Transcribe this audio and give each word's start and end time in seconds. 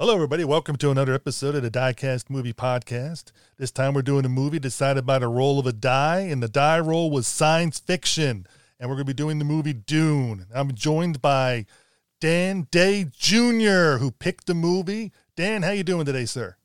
Hello, 0.00 0.14
everybody. 0.14 0.44
Welcome 0.44 0.76
to 0.76 0.90
another 0.90 1.12
episode 1.12 1.54
of 1.54 1.62
the 1.62 1.70
Diecast 1.70 2.30
Movie 2.30 2.54
Podcast. 2.54 3.32
This 3.58 3.70
time 3.70 3.92
we're 3.92 4.00
doing 4.00 4.24
a 4.24 4.30
movie 4.30 4.58
decided 4.58 5.04
by 5.04 5.18
the 5.18 5.28
roll 5.28 5.58
of 5.58 5.66
a 5.66 5.74
die, 5.74 6.20
and 6.20 6.42
the 6.42 6.48
die 6.48 6.80
roll 6.80 7.10
was 7.10 7.26
science 7.26 7.78
fiction. 7.78 8.46
And 8.78 8.88
we're 8.88 8.96
going 8.96 9.04
to 9.04 9.12
be 9.12 9.12
doing 9.12 9.38
the 9.38 9.44
movie 9.44 9.74
Dune. 9.74 10.46
I'm 10.54 10.72
joined 10.72 11.20
by 11.20 11.66
Dan 12.18 12.66
Day 12.70 13.08
Jr., 13.14 13.98
who 13.98 14.10
picked 14.10 14.46
the 14.46 14.54
movie. 14.54 15.12
Dan, 15.36 15.64
how 15.64 15.72
you 15.72 15.84
doing 15.84 16.06
today, 16.06 16.24
sir? 16.24 16.56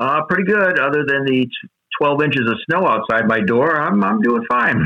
Uh, 0.00 0.22
pretty 0.28 0.42
good. 0.42 0.80
Other 0.80 1.04
than 1.06 1.24
the 1.24 1.46
12 2.00 2.22
inches 2.24 2.48
of 2.48 2.56
snow 2.68 2.88
outside 2.88 3.28
my 3.28 3.38
door, 3.38 3.80
I'm 3.80 4.02
I'm 4.02 4.20
doing 4.20 4.42
fine. 4.50 4.84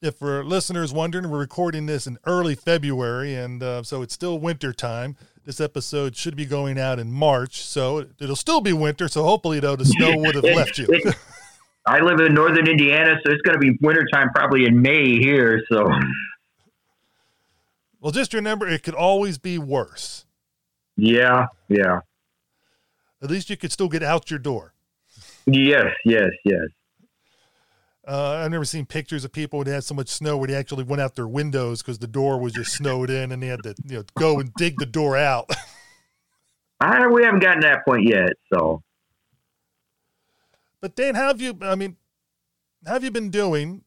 If 0.00 0.18
for 0.18 0.44
listeners 0.44 0.92
wondering, 0.92 1.30
we're 1.30 1.40
recording 1.40 1.86
this 1.86 2.06
in 2.06 2.18
early 2.26 2.54
February, 2.54 3.34
and 3.34 3.60
uh, 3.60 3.82
so 3.82 4.02
it's 4.02 4.14
still 4.14 4.38
winter 4.38 4.72
time. 4.72 5.16
This 5.44 5.60
episode 5.60 6.14
should 6.14 6.36
be 6.36 6.46
going 6.46 6.78
out 6.78 7.00
in 7.00 7.10
March, 7.10 7.62
so 7.62 8.06
it'll 8.20 8.36
still 8.36 8.60
be 8.60 8.72
winter. 8.72 9.08
So 9.08 9.24
hopefully, 9.24 9.58
though, 9.58 9.74
the 9.74 9.84
snow 9.84 10.16
would 10.16 10.36
have 10.36 10.44
left 10.44 10.78
you. 10.78 10.86
I 11.86 11.98
live 11.98 12.20
in 12.20 12.32
northern 12.32 12.68
Indiana, 12.68 13.16
so 13.24 13.32
it's 13.32 13.42
going 13.42 13.54
to 13.54 13.58
be 13.58 13.76
wintertime 13.80 14.30
probably 14.32 14.66
in 14.66 14.80
May 14.80 15.18
here. 15.18 15.64
So, 15.68 15.90
well, 18.00 18.12
just 18.12 18.32
remember, 18.34 18.68
it 18.68 18.84
could 18.84 18.94
always 18.94 19.38
be 19.38 19.58
worse. 19.58 20.26
Yeah, 20.96 21.46
yeah. 21.68 22.00
At 23.20 23.30
least 23.30 23.50
you 23.50 23.56
could 23.56 23.72
still 23.72 23.88
get 23.88 24.04
out 24.04 24.30
your 24.30 24.38
door. 24.38 24.74
Yes, 25.46 25.86
yes, 26.04 26.30
yes. 26.44 26.68
Uh, 28.06 28.42
I've 28.44 28.50
never 28.50 28.64
seen 28.64 28.84
pictures 28.84 29.24
of 29.24 29.32
people 29.32 29.62
who 29.62 29.70
had 29.70 29.84
so 29.84 29.94
much 29.94 30.08
snow 30.08 30.36
where 30.36 30.48
they 30.48 30.56
actually 30.56 30.82
went 30.82 31.00
out 31.00 31.14
their 31.14 31.28
windows 31.28 31.82
because 31.82 31.98
the 31.98 32.08
door 32.08 32.40
was 32.40 32.52
just 32.52 32.74
snowed 32.74 33.10
in, 33.10 33.30
and 33.30 33.42
they 33.42 33.46
had 33.46 33.62
to 33.62 33.74
you 33.86 33.98
know 33.98 34.04
go 34.16 34.40
and 34.40 34.52
dig 34.54 34.78
the 34.78 34.86
door 34.86 35.16
out. 35.16 35.48
I 36.80 37.06
we 37.06 37.22
haven't 37.22 37.40
gotten 37.40 37.62
to 37.62 37.68
that 37.68 37.84
point 37.84 38.08
yet, 38.08 38.32
so. 38.52 38.82
But 40.80 40.96
Dan, 40.96 41.14
how 41.14 41.28
have 41.28 41.40
you? 41.40 41.56
I 41.62 41.76
mean, 41.76 41.96
how 42.84 42.94
have 42.94 43.04
you 43.04 43.12
been 43.12 43.30
doing? 43.30 43.82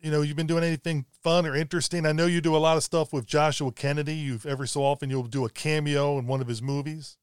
You 0.00 0.10
know, 0.10 0.20
you've 0.20 0.36
been 0.36 0.46
doing 0.46 0.62
anything 0.62 1.06
fun 1.22 1.46
or 1.46 1.56
interesting? 1.56 2.04
I 2.04 2.12
know 2.12 2.26
you 2.26 2.42
do 2.42 2.54
a 2.54 2.58
lot 2.58 2.76
of 2.76 2.82
stuff 2.82 3.10
with 3.10 3.26
Joshua 3.26 3.72
Kennedy. 3.72 4.14
You've 4.14 4.44
every 4.44 4.68
so 4.68 4.84
often 4.84 5.08
you'll 5.08 5.22
do 5.22 5.46
a 5.46 5.50
cameo 5.50 6.18
in 6.18 6.26
one 6.26 6.42
of 6.42 6.46
his 6.46 6.60
movies. 6.60 7.16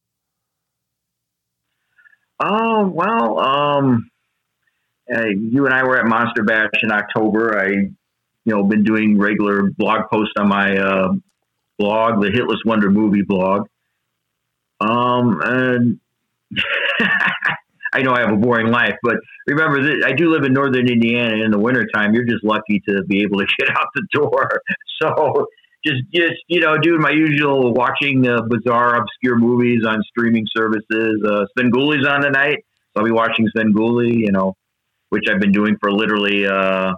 Oh 2.40 2.88
well, 2.88 3.40
um, 3.40 4.10
uh, 5.12 5.28
you 5.28 5.66
and 5.66 5.74
I 5.74 5.84
were 5.84 5.98
at 5.98 6.06
Monster 6.06 6.44
Bash 6.44 6.70
in 6.82 6.92
October. 6.92 7.60
I, 7.60 7.68
you 7.72 7.94
know, 8.46 8.64
been 8.64 8.84
doing 8.84 9.18
regular 9.18 9.70
blog 9.72 10.10
posts 10.12 10.34
on 10.38 10.48
my 10.50 10.78
uh, 10.78 11.10
blog, 11.78 12.22
the 12.22 12.30
Hitless 12.30 12.66
Wonder 12.66 12.90
Movie 12.90 13.24
blog. 13.24 13.68
Um, 14.80 15.40
and 15.44 16.00
I 17.94 18.02
know 18.02 18.14
I 18.14 18.22
have 18.22 18.32
a 18.32 18.38
boring 18.38 18.68
life, 18.68 18.96
but 19.04 19.16
remember 19.48 19.82
that 19.84 20.06
I 20.06 20.14
do 20.14 20.30
live 20.32 20.44
in 20.44 20.54
northern 20.54 20.90
Indiana. 20.90 21.44
In 21.44 21.52
the 21.52 21.60
wintertime, 21.60 22.14
you're 22.14 22.26
just 22.26 22.44
lucky 22.44 22.82
to 22.88 23.04
be 23.04 23.22
able 23.22 23.40
to 23.40 23.46
get 23.60 23.70
out 23.70 23.88
the 23.96 24.08
door. 24.12 24.50
So 25.02 25.48
just, 25.86 26.02
just 26.14 26.36
you 26.48 26.62
know, 26.62 26.78
doing 26.78 27.02
my 27.02 27.10
usual 27.10 27.74
watching 27.74 28.26
uh, 28.26 28.44
bizarre, 28.44 28.96
obscure 28.96 29.38
movies 29.38 29.84
on 29.86 30.02
streaming 30.08 30.46
services. 30.56 31.22
Uh, 31.28 31.44
Svengoolie's 31.58 32.08
on 32.08 32.22
tonight, 32.22 32.60
so 32.94 33.02
I'll 33.02 33.04
be 33.04 33.12
watching 33.12 33.50
Svengoolie. 33.54 34.16
You 34.16 34.32
know, 34.32 34.56
which 35.14 35.26
I've 35.30 35.40
been 35.40 35.52
doing 35.52 35.78
for 35.80 35.92
literally, 35.92 36.48
uh, 36.48 36.92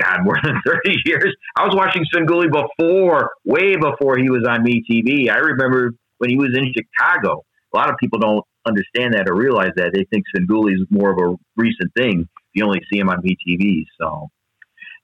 God, 0.00 0.18
more 0.24 0.38
than 0.42 0.58
30 0.66 0.96
years. 1.04 1.36
I 1.54 1.66
was 1.66 1.76
watching 1.76 2.02
Svengoolie 2.12 2.50
before, 2.50 3.30
way 3.44 3.76
before 3.76 4.16
he 4.16 4.30
was 4.30 4.46
on 4.48 4.64
MeTV. 4.64 5.30
I 5.30 5.36
remember 5.36 5.92
when 6.16 6.30
he 6.30 6.36
was 6.36 6.56
in 6.56 6.72
Chicago. 6.72 7.44
A 7.74 7.76
lot 7.76 7.90
of 7.90 7.96
people 7.98 8.18
don't 8.18 8.42
understand 8.66 9.12
that 9.12 9.28
or 9.28 9.34
realize 9.34 9.72
that. 9.76 9.92
They 9.92 10.06
think 10.10 10.24
Svengoolie 10.34 10.72
is 10.72 10.86
more 10.88 11.10
of 11.10 11.18
a 11.18 11.36
recent 11.56 11.92
thing. 11.94 12.26
You 12.54 12.64
only 12.64 12.80
see 12.90 12.98
him 12.98 13.10
on 13.10 13.18
MeTV. 13.20 13.84
So, 14.00 14.30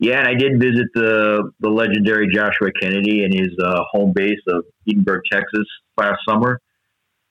yeah, 0.01 0.21
and 0.21 0.29
I 0.29 0.35
did 0.35 0.59
visit 0.59 0.87
the 0.95 1.51
the 1.61 1.69
legendary 1.69 2.29
Joshua 2.33 2.71
Kennedy 2.81 3.25
and 3.25 3.35
his 3.35 3.49
uh, 3.63 3.83
home 3.91 4.13
base 4.15 4.41
of 4.49 4.65
Edinburg, 4.89 5.23
Texas, 5.31 5.67
last 5.99 6.19
summer. 6.27 6.61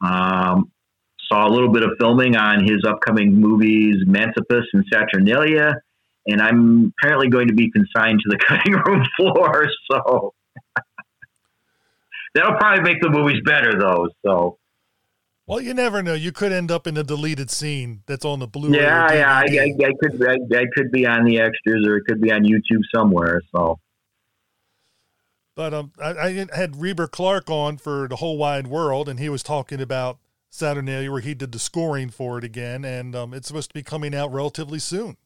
Um, 0.02 0.72
saw 1.32 1.48
a 1.48 1.52
little 1.52 1.72
bit 1.72 1.84
of 1.84 1.92
filming 2.00 2.36
on 2.36 2.64
his 2.64 2.84
upcoming 2.88 3.36
movies, 3.36 3.96
Mancipus 4.06 4.66
and 4.74 4.86
Saturnalia, 4.92 5.76
and 6.26 6.42
I'm 6.42 6.94
apparently 6.98 7.30
going 7.30 7.48
to 7.48 7.54
be 7.54 7.72
consigned 7.72 8.20
to 8.24 8.30
the 8.30 8.38
cutting 8.48 8.74
room 8.74 9.06
floor. 9.16 9.68
So 9.92 10.34
that'll 12.36 12.58
probably 12.58 12.84
make 12.84 13.02
the 13.02 13.10
movies 13.10 13.42
better, 13.46 13.80
though. 13.80 14.10
So. 14.26 14.58
Well, 15.46 15.62
you 15.62 15.74
never 15.74 16.04
know. 16.04 16.14
You 16.14 16.34
could 16.34 16.52
end 16.52 16.72
up 16.72 16.88
in 16.88 16.98
a 16.98 17.04
deleted 17.04 17.50
scene 17.50 18.02
that's 18.06 18.26
on 18.26 18.40
the 18.40 18.48
blue. 18.48 18.76
Yeah, 18.76 19.14
yeah. 19.14 19.34
I, 19.34 19.44
I, 19.44 19.88
I 19.88 19.94
could, 20.02 20.22
I, 20.28 20.58
I 20.58 20.66
could 20.76 20.92
be 20.92 21.06
on 21.06 21.24
the 21.24 21.40
extras, 21.40 21.88
or 21.88 21.96
it 21.96 22.04
could 22.06 22.20
be 22.20 22.34
on 22.34 22.44
YouTube 22.44 22.82
somewhere. 22.94 23.42
So. 23.56 23.80
But 25.56 25.74
um, 25.74 25.94
I, 26.04 26.10
I, 26.10 26.48
had 26.54 26.82
Reber 26.82 27.08
Clark 27.08 27.50
on 27.50 27.78
for 27.78 28.10
the 28.10 28.18
whole 28.18 28.38
wide 28.38 28.68
world, 28.68 29.08
and 29.08 29.20
he 29.20 29.30
was 29.30 29.42
talking 29.42 29.82
about 29.82 30.20
Saturnalia, 30.58 31.12
where 31.12 31.22
he 31.22 31.34
did 31.34 31.52
the 31.52 31.60
scoring 31.60 32.10
for 32.10 32.38
it 32.38 32.44
again, 32.44 32.84
and 32.84 33.16
um, 33.16 33.34
it's 33.34 33.48
supposed 33.48 33.70
to 33.70 33.74
be 33.74 33.84
coming 33.84 34.16
out 34.16 34.32
relatively 34.32 34.80
soon. 34.80 35.18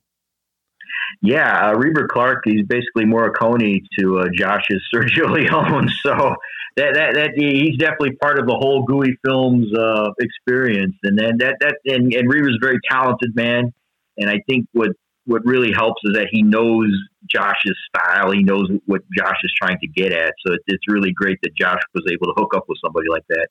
Yeah, 1.22 1.69
uh, 1.69 1.74
Reber 1.74 2.08
Clark, 2.08 2.44
he's 2.46 2.66
basically 2.66 3.06
Morricone 3.06 3.81
to 4.00 4.19
uh, 4.19 4.25
Josh's 4.34 4.81
Sergio 4.94 5.31
Leone. 5.31 5.90
So 6.03 6.36
that, 6.78 6.94
that 6.94 7.14
that 7.16 7.30
he's 7.36 7.78
definitely 7.78 8.16
part 8.16 8.40
of 8.40 8.47
the 8.47 8.56
whole 8.56 8.84
Gooey 8.84 9.18
Films 9.25 9.68
uh, 9.78 10.12
experience, 10.19 10.96
and 11.03 11.18
then 11.18 11.38
that 11.40 11.58
that 11.59 11.75
and, 11.86 12.13
and 12.13 12.31
Reber's 12.31 12.58
a 12.62 12.66
very 12.66 12.80
talented 12.90 13.36
man, 13.36 13.74
and 14.18 14.30
I 14.30 14.40
think 14.48 14.68
what 14.74 14.92
what 15.25 15.42
really 15.46 15.72
helps 15.72 16.02
is 16.06 16.13
that 16.16 16.28
he 16.31 16.42
knows 16.42 16.92
Josh's 17.30 17.78
style. 17.88 18.31
He 18.31 18.44
knows 18.44 18.69
what 18.86 19.02
Josh 19.16 19.38
is 19.44 19.53
trying 19.62 19.78
to 19.80 19.88
get 19.88 20.12
at. 20.12 20.34
So 20.46 20.53
it's, 20.53 20.63
it's 20.68 20.84
really 20.88 21.12
great 21.13 21.38
that 21.44 21.56
Josh 21.56 21.81
was 21.94 22.03
able 22.12 22.28
to 22.28 22.34
hook 22.38 22.56
up 22.56 22.66
with 22.68 22.80
somebody 22.84 23.08
like 23.09 23.24
that. 23.30 23.48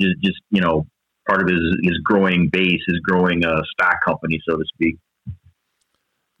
Just, 0.00 0.20
just 0.22 0.38
you 0.50 0.60
know, 0.60 0.86
part 1.28 1.42
of 1.42 1.48
his 1.48 1.60
his 1.82 1.98
growing 2.02 2.48
base, 2.48 2.80
his 2.86 2.98
growing 3.00 3.44
uh, 3.44 3.62
stock 3.72 3.96
company, 4.04 4.40
so 4.48 4.56
to 4.56 4.64
speak. 4.74 4.96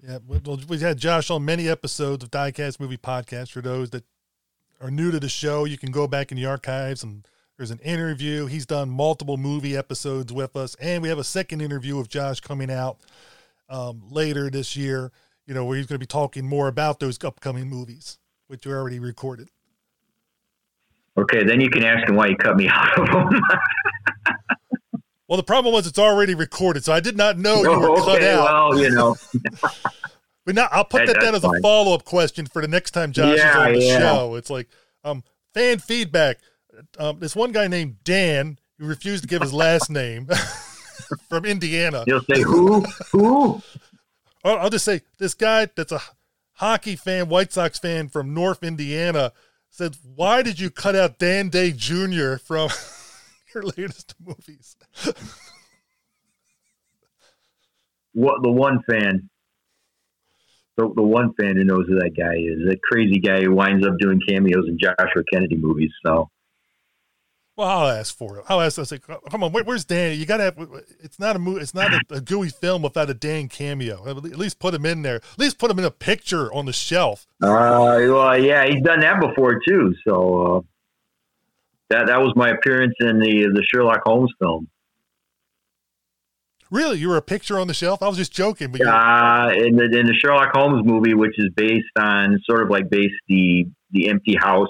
Yeah, 0.00 0.18
well, 0.26 0.60
we've 0.68 0.80
had 0.80 0.96
Josh 0.96 1.28
on 1.28 1.44
many 1.44 1.68
episodes 1.68 2.22
of 2.22 2.30
Diecast 2.30 2.78
Movie 2.80 2.96
Podcast. 2.96 3.50
For 3.50 3.60
those 3.60 3.90
that 3.90 4.04
are 4.80 4.90
new 4.90 5.10
to 5.10 5.18
the 5.18 5.28
show, 5.28 5.64
you 5.64 5.76
can 5.76 5.90
go 5.90 6.06
back 6.06 6.30
in 6.30 6.36
the 6.36 6.46
archives 6.46 7.02
and 7.02 7.26
there's 7.56 7.72
an 7.72 7.80
interview. 7.80 8.46
He's 8.46 8.64
done 8.64 8.88
multiple 8.88 9.36
movie 9.36 9.76
episodes 9.76 10.32
with 10.32 10.56
us, 10.56 10.76
and 10.76 11.02
we 11.02 11.08
have 11.08 11.18
a 11.18 11.24
second 11.24 11.60
interview 11.60 11.98
of 11.98 12.08
Josh 12.08 12.40
coming 12.40 12.70
out 12.70 12.98
um, 13.68 14.02
later 14.10 14.48
this 14.48 14.76
year. 14.76 15.10
You 15.46 15.54
know, 15.54 15.64
where 15.64 15.76
he's 15.76 15.86
going 15.86 15.96
to 15.96 16.02
be 16.02 16.06
talking 16.06 16.46
more 16.46 16.68
about 16.68 17.00
those 17.00 17.22
upcoming 17.24 17.68
movies, 17.68 18.18
which 18.46 18.66
we 18.66 18.72
already 18.72 19.00
recorded. 19.00 19.48
Okay, 21.16 21.42
then 21.42 21.60
you 21.60 21.68
can 21.68 21.82
ask 21.82 22.08
him 22.08 22.14
why 22.14 22.28
he 22.28 22.36
cut 22.36 22.56
me 22.56 22.68
out 22.72 22.98
of 22.98 23.06
them. 23.08 23.40
Well, 25.28 25.36
the 25.36 25.42
problem 25.42 25.74
was 25.74 25.86
it's 25.86 25.98
already 25.98 26.34
recorded, 26.34 26.84
so 26.84 26.92
I 26.92 27.00
did 27.00 27.16
not 27.16 27.38
know 27.38 27.62
you 27.62 27.78
were 27.78 27.90
okay, 27.90 28.02
cut 28.02 28.22
out. 28.22 28.70
Well, 28.70 28.80
you 28.80 28.90
know. 28.90 29.14
but 30.46 30.54
now 30.54 30.68
I'll 30.72 30.86
put 30.86 31.06
that, 31.06 31.14
that 31.14 31.22
down 31.22 31.34
as 31.34 31.42
fine. 31.42 31.58
a 31.58 31.60
follow 31.60 31.94
up 31.94 32.04
question 32.04 32.46
for 32.46 32.62
the 32.62 32.68
next 32.68 32.92
time 32.92 33.12
Josh 33.12 33.36
yeah, 33.36 33.50
is 33.50 33.56
on 33.56 33.72
the 33.74 33.84
yeah. 33.84 33.98
show. 33.98 34.34
It's 34.36 34.48
like 34.48 34.68
um, 35.04 35.22
fan 35.52 35.80
feedback. 35.80 36.38
Um, 36.98 37.18
this 37.18 37.36
one 37.36 37.52
guy 37.52 37.68
named 37.68 37.96
Dan 38.04 38.58
who 38.78 38.86
refused 38.86 39.24
to 39.24 39.28
give 39.28 39.42
his 39.42 39.52
last 39.52 39.90
name 39.90 40.28
from 41.28 41.44
Indiana. 41.44 42.04
You'll 42.06 42.22
say 42.22 42.40
who? 42.40 42.86
Who? 43.12 43.62
I'll 44.44 44.70
just 44.70 44.86
say 44.86 45.02
this 45.18 45.34
guy 45.34 45.68
that's 45.76 45.92
a 45.92 46.00
hockey 46.52 46.96
fan, 46.96 47.28
White 47.28 47.52
Sox 47.52 47.78
fan 47.78 48.08
from 48.08 48.32
North 48.32 48.62
Indiana 48.62 49.32
said, 49.68 49.96
"Why 50.02 50.40
did 50.42 50.58
you 50.58 50.70
cut 50.70 50.96
out 50.96 51.18
Dan 51.18 51.50
Day 51.50 51.72
Jr. 51.72 52.36
from?" 52.36 52.70
Your 53.58 53.72
latest 53.76 54.14
movies? 54.24 54.76
what 58.12 58.42
the 58.42 58.50
one 58.50 58.82
fan, 58.88 59.28
the, 60.76 60.92
the 60.94 61.02
one 61.02 61.32
fan 61.34 61.56
who 61.56 61.64
knows 61.64 61.86
who 61.88 61.96
that 61.96 62.16
guy 62.16 62.34
is, 62.34 62.68
that 62.68 62.80
crazy 62.82 63.18
guy 63.18 63.42
who 63.42 63.54
winds 63.54 63.86
up 63.86 63.94
doing 63.98 64.20
cameos 64.26 64.66
in 64.68 64.78
Joshua 64.78 65.22
Kennedy 65.32 65.56
movies. 65.56 65.92
So. 66.04 66.30
Well, 67.56 67.66
I'll 67.66 67.88
ask 67.88 68.16
for 68.16 68.38
it. 68.38 68.44
I'll 68.48 68.60
ask. 68.60 68.78
I 68.78 68.84
say, 68.84 68.98
come 68.98 69.42
on, 69.42 69.50
where, 69.50 69.64
where's 69.64 69.84
Dan? 69.84 70.16
You 70.16 70.26
gotta 70.26 70.44
have. 70.44 70.58
It's 71.00 71.18
not 71.18 71.34
a 71.34 71.40
movie. 71.40 71.60
It's 71.60 71.74
not 71.74 71.92
a, 71.92 72.00
a, 72.14 72.20
gooey 72.20 72.50
film 72.50 72.82
without 72.82 73.10
a 73.10 73.14
Dan 73.14 73.48
cameo. 73.48 74.06
At 74.06 74.38
least 74.38 74.60
put 74.60 74.74
him 74.74 74.86
in 74.86 75.02
there. 75.02 75.16
At 75.16 75.38
least 75.38 75.58
put 75.58 75.68
him 75.68 75.80
in 75.80 75.84
a 75.84 75.90
picture 75.90 76.52
on 76.52 76.66
the 76.66 76.72
shelf. 76.72 77.26
Uh, 77.42 77.98
well, 77.98 78.40
yeah, 78.40 78.64
he's 78.64 78.80
done 78.82 79.00
that 79.00 79.20
before 79.20 79.58
too. 79.66 79.92
So, 80.06 80.42
uh, 80.58 80.60
that 81.90 82.06
that 82.06 82.20
was 82.20 82.32
my 82.36 82.50
appearance 82.50 82.94
in 83.00 83.18
the 83.18 83.50
the 83.52 83.64
Sherlock 83.72 84.02
Holmes 84.04 84.32
film. 84.40 84.68
Really, 86.70 86.98
you 86.98 87.08
were 87.08 87.16
a 87.16 87.22
picture 87.22 87.58
on 87.58 87.66
the 87.66 87.74
shelf? 87.74 88.02
I 88.02 88.08
was 88.08 88.18
just 88.18 88.32
joking. 88.32 88.72
But 88.72 88.82
uh, 88.82 89.50
in 89.54 89.76
the 89.76 89.84
in 89.84 90.06
the 90.06 90.14
Sherlock 90.22 90.50
Holmes 90.54 90.84
movie, 90.84 91.14
which 91.14 91.38
is 91.38 91.48
based 91.56 91.86
on 91.98 92.38
sort 92.44 92.62
of 92.62 92.68
like 92.68 92.90
based 92.90 93.14
the 93.28 93.66
the 93.92 94.08
empty 94.10 94.36
house 94.36 94.68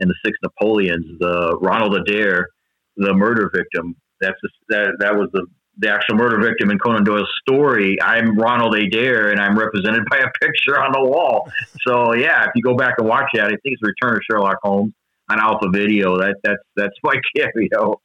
and 0.00 0.08
the 0.08 0.14
six 0.24 0.38
Napoleons. 0.42 1.18
The 1.18 1.58
Ronald 1.60 1.94
Adair, 1.96 2.48
the 2.96 3.12
murder 3.12 3.50
victim. 3.54 3.94
That's 4.20 4.38
the, 4.42 4.48
that 4.70 4.92
that 5.00 5.14
was 5.14 5.28
the 5.32 5.46
the 5.78 5.90
actual 5.90 6.16
murder 6.16 6.38
victim 6.38 6.70
in 6.70 6.78
Conan 6.78 7.04
Doyle's 7.04 7.28
story. 7.46 8.00
I'm 8.00 8.38
Ronald 8.38 8.74
Adair, 8.74 9.30
and 9.30 9.40
I'm 9.40 9.58
represented 9.58 10.04
by 10.10 10.16
a 10.16 10.30
picture 10.40 10.80
on 10.80 10.92
the 10.92 11.04
wall. 11.04 11.50
So 11.86 12.14
yeah, 12.14 12.44
if 12.44 12.52
you 12.54 12.62
go 12.62 12.74
back 12.74 12.94
and 12.96 13.06
watch 13.06 13.26
that, 13.34 13.46
I 13.46 13.50
think 13.50 13.60
it's 13.64 13.82
Return 13.82 14.16
of 14.16 14.22
Sherlock 14.30 14.56
Holmes 14.62 14.94
on 15.32 15.40
Alpha 15.40 15.68
Video. 15.72 16.16
That 16.18 16.36
that's 16.42 16.62
that's 16.76 16.94
my 17.02 17.14
cameo. 17.36 18.00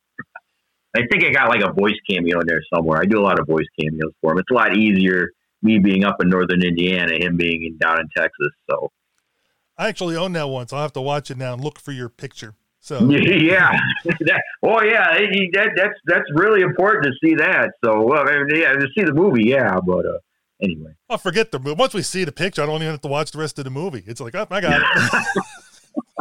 I 0.95 1.01
think 1.11 1.23
I 1.25 1.31
got 1.31 1.49
like 1.49 1.61
a 1.61 1.73
voice 1.73 1.97
cameo 2.09 2.39
in 2.39 2.47
there 2.47 2.61
somewhere. 2.73 2.99
I 2.99 3.05
do 3.05 3.19
a 3.19 3.23
lot 3.23 3.39
of 3.39 3.47
voice 3.47 3.67
cameos 3.79 4.13
for 4.21 4.31
him. 4.31 4.39
It's 4.39 4.49
a 4.49 4.53
lot 4.53 4.75
easier 4.75 5.29
me 5.61 5.79
being 5.79 6.03
up 6.03 6.21
in 6.21 6.29
northern 6.29 6.63
Indiana, 6.63 7.15
him 7.15 7.35
being 7.37 7.63
in, 7.63 7.77
down 7.77 7.99
in 7.99 8.07
Texas. 8.15 8.49
So 8.69 8.91
I 9.77 9.87
actually 9.89 10.15
own 10.15 10.33
that 10.33 10.49
one, 10.49 10.67
so 10.67 10.77
I 10.77 10.81
have 10.81 10.93
to 10.93 11.01
watch 11.01 11.29
it 11.29 11.37
now 11.37 11.53
and 11.53 11.63
look 11.63 11.79
for 11.79 11.91
your 11.91 12.09
picture. 12.09 12.55
So 12.79 12.99
yeah, 13.09 13.77
that, 14.05 14.41
oh 14.63 14.81
yeah, 14.81 15.17
that, 15.53 15.71
that's 15.75 15.99
that's 16.05 16.25
really 16.33 16.61
important 16.61 17.05
to 17.05 17.11
see 17.23 17.35
that. 17.35 17.71
So 17.83 18.01
well, 18.01 18.27
I 18.27 18.43
mean, 18.43 18.61
yeah, 18.61 18.73
to 18.73 18.87
see 18.97 19.03
the 19.03 19.13
movie, 19.13 19.49
yeah, 19.49 19.77
but 19.85 20.05
uh, 20.05 20.19
anyway, 20.61 20.93
I'll 21.09 21.17
forget 21.17 21.51
the 21.51 21.59
movie. 21.59 21.75
Once 21.75 21.93
we 21.93 22.01
see 22.01 22.23
the 22.23 22.31
picture, 22.31 22.63
I 22.63 22.65
don't 22.65 22.77
even 22.77 22.91
have 22.91 23.01
to 23.01 23.07
watch 23.07 23.31
the 23.31 23.39
rest 23.39 23.57
of 23.59 23.65
the 23.65 23.71
movie. 23.71 24.03
It's 24.05 24.21
like, 24.21 24.35
oh, 24.35 24.47
I 24.49 24.61
got 24.61 24.81
it. 24.81 25.43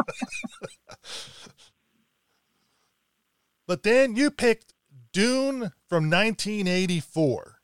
but 3.67 3.83
then 3.83 4.15
you 4.15 4.31
picked 4.31 4.73
Dune 5.11 5.71
from 5.87 6.09
1984. 6.09 7.59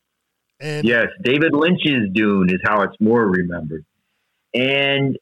And 0.59 0.87
yes, 0.87 1.07
David 1.21 1.53
Lynch's 1.53 2.09
Dune 2.13 2.49
is 2.49 2.59
how 2.63 2.83
it's 2.83 2.95
more 2.99 3.25
remembered. 3.25 3.85
And 4.53 5.17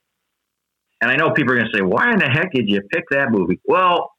and 1.00 1.10
I 1.10 1.16
know 1.16 1.32
people 1.32 1.54
are 1.54 1.56
going 1.56 1.70
to 1.70 1.76
say, 1.76 1.82
"Why 1.82 2.12
in 2.12 2.18
the 2.18 2.30
heck 2.30 2.52
did 2.52 2.68
you 2.68 2.80
pick 2.92 3.04
that 3.10 3.30
movie?" 3.30 3.58
Well, 3.64 4.12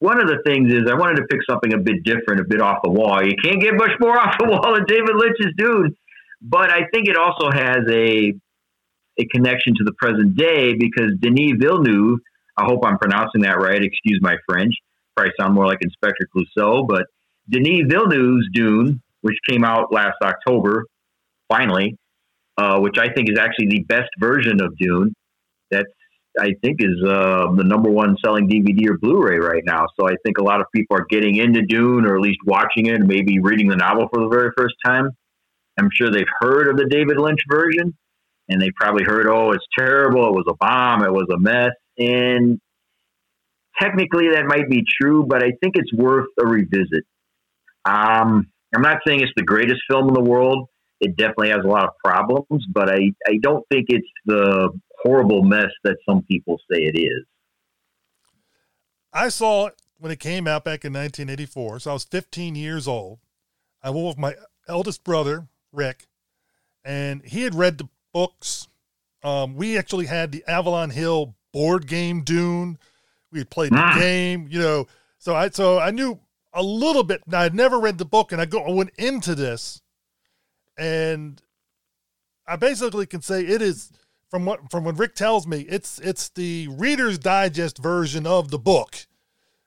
one 0.00 0.20
of 0.20 0.26
the 0.26 0.42
things 0.44 0.72
is 0.72 0.82
I 0.90 0.94
wanted 0.94 1.16
to 1.16 1.26
pick 1.30 1.40
something 1.48 1.72
a 1.72 1.78
bit 1.78 2.04
different, 2.04 2.40
a 2.40 2.44
bit 2.44 2.60
off 2.60 2.78
the 2.82 2.90
wall. 2.90 3.24
You 3.24 3.36
can't 3.42 3.60
get 3.60 3.74
much 3.74 3.92
more 4.00 4.18
off 4.18 4.36
the 4.38 4.48
wall 4.48 4.74
than 4.74 4.84
David 4.86 5.16
Lynch's 5.16 5.54
Dune, 5.56 5.96
but 6.42 6.70
I 6.70 6.86
think 6.92 7.08
it 7.08 7.16
also 7.16 7.50
has 7.50 7.78
a 7.88 8.34
a 9.18 9.24
connection 9.26 9.74
to 9.76 9.84
the 9.84 9.92
present 9.92 10.36
day 10.36 10.74
because 10.74 11.12
Denis 11.20 11.52
Villeneuve. 11.58 12.18
I 12.56 12.64
hope 12.64 12.84
I'm 12.84 12.98
pronouncing 12.98 13.42
that 13.42 13.58
right. 13.58 13.82
Excuse 13.82 14.18
my 14.20 14.36
French. 14.46 14.74
Probably 15.16 15.32
sound 15.40 15.54
more 15.54 15.66
like 15.66 15.78
Inspector 15.80 16.26
Clouseau, 16.34 16.86
but 16.86 17.06
Denis 17.48 17.84
Villeneuve's 17.88 18.46
Dune, 18.52 19.00
which 19.22 19.36
came 19.48 19.64
out 19.64 19.92
last 19.92 20.16
October, 20.22 20.84
finally, 21.48 21.96
uh, 22.58 22.78
which 22.80 22.98
I 22.98 23.12
think 23.12 23.30
is 23.30 23.38
actually 23.38 23.68
the 23.68 23.84
best 23.84 24.10
version 24.18 24.60
of 24.62 24.76
Dune 24.76 25.14
that's 25.70 25.90
I 26.38 26.54
think 26.62 26.78
is 26.80 26.96
uh, 27.06 27.52
the 27.54 27.64
number 27.64 27.90
one 27.90 28.16
selling 28.24 28.48
DVD 28.48 28.88
or 28.88 28.96
Blu-ray 28.96 29.36
right 29.38 29.62
now. 29.66 29.86
So 29.98 30.08
I 30.08 30.14
think 30.24 30.38
a 30.38 30.42
lot 30.42 30.60
of 30.60 30.66
people 30.74 30.96
are 30.96 31.04
getting 31.10 31.36
into 31.36 31.60
Dune, 31.62 32.06
or 32.06 32.14
at 32.14 32.22
least 32.22 32.38
watching 32.46 32.86
it, 32.86 32.94
and 32.94 33.06
maybe 33.06 33.38
reading 33.38 33.68
the 33.68 33.76
novel 33.76 34.08
for 34.12 34.22
the 34.22 34.28
very 34.28 34.50
first 34.56 34.74
time. 34.84 35.10
I'm 35.78 35.90
sure 35.92 36.10
they've 36.10 36.24
heard 36.40 36.68
of 36.68 36.76
the 36.76 36.86
David 36.86 37.18
Lynch 37.18 37.40
version, 37.50 37.94
and 38.48 38.60
they 38.60 38.70
probably 38.70 39.04
heard, 39.04 39.26
"Oh, 39.26 39.52
it's 39.52 39.66
terrible. 39.76 40.26
It 40.28 40.32
was 40.32 40.46
a 40.48 40.54
bomb. 40.54 41.02
It 41.04 41.12
was 41.12 41.28
a 41.32 41.38
mess." 41.38 41.72
And 41.98 42.60
technically, 43.80 44.30
that 44.30 44.46
might 44.46 44.68
be 44.68 44.84
true, 45.00 45.24
but 45.26 45.42
I 45.42 45.52
think 45.62 45.76
it's 45.76 45.92
worth 45.92 46.28
a 46.40 46.46
revisit. 46.46 47.04
Um, 47.84 48.50
I'm 48.74 48.82
not 48.82 48.98
saying 49.06 49.20
it's 49.20 49.32
the 49.36 49.42
greatest 49.42 49.80
film 49.90 50.08
in 50.08 50.14
the 50.14 50.22
world. 50.22 50.68
It 51.00 51.16
definitely 51.16 51.50
has 51.50 51.64
a 51.64 51.68
lot 51.68 51.84
of 51.84 51.90
problems, 52.04 52.64
but 52.72 52.88
I, 52.88 53.12
I 53.26 53.38
don't 53.42 53.66
think 53.70 53.86
it's 53.88 54.06
the 54.24 54.70
horrible 55.02 55.42
mess 55.42 55.70
that 55.84 55.96
some 56.08 56.22
people 56.22 56.58
say 56.70 56.82
it 56.82 56.96
is. 56.96 57.24
I 59.12 59.28
saw 59.28 59.66
it 59.66 59.74
when 59.98 60.12
it 60.12 60.20
came 60.20 60.46
out 60.46 60.64
back 60.64 60.84
in 60.84 60.92
1984. 60.92 61.80
So 61.80 61.90
I 61.90 61.94
was 61.94 62.04
15 62.04 62.54
years 62.54 62.88
old. 62.88 63.18
I 63.82 63.90
went 63.90 64.06
with 64.06 64.18
my 64.18 64.36
eldest 64.68 65.04
brother, 65.04 65.48
Rick, 65.72 66.06
and 66.84 67.22
he 67.24 67.42
had 67.42 67.54
read 67.54 67.78
the 67.78 67.88
books. 68.12 68.68
Um, 69.22 69.54
we 69.54 69.78
actually 69.78 70.06
had 70.06 70.32
the 70.32 70.44
Avalon 70.46 70.90
Hill 70.90 71.34
board 71.52 71.86
game 71.86 72.22
Dune. 72.22 72.78
We 73.30 73.38
had 73.38 73.50
played 73.50 73.72
the 73.72 73.76
mm. 73.76 73.98
game, 73.98 74.48
you 74.50 74.58
know. 74.58 74.86
So 75.18 75.34
I 75.34 75.48
so 75.50 75.78
I 75.78 75.90
knew 75.90 76.18
a 76.52 76.62
little 76.62 77.04
bit. 77.04 77.22
Now 77.26 77.40
I'd 77.40 77.54
never 77.54 77.78
read 77.78 77.98
the 77.98 78.04
book, 78.04 78.32
and 78.32 78.40
I 78.40 78.44
go 78.44 78.62
I 78.62 78.70
went 78.72 78.90
into 78.98 79.34
this, 79.34 79.80
and 80.76 81.40
I 82.46 82.56
basically 82.56 83.06
can 83.06 83.22
say 83.22 83.44
it 83.44 83.62
is 83.62 83.92
from 84.32 84.46
what 84.46 84.70
from 84.70 84.84
what 84.84 84.98
Rick 84.98 85.14
tells 85.14 85.46
me, 85.46 85.60
it's 85.68 85.98
it's 86.00 86.30
the 86.30 86.66
Reader's 86.68 87.18
Digest 87.18 87.76
version 87.76 88.26
of 88.26 88.50
the 88.50 88.58
book. 88.58 89.06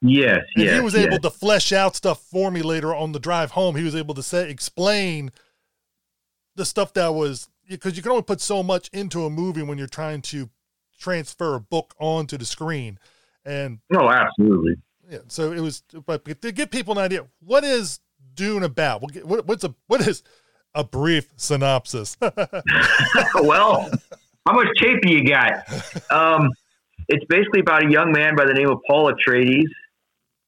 Yes, 0.01 0.39
and 0.55 0.65
yes, 0.65 0.73
he 0.73 0.81
was 0.81 0.95
yes. 0.95 1.05
able 1.05 1.19
to 1.19 1.29
flesh 1.29 1.71
out 1.71 1.95
stuff 1.95 2.19
for 2.19 2.49
me 2.49 2.63
later 2.63 2.93
on 2.93 3.11
the 3.11 3.19
drive 3.19 3.51
home. 3.51 3.75
He 3.75 3.83
was 3.83 3.95
able 3.95 4.15
to 4.15 4.23
say 4.23 4.49
explain 4.49 5.31
the 6.55 6.65
stuff 6.65 6.93
that 6.93 7.13
was 7.13 7.47
because 7.67 7.95
you 7.97 8.03
can 8.03 8.11
only 8.11 8.23
put 8.23 8.41
so 8.41 8.63
much 8.63 8.89
into 8.93 9.25
a 9.25 9.29
movie 9.29 9.63
when 9.63 9.77
you're 9.77 9.87
trying 9.87 10.21
to 10.23 10.49
transfer 10.99 11.55
a 11.55 11.59
book 11.59 11.93
onto 11.99 12.37
the 12.37 12.45
screen. 12.45 12.99
And 13.45 13.79
no, 13.89 14.09
absolutely. 14.09 14.75
Yeah. 15.09 15.19
So 15.27 15.51
it 15.51 15.59
was, 15.59 15.83
but 16.05 16.25
to 16.41 16.51
give 16.51 16.71
people 16.71 16.97
an 16.97 17.03
idea, 17.03 17.25
what 17.39 17.63
is 17.63 17.99
Dune 18.33 18.63
about? 18.63 19.01
What, 19.01 19.45
what's 19.47 19.63
a 19.63 19.75
what 19.87 20.05
is 20.07 20.23
a 20.73 20.83
brief 20.83 21.31
synopsis? 21.35 22.17
well, 23.35 23.89
how 24.47 24.53
much 24.53 24.67
tape 24.79 25.01
do 25.01 25.11
you 25.11 25.27
got? 25.27 25.63
Um, 26.11 26.49
it's 27.07 27.25
basically 27.25 27.59
about 27.59 27.85
a 27.85 27.91
young 27.91 28.11
man 28.11 28.35
by 28.35 28.45
the 28.45 28.53
name 28.53 28.69
of 28.69 28.79
Paul 28.87 29.11
Atreides, 29.11 29.69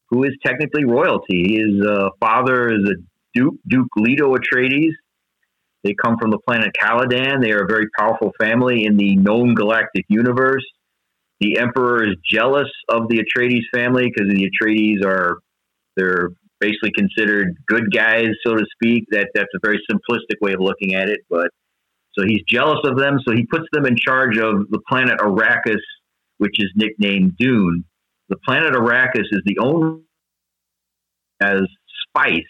who 0.10 0.24
is 0.24 0.32
technically 0.46 0.86
royalty. 0.86 1.58
His 1.58 1.86
uh, 1.86 2.10
father 2.20 2.70
is 2.74 2.90
a 2.90 2.96
Duke, 3.34 3.56
Duke 3.68 3.90
Leto 3.96 4.36
Atreides. 4.36 4.94
They 5.88 5.96
come 6.04 6.18
from 6.20 6.32
the 6.32 6.40
planet 6.40 6.76
Caladan. 6.78 7.42
They 7.42 7.54
are 7.54 7.64
a 7.64 7.68
very 7.68 7.86
powerful 7.98 8.34
family 8.38 8.84
in 8.84 8.98
the 8.98 9.16
known 9.16 9.56
galactic 9.56 10.04
universe. 10.10 10.66
The 11.40 11.60
Emperor 11.60 12.04
is 12.04 12.16
jealous 12.30 12.68
of 12.90 13.08
the 13.08 13.24
Atreides 13.24 13.64
family 13.74 14.12
because 14.14 14.30
the 14.34 14.52
Atreides 14.52 15.06
are 15.06 15.38
they're 15.96 16.32
basically 16.60 16.92
considered 16.92 17.56
good 17.68 17.94
guys, 17.94 18.28
so 18.46 18.56
to 18.56 18.66
speak. 18.74 19.06
That 19.12 19.30
that's 19.34 19.48
a 19.56 19.60
very 19.64 19.80
simplistic 19.90 20.42
way 20.42 20.52
of 20.52 20.60
looking 20.60 20.94
at 20.94 21.08
it, 21.08 21.22
but 21.30 21.52
so 22.12 22.26
he's 22.28 22.42
jealous 22.50 22.80
of 22.84 22.98
them. 22.98 23.20
So 23.26 23.34
he 23.34 23.46
puts 23.46 23.66
them 23.72 23.86
in 23.86 23.96
charge 23.96 24.38
of 24.38 24.70
the 24.70 24.80
planet 24.90 25.20
Arrakis, 25.20 25.80
which 26.38 26.56
is 26.60 26.70
nicknamed 26.76 27.38
Dune. 27.38 27.86
The 28.28 28.38
planet 28.46 28.74
Arrakis 28.74 29.28
is 29.32 29.42
the 29.46 29.60
only 29.60 30.02
as 31.42 31.62
spice, 32.10 32.44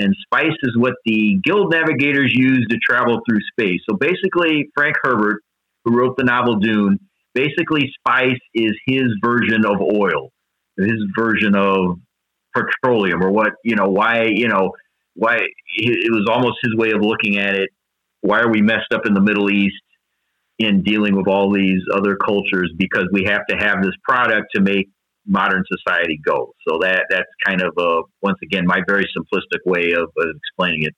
and 0.00 0.14
spice 0.24 0.56
is 0.62 0.76
what 0.76 0.94
the 1.04 1.38
guild 1.44 1.72
navigators 1.72 2.32
use 2.34 2.66
to 2.70 2.78
travel 2.78 3.20
through 3.28 3.40
space. 3.52 3.80
So 3.88 3.96
basically, 3.96 4.70
Frank 4.74 4.96
Herbert, 5.02 5.42
who 5.84 5.96
wrote 5.96 6.16
the 6.16 6.24
novel 6.24 6.56
Dune, 6.56 6.98
basically 7.34 7.92
spice 7.98 8.40
is 8.54 8.72
his 8.86 9.04
version 9.22 9.64
of 9.64 9.80
oil, 9.80 10.30
his 10.76 11.02
version 11.18 11.54
of 11.54 11.98
petroleum, 12.54 13.22
or 13.22 13.30
what 13.30 13.52
you 13.64 13.76
know 13.76 13.88
why 13.88 14.24
you 14.24 14.48
know 14.48 14.72
why 15.14 15.38
it 15.76 16.12
was 16.12 16.26
almost 16.30 16.58
his 16.62 16.74
way 16.76 16.90
of 16.92 17.02
looking 17.02 17.38
at 17.38 17.54
it 17.54 17.70
why 18.20 18.40
are 18.40 18.50
we 18.50 18.60
messed 18.60 18.92
up 18.92 19.06
in 19.06 19.14
the 19.14 19.20
Middle 19.20 19.50
East 19.50 19.82
in 20.58 20.82
dealing 20.82 21.16
with 21.16 21.26
all 21.26 21.52
these 21.52 21.80
other 21.94 22.16
cultures 22.16 22.70
because 22.76 23.08
we 23.12 23.24
have 23.24 23.46
to 23.48 23.56
have 23.56 23.82
this 23.82 23.94
product 24.06 24.48
to 24.54 24.60
make 24.60 24.88
modern 25.30 25.64
society 25.70 26.20
goes. 26.24 26.52
So 26.68 26.78
that 26.82 27.06
that's 27.08 27.30
kind 27.46 27.62
of 27.62 27.72
a 27.78 28.02
once 28.20 28.38
again 28.42 28.66
my 28.66 28.80
very 28.86 29.06
simplistic 29.16 29.60
way 29.64 29.92
of, 29.92 30.10
of 30.18 30.36
explaining 30.36 30.82
it. 30.82 30.94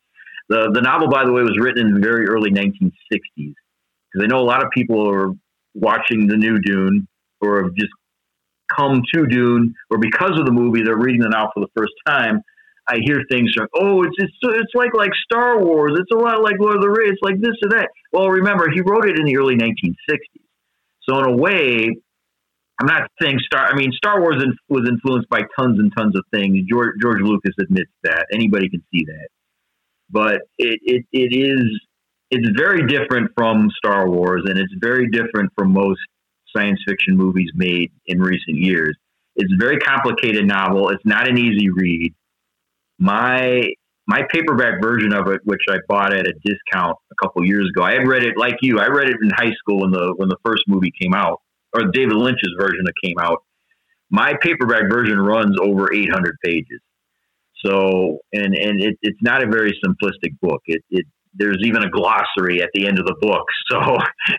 The 0.48 0.70
the 0.72 0.80
novel, 0.80 1.08
by 1.08 1.24
the 1.24 1.32
way, 1.32 1.42
was 1.42 1.56
written 1.60 1.86
in 1.86 1.94
the 1.94 2.00
very 2.00 2.26
early 2.26 2.50
1960s 2.50 2.90
because 3.36 4.24
I 4.24 4.26
know 4.26 4.38
a 4.38 4.48
lot 4.48 4.64
of 4.64 4.70
people 4.70 5.08
are 5.08 5.30
watching 5.74 6.26
the 6.26 6.36
new 6.36 6.58
Dune 6.58 7.06
or 7.40 7.62
have 7.62 7.74
just 7.74 7.92
come 8.76 9.02
to 9.14 9.26
Dune 9.26 9.74
or 9.90 9.98
because 9.98 10.38
of 10.38 10.46
the 10.46 10.52
movie 10.52 10.82
they're 10.82 10.96
reading 10.96 11.20
the 11.20 11.28
novel 11.28 11.50
for 11.54 11.60
the 11.60 11.70
first 11.76 11.92
time 12.06 12.42
I 12.88 12.98
hear 13.04 13.22
things 13.30 13.52
like, 13.56 13.68
"Oh, 13.74 14.02
it's 14.02 14.16
it's 14.18 14.36
it's 14.42 14.74
like 14.74 14.92
like 14.94 15.12
Star 15.24 15.62
Wars. 15.62 15.92
It's 15.98 16.10
a 16.12 16.16
lot 16.16 16.42
like 16.42 16.56
Lord 16.58 16.76
of 16.76 16.82
the 16.82 16.90
Rings. 16.90 17.12
It's 17.12 17.22
like 17.22 17.40
this 17.40 17.54
or 17.62 17.70
that." 17.70 17.88
Well, 18.12 18.28
remember, 18.28 18.68
he 18.70 18.80
wrote 18.80 19.08
it 19.08 19.18
in 19.18 19.24
the 19.24 19.36
early 19.36 19.56
1960s, 19.56 20.42
so 21.08 21.18
in 21.20 21.26
a 21.26 21.36
way, 21.36 21.96
I'm 22.80 22.86
not 22.86 23.10
saying 23.20 23.38
Star. 23.44 23.66
I 23.66 23.74
mean, 23.74 23.92
Star 23.92 24.20
Wars 24.20 24.42
was 24.68 24.88
influenced 24.88 25.28
by 25.28 25.42
tons 25.58 25.78
and 25.78 25.92
tons 25.96 26.16
of 26.16 26.24
things. 26.32 26.58
George 26.68 26.94
George 27.00 27.20
Lucas 27.20 27.54
admits 27.60 27.90
that. 28.02 28.26
Anybody 28.32 28.68
can 28.68 28.82
see 28.92 29.04
that, 29.06 29.28
but 30.10 30.42
it 30.58 30.80
it, 30.82 31.04
it 31.12 31.36
is 31.36 31.80
it's 32.30 32.48
very 32.58 32.86
different 32.86 33.30
from 33.36 33.70
Star 33.76 34.08
Wars, 34.08 34.42
and 34.46 34.58
it's 34.58 34.72
very 34.80 35.08
different 35.10 35.52
from 35.56 35.72
most 35.72 36.00
science 36.56 36.80
fiction 36.88 37.16
movies 37.16 37.50
made 37.54 37.92
in 38.06 38.20
recent 38.20 38.56
years. 38.56 38.96
It's 39.36 39.52
a 39.52 39.56
very 39.58 39.78
complicated 39.78 40.46
novel. 40.46 40.90
It's 40.90 41.04
not 41.04 41.28
an 41.28 41.38
easy 41.38 41.70
read 41.70 42.14
my 43.02 43.62
my 44.06 44.22
paperback 44.30 44.80
version 44.82 45.12
of 45.12 45.28
it, 45.28 45.40
which 45.44 45.62
I 45.68 45.76
bought 45.88 46.12
at 46.12 46.26
a 46.26 46.32
discount 46.44 46.96
a 47.10 47.14
couple 47.22 47.44
years 47.44 47.68
ago, 47.70 47.84
I 47.84 47.92
had 47.92 48.06
read 48.06 48.24
it 48.24 48.36
like 48.36 48.56
you. 48.62 48.78
I 48.78 48.88
read 48.88 49.08
it 49.08 49.16
in 49.22 49.30
high 49.30 49.52
school 49.58 49.80
when 49.80 49.90
the 49.90 50.14
when 50.16 50.28
the 50.28 50.36
first 50.44 50.64
movie 50.68 50.92
came 51.00 51.14
out, 51.14 51.40
or 51.74 51.90
David 51.92 52.16
Lynch's 52.16 52.54
version 52.58 52.84
that 52.84 52.94
came 53.02 53.18
out. 53.18 53.42
My 54.10 54.34
paperback 54.40 54.90
version 54.90 55.18
runs 55.18 55.56
over 55.60 55.92
800 55.92 56.36
pages. 56.44 56.80
So, 57.64 58.18
and 58.32 58.54
and 58.54 58.82
it, 58.82 58.98
it's 59.02 59.18
not 59.22 59.42
a 59.42 59.46
very 59.46 59.78
simplistic 59.84 60.38
book. 60.40 60.62
It, 60.66 60.82
it 60.90 61.06
there's 61.34 61.58
even 61.62 61.82
a 61.82 61.90
glossary 61.90 62.60
at 62.62 62.70
the 62.74 62.86
end 62.86 62.98
of 62.98 63.06
the 63.06 63.16
book. 63.20 63.46
So, 63.70 63.96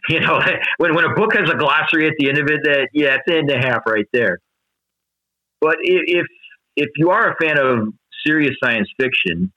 you 0.09 0.19
know, 0.19 0.39
when 0.77 0.93
when 0.93 1.05
a 1.05 1.15
book 1.15 1.35
has 1.35 1.49
a 1.49 1.55
glossary 1.55 2.07
at 2.07 2.13
the 2.19 2.29
end 2.29 2.37
of 2.37 2.47
it, 2.49 2.59
that 2.65 2.89
yeah, 2.93 3.15
it's 3.15 3.23
end 3.27 3.49
and 3.49 3.63
a 3.63 3.67
half 3.67 3.81
right 3.87 4.05
there. 4.13 4.39
But 5.59 5.77
if 5.81 6.27
if 6.75 6.89
you 6.97 7.09
are 7.09 7.31
a 7.31 7.35
fan 7.41 7.57
of 7.57 7.93
serious 8.25 8.55
science 8.63 8.89
fiction, 8.99 9.51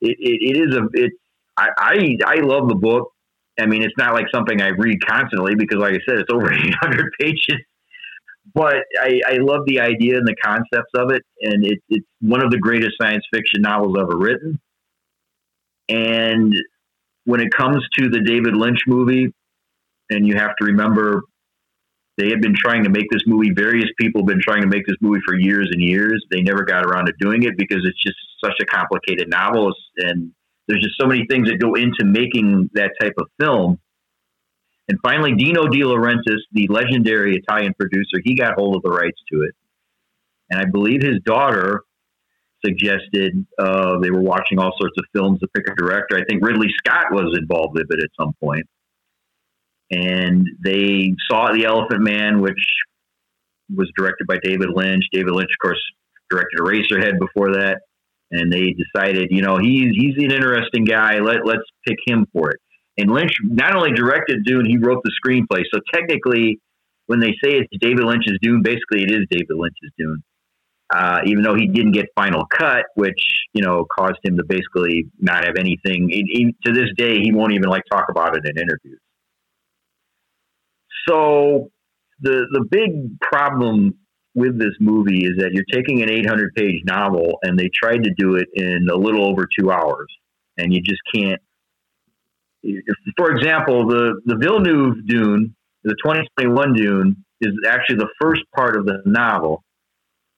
it, 0.00 0.16
it, 0.18 0.56
it 0.56 0.68
is 0.68 0.76
a 0.76 0.88
it. 0.92 1.12
I, 1.56 1.68
I 1.78 2.16
I 2.26 2.34
love 2.40 2.68
the 2.68 2.74
book. 2.74 3.12
I 3.60 3.66
mean, 3.66 3.82
it's 3.82 3.94
not 3.98 4.14
like 4.14 4.26
something 4.34 4.60
I 4.60 4.68
read 4.68 5.04
constantly 5.06 5.54
because, 5.54 5.78
like 5.78 5.94
I 5.94 6.00
said, 6.08 6.18
it's 6.18 6.32
over 6.32 6.52
800 6.52 7.12
pages. 7.20 7.58
But 8.54 8.76
I, 9.00 9.20
I 9.26 9.36
love 9.38 9.60
the 9.66 9.80
idea 9.80 10.16
and 10.18 10.26
the 10.26 10.34
concepts 10.34 10.90
of 10.96 11.10
it, 11.10 11.22
and 11.42 11.64
it, 11.64 11.78
it's 11.88 12.06
one 12.20 12.44
of 12.44 12.50
the 12.50 12.58
greatest 12.58 12.92
science 13.00 13.24
fiction 13.32 13.62
novels 13.62 13.96
ever 13.98 14.16
written. 14.16 14.60
And 15.88 16.52
when 17.24 17.40
it 17.40 17.52
comes 17.52 17.86
to 17.98 18.08
the 18.08 18.20
David 18.20 18.56
Lynch 18.56 18.80
movie, 18.86 19.32
and 20.10 20.26
you 20.26 20.34
have 20.34 20.56
to 20.56 20.66
remember 20.66 21.22
they 22.18 22.28
had 22.28 22.42
been 22.42 22.54
trying 22.54 22.84
to 22.84 22.90
make 22.90 23.06
this 23.10 23.22
movie. 23.26 23.50
Various 23.54 23.88
people 23.98 24.20
have 24.20 24.26
been 24.26 24.42
trying 24.42 24.60
to 24.60 24.66
make 24.66 24.86
this 24.86 24.96
movie 25.00 25.20
for 25.26 25.34
years 25.34 25.68
and 25.72 25.80
years. 25.80 26.22
They 26.30 26.42
never 26.42 26.64
got 26.64 26.84
around 26.84 27.06
to 27.06 27.12
doing 27.18 27.44
it 27.44 27.56
because 27.56 27.80
it's 27.84 28.02
just 28.02 28.16
such 28.44 28.54
a 28.60 28.66
complicated 28.66 29.30
novel, 29.30 29.72
and 29.98 30.32
there's 30.68 30.82
just 30.82 30.98
so 31.00 31.06
many 31.06 31.26
things 31.28 31.48
that 31.48 31.58
go 31.58 31.74
into 31.74 32.04
making 32.04 32.70
that 32.74 32.92
type 33.00 33.14
of 33.18 33.26
film. 33.40 33.78
And 34.88 34.98
finally, 35.02 35.34
Dino 35.34 35.66
De 35.66 35.80
Laurentiis, 35.80 36.40
the 36.52 36.66
legendary 36.68 37.36
Italian 37.36 37.74
producer, 37.78 38.20
he 38.24 38.34
got 38.34 38.54
hold 38.54 38.76
of 38.76 38.82
the 38.82 38.90
rights 38.90 39.18
to 39.32 39.42
it. 39.42 39.54
And 40.50 40.60
I 40.60 40.64
believe 40.70 41.02
his 41.02 41.20
daughter 41.24 41.82
suggested 42.64 43.46
uh, 43.58 43.98
they 44.00 44.10
were 44.10 44.20
watching 44.20 44.58
all 44.58 44.72
sorts 44.78 44.94
of 44.98 45.04
films 45.12 45.40
to 45.40 45.48
pick 45.54 45.64
a 45.68 45.74
director. 45.74 46.16
I 46.16 46.24
think 46.24 46.44
Ridley 46.44 46.68
Scott 46.78 47.06
was 47.10 47.36
involved 47.38 47.74
with 47.74 47.86
it 47.90 48.02
at 48.02 48.10
some 48.18 48.32
point 48.40 48.66
and 49.92 50.46
they 50.64 51.14
saw 51.30 51.52
The 51.52 51.66
Elephant 51.66 52.02
Man, 52.02 52.40
which 52.40 52.58
was 53.74 53.90
directed 53.96 54.26
by 54.26 54.38
David 54.42 54.70
Lynch. 54.74 55.04
David 55.12 55.32
Lynch, 55.32 55.50
of 55.50 55.62
course, 55.62 55.80
directed 56.30 56.58
Eraserhead 56.60 57.18
before 57.18 57.52
that, 57.52 57.82
and 58.32 58.50
they 58.50 58.74
decided, 58.74 59.28
you 59.30 59.42
know, 59.42 59.58
he's 59.58 59.94
he's 59.94 60.16
an 60.16 60.32
interesting 60.32 60.84
guy. 60.84 61.20
Let 61.20 61.46
let's 61.46 61.62
pick 61.86 61.98
him 62.06 62.26
for 62.32 62.50
it. 62.50 62.60
And 62.98 63.10
Lynch 63.10 63.32
not 63.42 63.76
only 63.76 63.92
directed 63.92 64.44
Dune, 64.44 64.66
he 64.66 64.78
wrote 64.78 65.02
the 65.04 65.12
screenplay. 65.24 65.62
So 65.72 65.80
technically, 65.92 66.60
when 67.06 67.20
they 67.20 67.32
say 67.42 67.52
it's 67.52 67.68
David 67.80 68.04
Lynch's 68.04 68.38
Dune, 68.42 68.62
basically 68.62 69.02
it 69.02 69.10
is 69.10 69.26
David 69.30 69.56
Lynch's 69.56 69.90
Dune. 69.98 70.22
Uh, 70.92 71.20
even 71.24 71.42
though 71.42 71.54
he 71.54 71.68
didn't 71.68 71.92
get 71.92 72.06
final 72.14 72.44
cut, 72.46 72.84
which 72.96 73.22
you 73.52 73.62
know 73.62 73.86
caused 73.96 74.18
him 74.24 74.36
to 74.36 74.44
basically 74.44 75.06
not 75.18 75.44
have 75.44 75.56
anything. 75.56 76.10
To 76.64 76.72
this 76.72 76.88
day, 76.96 77.20
he 77.22 77.32
won't 77.32 77.52
even 77.52 77.68
like 77.68 77.82
talk 77.90 78.06
about 78.10 78.36
it 78.36 78.44
in 78.44 78.58
interviews. 78.58 79.00
So 81.08 81.70
the 82.20 82.46
the 82.50 82.64
big 82.70 83.20
problem 83.20 83.94
with 84.34 84.58
this 84.58 84.74
movie 84.80 85.24
is 85.24 85.32
that 85.38 85.50
you're 85.52 85.64
taking 85.70 86.02
an 86.02 86.10
800 86.10 86.54
page 86.54 86.80
novel 86.84 87.38
and 87.42 87.58
they 87.58 87.70
tried 87.74 88.04
to 88.04 88.10
do 88.16 88.36
it 88.36 88.48
in 88.54 88.88
a 88.90 88.96
little 88.96 89.26
over 89.26 89.46
two 89.58 89.70
hours, 89.70 90.08
and 90.56 90.72
you 90.72 90.80
just 90.80 91.00
can't. 91.14 91.40
For 93.16 93.32
example, 93.32 93.86
the 93.88 94.20
the 94.24 94.36
Villeneuve 94.36 95.06
Dune, 95.06 95.54
the 95.84 95.96
2021 96.02 96.74
Dune, 96.74 97.24
is 97.40 97.52
actually 97.68 97.96
the 97.96 98.08
first 98.20 98.42
part 98.54 98.76
of 98.76 98.86
the 98.86 99.02
novel, 99.04 99.64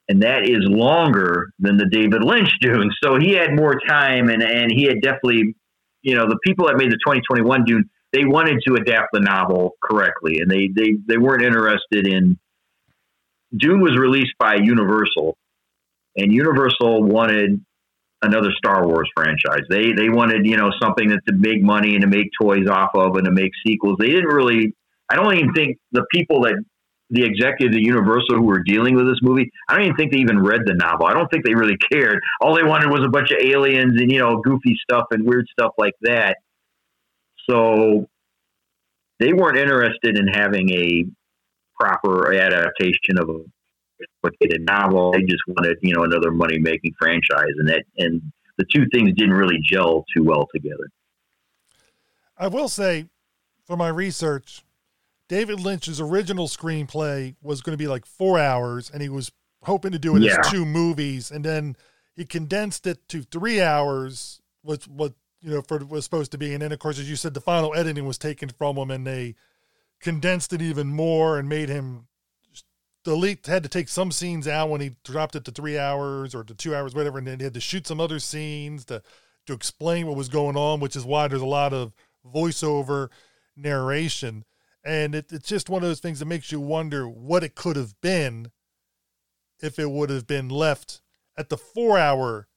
and 0.09 0.23
that 0.23 0.49
is 0.49 0.61
longer 0.63 1.51
than 1.59 1.77
the 1.77 1.87
David 1.87 2.25
Lynch 2.25 2.51
Dune. 2.61 2.91
So 3.03 3.19
he 3.19 3.33
had 3.33 3.55
more 3.55 3.79
time, 3.87 4.29
and 4.29 4.43
and 4.43 4.73
he 4.73 4.85
had 4.85 5.03
definitely, 5.03 5.55
you 6.03 6.15
know, 6.15 6.27
the 6.27 6.39
people 6.43 6.67
that 6.67 6.77
made 6.77 6.91
the 6.91 6.99
2021 7.05 7.65
Dune 7.65 7.91
they 8.15 8.25
wanted 8.25 8.63
to 8.67 8.75
adapt 8.75 9.09
the 9.13 9.21
novel 9.21 9.73
correctly, 9.83 10.39
and 10.39 10.51
they 10.51 10.69
they 10.75 10.95
they 11.07 11.19
weren't 11.19 11.43
interested 11.43 12.07
in. 12.07 12.39
Dune 13.57 13.81
was 13.81 13.97
released 13.97 14.35
by 14.39 14.57
Universal, 14.57 15.37
and 16.17 16.33
Universal 16.33 17.05
wanted 17.05 17.65
another 18.23 18.51
Star 18.57 18.87
Wars 18.87 19.09
franchise. 19.15 19.63
They 19.69 19.93
they 19.93 20.09
wanted 20.09 20.47
you 20.47 20.57
know 20.57 20.71
something 20.83 21.09
that 21.09 21.21
to 21.29 21.35
make 21.35 21.63
money 21.63 21.95
and 21.95 22.03
to 22.03 22.09
make 22.09 22.31
toys 22.41 22.69
off 22.69 22.91
of 22.95 23.17
and 23.17 23.25
to 23.27 23.31
make 23.31 23.53
sequels. 23.67 23.97
They 23.99 24.09
didn't 24.09 24.27
really. 24.29 24.75
I 25.09 25.17
don't 25.17 25.35
even 25.35 25.53
think 25.53 25.79
the 25.93 26.05
people 26.11 26.43
that 26.43 26.55
the 27.11 27.23
executives 27.23 27.77
at 27.77 27.83
Universal 27.83 28.37
who 28.37 28.43
were 28.43 28.63
dealing 28.63 28.97
with 28.97 29.07
this 29.07 29.19
movie, 29.23 29.51
I 29.69 29.75
don't 29.75 29.85
even 29.85 29.97
think 29.97 30.13
they 30.13 30.19
even 30.19 30.41
read 30.41 30.63
the 30.65 30.75
novel. 30.75 31.07
I 31.07 31.13
don't 31.13 31.29
think 31.29 31.45
they 31.45 31.55
really 31.55 31.77
cared. 31.93 32.21
All 32.41 32.57
they 32.57 32.63
wanted 32.63 32.91
was 32.91 33.05
a 33.05 33.11
bunch 33.11 33.31
of 33.31 33.39
aliens 33.39 34.01
and 34.01 34.11
you 34.11 34.19
know 34.19 34.41
goofy 34.41 34.77
stuff 34.83 35.05
and 35.11 35.27
weird 35.27 35.47
stuff 35.53 35.73
like 35.79 35.95
that. 36.03 36.39
So 37.49 38.09
they 39.21 39.33
weren't 39.33 39.59
interested 39.59 40.19
in 40.19 40.29
having 40.29 40.71
a 40.71 41.05
proper 41.79 42.35
adaptation 42.35 43.19
of 43.19 43.29
a 43.29 43.41
complicated 44.23 44.65
novel. 44.67 45.13
They 45.13 45.23
just 45.23 45.43
wanted, 45.47 45.79
you 45.83 45.95
know, 45.95 46.05
another 46.05 46.31
money 46.31 46.59
making 46.59 46.95
franchise, 46.99 47.53
and 47.59 47.69
that 47.69 47.85
and 47.99 48.21
the 48.59 48.65
two 48.73 48.87
things 48.93 49.13
didn't 49.17 49.35
really 49.35 49.59
gel 49.63 50.05
too 50.15 50.25
well 50.25 50.49
together. 50.55 50.89
I 52.37 52.49
will 52.49 52.69
say, 52.69 53.07
for 53.65 53.77
my 53.77 53.89
research, 53.89 54.65
David 55.29 55.61
Lynch's 55.61 56.01
original 56.01 56.49
screenplay 56.49 57.37
was 57.43 57.61
going 57.61 57.77
to 57.77 57.83
be 57.83 57.89
like 57.89 58.07
four 58.07 58.39
hours, 58.39 58.91
and 58.91 59.03
he 59.03 59.09
was 59.09 59.33
hoping 59.63 59.93
to 59.93 59.99
do 59.99 60.17
it 60.17 60.23
yeah. 60.23 60.37
as 60.41 60.51
two 60.51 60.65
movies, 60.65 61.31
and 61.31 61.45
then 61.45 61.77
he 62.15 62.25
condensed 62.25 62.87
it 62.87 63.07
to 63.09 63.23
three 63.23 63.61
hours, 63.61 64.41
which 64.63 64.87
what 64.87 65.15
you 65.41 65.51
know, 65.51 65.63
for 65.63 65.79
was 65.85 66.05
supposed 66.05 66.33
to 66.33 66.39
be. 66.39 66.55
And 66.55 66.63
then, 66.63 66.73
of 66.73 66.79
course, 66.79 66.99
as 66.99 67.09
you 67.09 67.17
said, 67.17 67.35
the 67.35 67.41
final 67.41 67.75
editing 67.75 68.07
was 68.07 68.19
taken 68.19 68.49
from 68.49 68.77
him, 68.77 68.91
and 68.91 69.07
they 69.07 69.35
condensed 70.05 70.53
it 70.53 70.63
even 70.63 70.89
more 70.89 71.39
and 71.39 71.49
made 71.49 71.71
him 71.71 72.07
delete. 73.05 73.47
Had 73.47 73.63
to 73.63 73.69
take 73.69 73.89
some 73.89 74.13
scenes 74.13 74.47
out 74.47 74.69
when 74.69 74.81
he 74.81 74.97
dropped 75.03 75.35
it 75.35 75.45
to 75.47 75.51
three 75.51 75.79
hours 75.79 76.35
or 76.35 76.45
to 76.45 76.55
two 76.55 76.75
hours, 76.77 76.95
whatever, 76.95 77.19
and 77.19 77.27
then 77.27 77.39
he 77.41 77.45
had 77.45 77.55
to 77.55 77.61
shoot 77.61 77.87
some 77.87 78.01
other 78.01 78.19
scenes 78.19 78.85
to 78.85 79.03
to 79.47 79.53
explain 79.53 80.07
what 80.07 80.17
was 80.17 80.29
going 80.29 80.57
on, 80.57 80.81
which 80.81 80.97
is 80.97 81.05
why 81.05 81.29
there's 81.29 81.43
a 81.43 81.47
lot 81.47 81.73
of 81.73 81.93
voiceover 82.27 83.09
narration. 83.57 84.45
And 84.83 85.15
it, 85.15 85.33
it's 85.33 85.49
just 85.49 85.69
one 85.69 85.83
of 85.83 85.89
those 85.89 86.01
things 86.01 86.19
that 86.19 86.27
makes 86.27 86.53
you 86.53 86.61
wonder 86.61 87.09
what 87.09 87.43
it 87.43 87.55
could 87.55 87.77
have 87.77 87.95
been 88.01 88.51
if 89.61 89.79
it 89.79 89.91
would 89.91 90.11
have 90.11 90.27
been 90.27 90.49
left 90.49 91.01
at 91.37 91.49
the 91.49 91.57
four 91.57 91.99
hour 91.99 92.49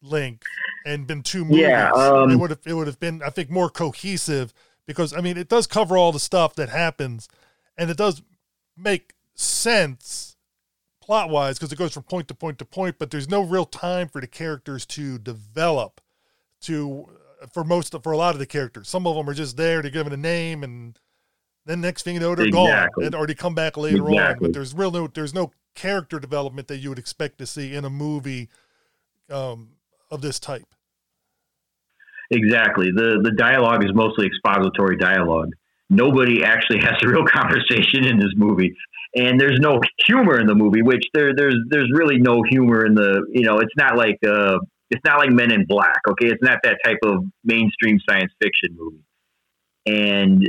length 0.00 0.46
and 0.84 1.06
been 1.06 1.22
two 1.22 1.44
movies, 1.44 1.60
yeah, 1.60 1.90
um, 1.92 2.30
it 2.30 2.36
would 2.36 2.50
have 2.50 2.60
it 2.66 2.74
would 2.74 2.88
have 2.88 2.98
been 2.98 3.22
I 3.22 3.30
think 3.30 3.50
more 3.50 3.70
cohesive 3.70 4.52
because 4.94 5.12
I 5.12 5.20
mean 5.20 5.36
it 5.36 5.48
does 5.48 5.66
cover 5.66 5.96
all 5.96 6.12
the 6.12 6.20
stuff 6.20 6.54
that 6.56 6.68
happens, 6.68 7.28
and 7.76 7.90
it 7.90 7.96
does 7.96 8.22
make 8.76 9.14
sense 9.34 10.36
plot 11.00 11.30
wise 11.30 11.58
because 11.58 11.72
it 11.72 11.78
goes 11.78 11.92
from 11.92 12.04
point 12.04 12.28
to 12.28 12.34
point 12.34 12.58
to 12.58 12.64
point, 12.64 12.96
but 12.98 13.10
there's 13.10 13.28
no 13.28 13.42
real 13.42 13.64
time 13.66 14.08
for 14.08 14.20
the 14.20 14.26
characters 14.26 14.86
to 14.86 15.18
develop. 15.18 16.00
To 16.62 17.08
for 17.52 17.64
most 17.64 17.94
for 18.02 18.12
a 18.12 18.16
lot 18.16 18.34
of 18.34 18.38
the 18.38 18.46
characters, 18.46 18.88
some 18.88 19.06
of 19.06 19.16
them 19.16 19.28
are 19.28 19.34
just 19.34 19.56
there 19.56 19.82
to 19.82 19.90
give 19.90 20.06
it 20.06 20.12
a 20.12 20.18
name 20.18 20.62
and. 20.62 20.98
Then 21.64 21.80
next 21.80 22.02
thing 22.02 22.14
you 22.14 22.20
know, 22.20 22.34
they're 22.34 22.46
exactly. 22.46 23.08
gone, 23.08 23.14
or 23.14 23.24
they 23.24 23.36
come 23.36 23.54
back 23.54 23.76
later 23.76 24.08
exactly. 24.08 24.18
on. 24.18 24.36
But 24.40 24.52
there's 24.52 24.74
real 24.74 24.90
no, 24.90 25.06
there's 25.06 25.32
no 25.32 25.52
character 25.76 26.18
development 26.18 26.66
that 26.66 26.78
you 26.78 26.88
would 26.88 26.98
expect 26.98 27.38
to 27.38 27.46
see 27.46 27.72
in 27.72 27.84
a 27.84 27.90
movie 27.90 28.48
um, 29.30 29.70
of 30.10 30.22
this 30.22 30.38
type. 30.38 30.66
Exactly. 32.32 32.90
The 32.90 33.20
the 33.22 33.32
dialogue 33.32 33.84
is 33.84 33.90
mostly 33.94 34.26
expository 34.26 34.96
dialogue. 34.96 35.50
Nobody 35.90 36.42
actually 36.42 36.78
has 36.82 36.94
a 37.02 37.08
real 37.08 37.24
conversation 37.26 38.04
in 38.06 38.18
this 38.18 38.32
movie, 38.36 38.74
and 39.14 39.38
there's 39.38 39.58
no 39.60 39.80
humor 40.06 40.40
in 40.40 40.46
the 40.46 40.54
movie. 40.54 40.82
Which 40.82 41.04
there 41.12 41.34
there's 41.36 41.56
there's 41.68 41.90
really 41.92 42.18
no 42.18 42.42
humor 42.48 42.86
in 42.86 42.94
the 42.94 43.24
you 43.30 43.42
know 43.42 43.58
it's 43.58 43.74
not 43.76 43.96
like 43.96 44.18
uh 44.26 44.58
it's 44.90 45.02
not 45.04 45.18
like 45.18 45.30
Men 45.30 45.52
in 45.52 45.66
Black. 45.66 46.00
Okay, 46.08 46.28
it's 46.28 46.42
not 46.42 46.58
that 46.64 46.78
type 46.84 46.98
of 47.04 47.24
mainstream 47.44 47.98
science 48.08 48.32
fiction 48.42 48.76
movie, 48.76 49.04
and. 49.86 50.48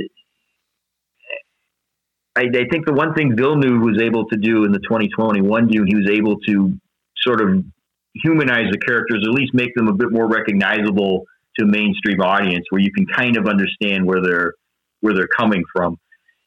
I, 2.36 2.46
I 2.52 2.66
think 2.68 2.84
the 2.84 2.92
one 2.92 3.14
thing 3.14 3.36
Villeneuve 3.36 3.80
was 3.80 4.02
able 4.02 4.26
to 4.26 4.36
do 4.36 4.64
in 4.64 4.72
the 4.72 4.80
2021 4.80 5.68
view, 5.68 5.84
he 5.86 5.94
was 5.94 6.08
able 6.10 6.36
to 6.48 6.76
sort 7.16 7.40
of 7.40 7.64
humanize 8.12 8.72
the 8.72 8.78
characters, 8.78 9.24
at 9.24 9.32
least 9.32 9.54
make 9.54 9.72
them 9.76 9.86
a 9.86 9.92
bit 9.92 10.10
more 10.10 10.28
recognizable 10.28 11.24
to 11.58 11.66
mainstream 11.66 12.20
audience, 12.20 12.64
where 12.70 12.80
you 12.80 12.92
can 12.92 13.06
kind 13.06 13.36
of 13.36 13.46
understand 13.46 14.06
where 14.06 14.20
they're 14.22 14.54
where 15.00 15.14
they're 15.14 15.28
coming 15.36 15.62
from. 15.74 15.96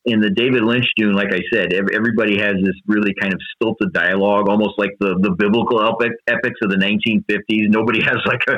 In 0.05 0.21
the 0.21 0.29
David 0.29 0.63
Lynch 0.63 0.87
Dune, 0.95 1.13
like 1.13 1.33
I 1.33 1.41
said, 1.53 1.73
everybody 1.73 2.39
has 2.39 2.55
this 2.63 2.75
really 2.87 3.13
kind 3.19 3.33
of 3.33 3.39
stilted 3.55 3.91
dialogue, 3.91 4.47
almost 4.47 4.75
like 4.77 4.91
the, 5.01 5.19
the 5.21 5.35
biblical 5.37 5.83
epic, 5.83 6.13
epics 6.27 6.57
of 6.63 6.69
the 6.69 6.77
1950s. 6.77 7.67
Nobody 7.67 8.01
has 8.01 8.17
like 8.25 8.41
a 8.49 8.55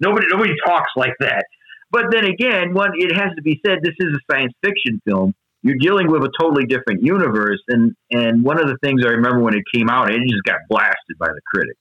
nobody 0.00 0.26
nobody 0.30 0.54
talks 0.64 0.92
like 0.96 1.14
that. 1.20 1.44
But 1.90 2.06
then 2.10 2.24
again, 2.24 2.74
one 2.74 2.92
it 2.94 3.14
has 3.14 3.34
to 3.36 3.42
be 3.42 3.60
said, 3.66 3.78
this 3.82 3.94
is 3.98 4.14
a 4.14 4.32
science 4.32 4.52
fiction 4.62 5.00
film, 5.04 5.34
you're 5.64 5.78
dealing 5.80 6.10
with 6.10 6.22
a 6.22 6.30
totally 6.38 6.66
different 6.66 7.02
universe. 7.02 7.60
And 7.68 7.96
and 8.12 8.44
one 8.44 8.60
of 8.60 8.68
the 8.68 8.76
things 8.82 9.02
I 9.04 9.10
remember 9.10 9.40
when 9.40 9.54
it 9.54 9.64
came 9.74 9.88
out, 9.88 10.12
it 10.12 10.20
just 10.28 10.44
got 10.44 10.58
blasted 10.68 11.18
by 11.18 11.28
the 11.28 11.40
critics. 11.52 11.80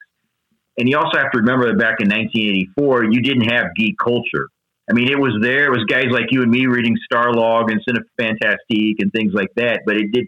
And 0.77 0.89
you 0.89 0.97
also 0.97 1.17
have 1.17 1.31
to 1.31 1.39
remember 1.39 1.67
that 1.67 1.77
back 1.77 2.01
in 2.01 2.09
1984, 2.09 3.05
you 3.05 3.21
didn't 3.21 3.49
have 3.51 3.75
geek 3.75 3.95
culture. 3.97 4.49
I 4.89 4.93
mean, 4.93 5.09
it 5.09 5.19
was 5.19 5.37
there. 5.41 5.65
It 5.65 5.71
was 5.71 5.85
guys 5.85 6.07
like 6.11 6.25
you 6.31 6.41
and 6.41 6.51
me 6.51 6.65
reading 6.65 6.97
Starlog 7.11 7.71
and 7.71 7.79
Cinefantastique 7.85 8.95
and 8.99 9.11
things 9.11 9.33
like 9.33 9.49
that. 9.55 9.81
But 9.85 9.97
it 9.97 10.11
did. 10.11 10.27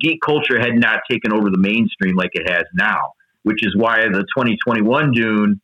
Geek 0.00 0.20
culture 0.20 0.58
had 0.60 0.74
not 0.74 1.00
taken 1.08 1.32
over 1.32 1.48
the 1.48 1.58
mainstream 1.58 2.16
like 2.16 2.30
it 2.34 2.50
has 2.50 2.64
now, 2.74 3.12
which 3.44 3.64
is 3.64 3.74
why 3.76 4.02
the 4.02 4.26
2021 4.36 5.12
Dune, 5.12 5.60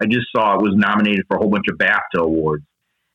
I 0.00 0.06
just 0.06 0.26
saw 0.34 0.54
it 0.54 0.62
was 0.62 0.72
nominated 0.74 1.26
for 1.28 1.36
a 1.36 1.40
whole 1.40 1.50
bunch 1.50 1.66
of 1.70 1.76
BAFTA 1.76 2.22
awards. 2.22 2.64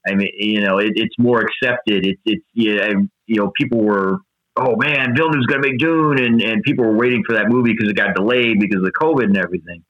I 0.07 0.13
mean, 0.13 0.29
you 0.37 0.61
know, 0.61 0.77
it, 0.77 0.93
it's 0.95 1.15
more 1.17 1.41
accepted. 1.41 2.05
It's 2.05 2.21
it's 2.25 2.45
yeah, 2.53 2.89
you 3.25 3.35
know, 3.35 3.51
people 3.55 3.79
were, 3.83 4.19
oh 4.55 4.75
man, 4.75 5.15
Villeneuve's 5.15 5.47
going 5.47 5.61
to 5.61 5.69
make 5.69 5.79
Dune, 5.79 6.19
and 6.19 6.41
and 6.41 6.63
people 6.63 6.85
were 6.85 6.97
waiting 6.97 7.23
for 7.27 7.35
that 7.35 7.49
movie 7.49 7.73
because 7.73 7.89
it 7.89 7.95
got 7.95 8.15
delayed 8.15 8.59
because 8.59 8.83
of 8.83 8.91
COVID 8.99 9.25
and 9.25 9.37
everything 9.37 9.83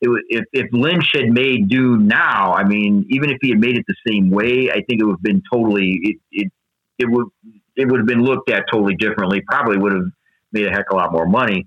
it, 0.00 0.24
if, 0.28 0.44
if 0.52 0.72
Lynch 0.72 1.10
had 1.14 1.30
made 1.30 1.68
Dune 1.68 2.06
now, 2.06 2.54
I 2.54 2.64
mean, 2.64 3.06
even 3.10 3.30
if 3.30 3.38
he 3.42 3.50
had 3.50 3.60
made 3.60 3.76
it 3.76 3.84
the 3.86 3.96
same 4.06 4.30
way, 4.30 4.70
I 4.70 4.82
think 4.82 5.00
it 5.00 5.04
would 5.04 5.16
have 5.16 5.22
been 5.22 5.42
totally 5.52 5.98
it 6.02 6.16
it, 6.32 6.52
it 6.98 7.10
would 7.10 7.26
it 7.76 7.86
would 7.90 8.00
have 8.00 8.06
been 8.06 8.22
looked 8.22 8.50
at 8.50 8.64
totally 8.70 8.94
differently. 8.96 9.42
Probably 9.46 9.78
would 9.78 9.92
have 9.92 10.10
made 10.52 10.66
a 10.66 10.70
heck 10.70 10.90
of 10.90 10.94
a 10.94 10.96
lot 10.96 11.12
more 11.12 11.26
money. 11.26 11.66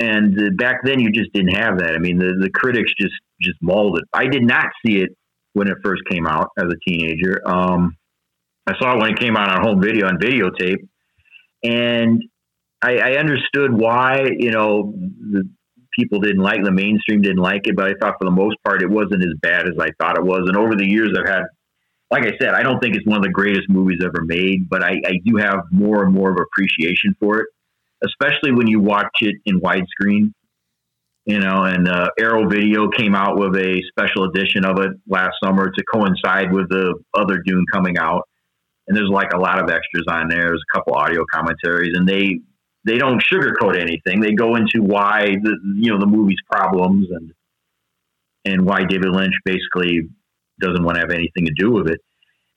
And 0.00 0.38
uh, 0.38 0.50
back 0.56 0.80
then, 0.84 1.00
you 1.00 1.10
just 1.10 1.32
didn't 1.32 1.56
have 1.56 1.78
that. 1.78 1.94
I 1.94 1.98
mean, 1.98 2.18
the 2.18 2.36
the 2.40 2.50
critics 2.50 2.92
just 3.00 3.14
just 3.40 3.58
mauled 3.60 3.98
it. 3.98 4.04
I 4.12 4.26
did 4.26 4.42
not 4.42 4.66
see 4.84 4.98
it 4.98 5.10
when 5.54 5.68
it 5.68 5.78
first 5.82 6.02
came 6.08 6.26
out 6.26 6.50
as 6.58 6.66
a 6.66 6.90
teenager. 6.90 7.40
Um, 7.46 7.96
I 8.66 8.78
saw 8.78 8.94
it 8.94 9.00
when 9.00 9.12
it 9.12 9.18
came 9.18 9.36
out 9.36 9.50
on 9.50 9.62
home 9.62 9.80
video 9.80 10.06
on 10.06 10.18
videotape, 10.18 10.86
and 11.64 12.22
I, 12.82 12.98
I 12.98 13.12
understood 13.16 13.72
why 13.72 14.28
you 14.38 14.50
know 14.50 14.92
the 14.94 15.48
people 15.98 16.20
didn't 16.20 16.42
like 16.42 16.62
the 16.62 16.70
mainstream 16.70 17.22
didn't 17.22 17.42
like 17.42 17.66
it, 17.66 17.74
but 17.74 17.88
I 17.88 17.94
thought 18.00 18.14
for 18.18 18.24
the 18.24 18.30
most 18.30 18.56
part 18.64 18.82
it 18.82 18.90
wasn't 18.90 19.24
as 19.24 19.34
bad 19.42 19.66
as 19.66 19.74
I 19.80 19.88
thought 19.98 20.16
it 20.16 20.24
was. 20.24 20.44
And 20.46 20.56
over 20.56 20.76
the 20.76 20.88
years, 20.88 21.10
I've 21.18 21.28
had, 21.28 21.42
like 22.10 22.24
I 22.24 22.32
said, 22.40 22.54
I 22.54 22.62
don't 22.62 22.78
think 22.80 22.94
it's 22.94 23.06
one 23.06 23.18
of 23.18 23.24
the 23.24 23.30
greatest 23.30 23.68
movies 23.68 23.98
ever 24.04 24.22
made, 24.24 24.68
but 24.68 24.82
I, 24.82 25.00
I 25.04 25.18
do 25.24 25.36
have 25.36 25.60
more 25.72 26.04
and 26.04 26.14
more 26.14 26.30
of 26.30 26.38
appreciation 26.40 27.14
for 27.18 27.40
it, 27.40 27.46
especially 28.04 28.52
when 28.52 28.68
you 28.68 28.80
watch 28.80 29.10
it 29.20 29.36
in 29.44 29.60
widescreen. 29.60 30.32
You 31.26 31.40
know, 31.40 31.64
and 31.64 31.86
uh, 31.86 32.08
Arrow 32.18 32.48
Video 32.48 32.88
came 32.88 33.14
out 33.14 33.38
with 33.38 33.54
a 33.54 33.82
special 33.90 34.24
edition 34.24 34.64
of 34.64 34.78
it 34.78 34.92
last 35.06 35.34
summer 35.44 35.70
to 35.70 35.84
coincide 35.92 36.50
with 36.50 36.70
the 36.70 36.94
other 37.12 37.42
Dune 37.44 37.66
coming 37.70 37.98
out. 37.98 38.22
And 38.86 38.96
there's 38.96 39.10
like 39.10 39.34
a 39.34 39.38
lot 39.38 39.62
of 39.62 39.68
extras 39.68 40.04
on 40.08 40.28
there. 40.30 40.46
There's 40.46 40.62
a 40.72 40.78
couple 40.78 40.94
audio 40.94 41.26
commentaries, 41.30 41.92
and 41.94 42.08
they 42.08 42.40
they 42.88 42.98
don't 42.98 43.22
sugarcoat 43.22 43.78
anything. 43.80 44.20
They 44.20 44.32
go 44.32 44.56
into 44.56 44.82
why 44.82 45.36
the 45.42 45.56
you 45.76 45.90
know 45.90 45.98
the 45.98 46.06
movie's 46.06 46.40
problems 46.50 47.06
and 47.10 47.32
and 48.44 48.64
why 48.64 48.84
David 48.84 49.10
Lynch 49.10 49.34
basically 49.44 50.08
doesn't 50.60 50.82
want 50.82 50.96
to 50.96 51.00
have 51.00 51.10
anything 51.10 51.46
to 51.46 51.52
do 51.56 51.70
with 51.70 51.88
it. 51.88 52.00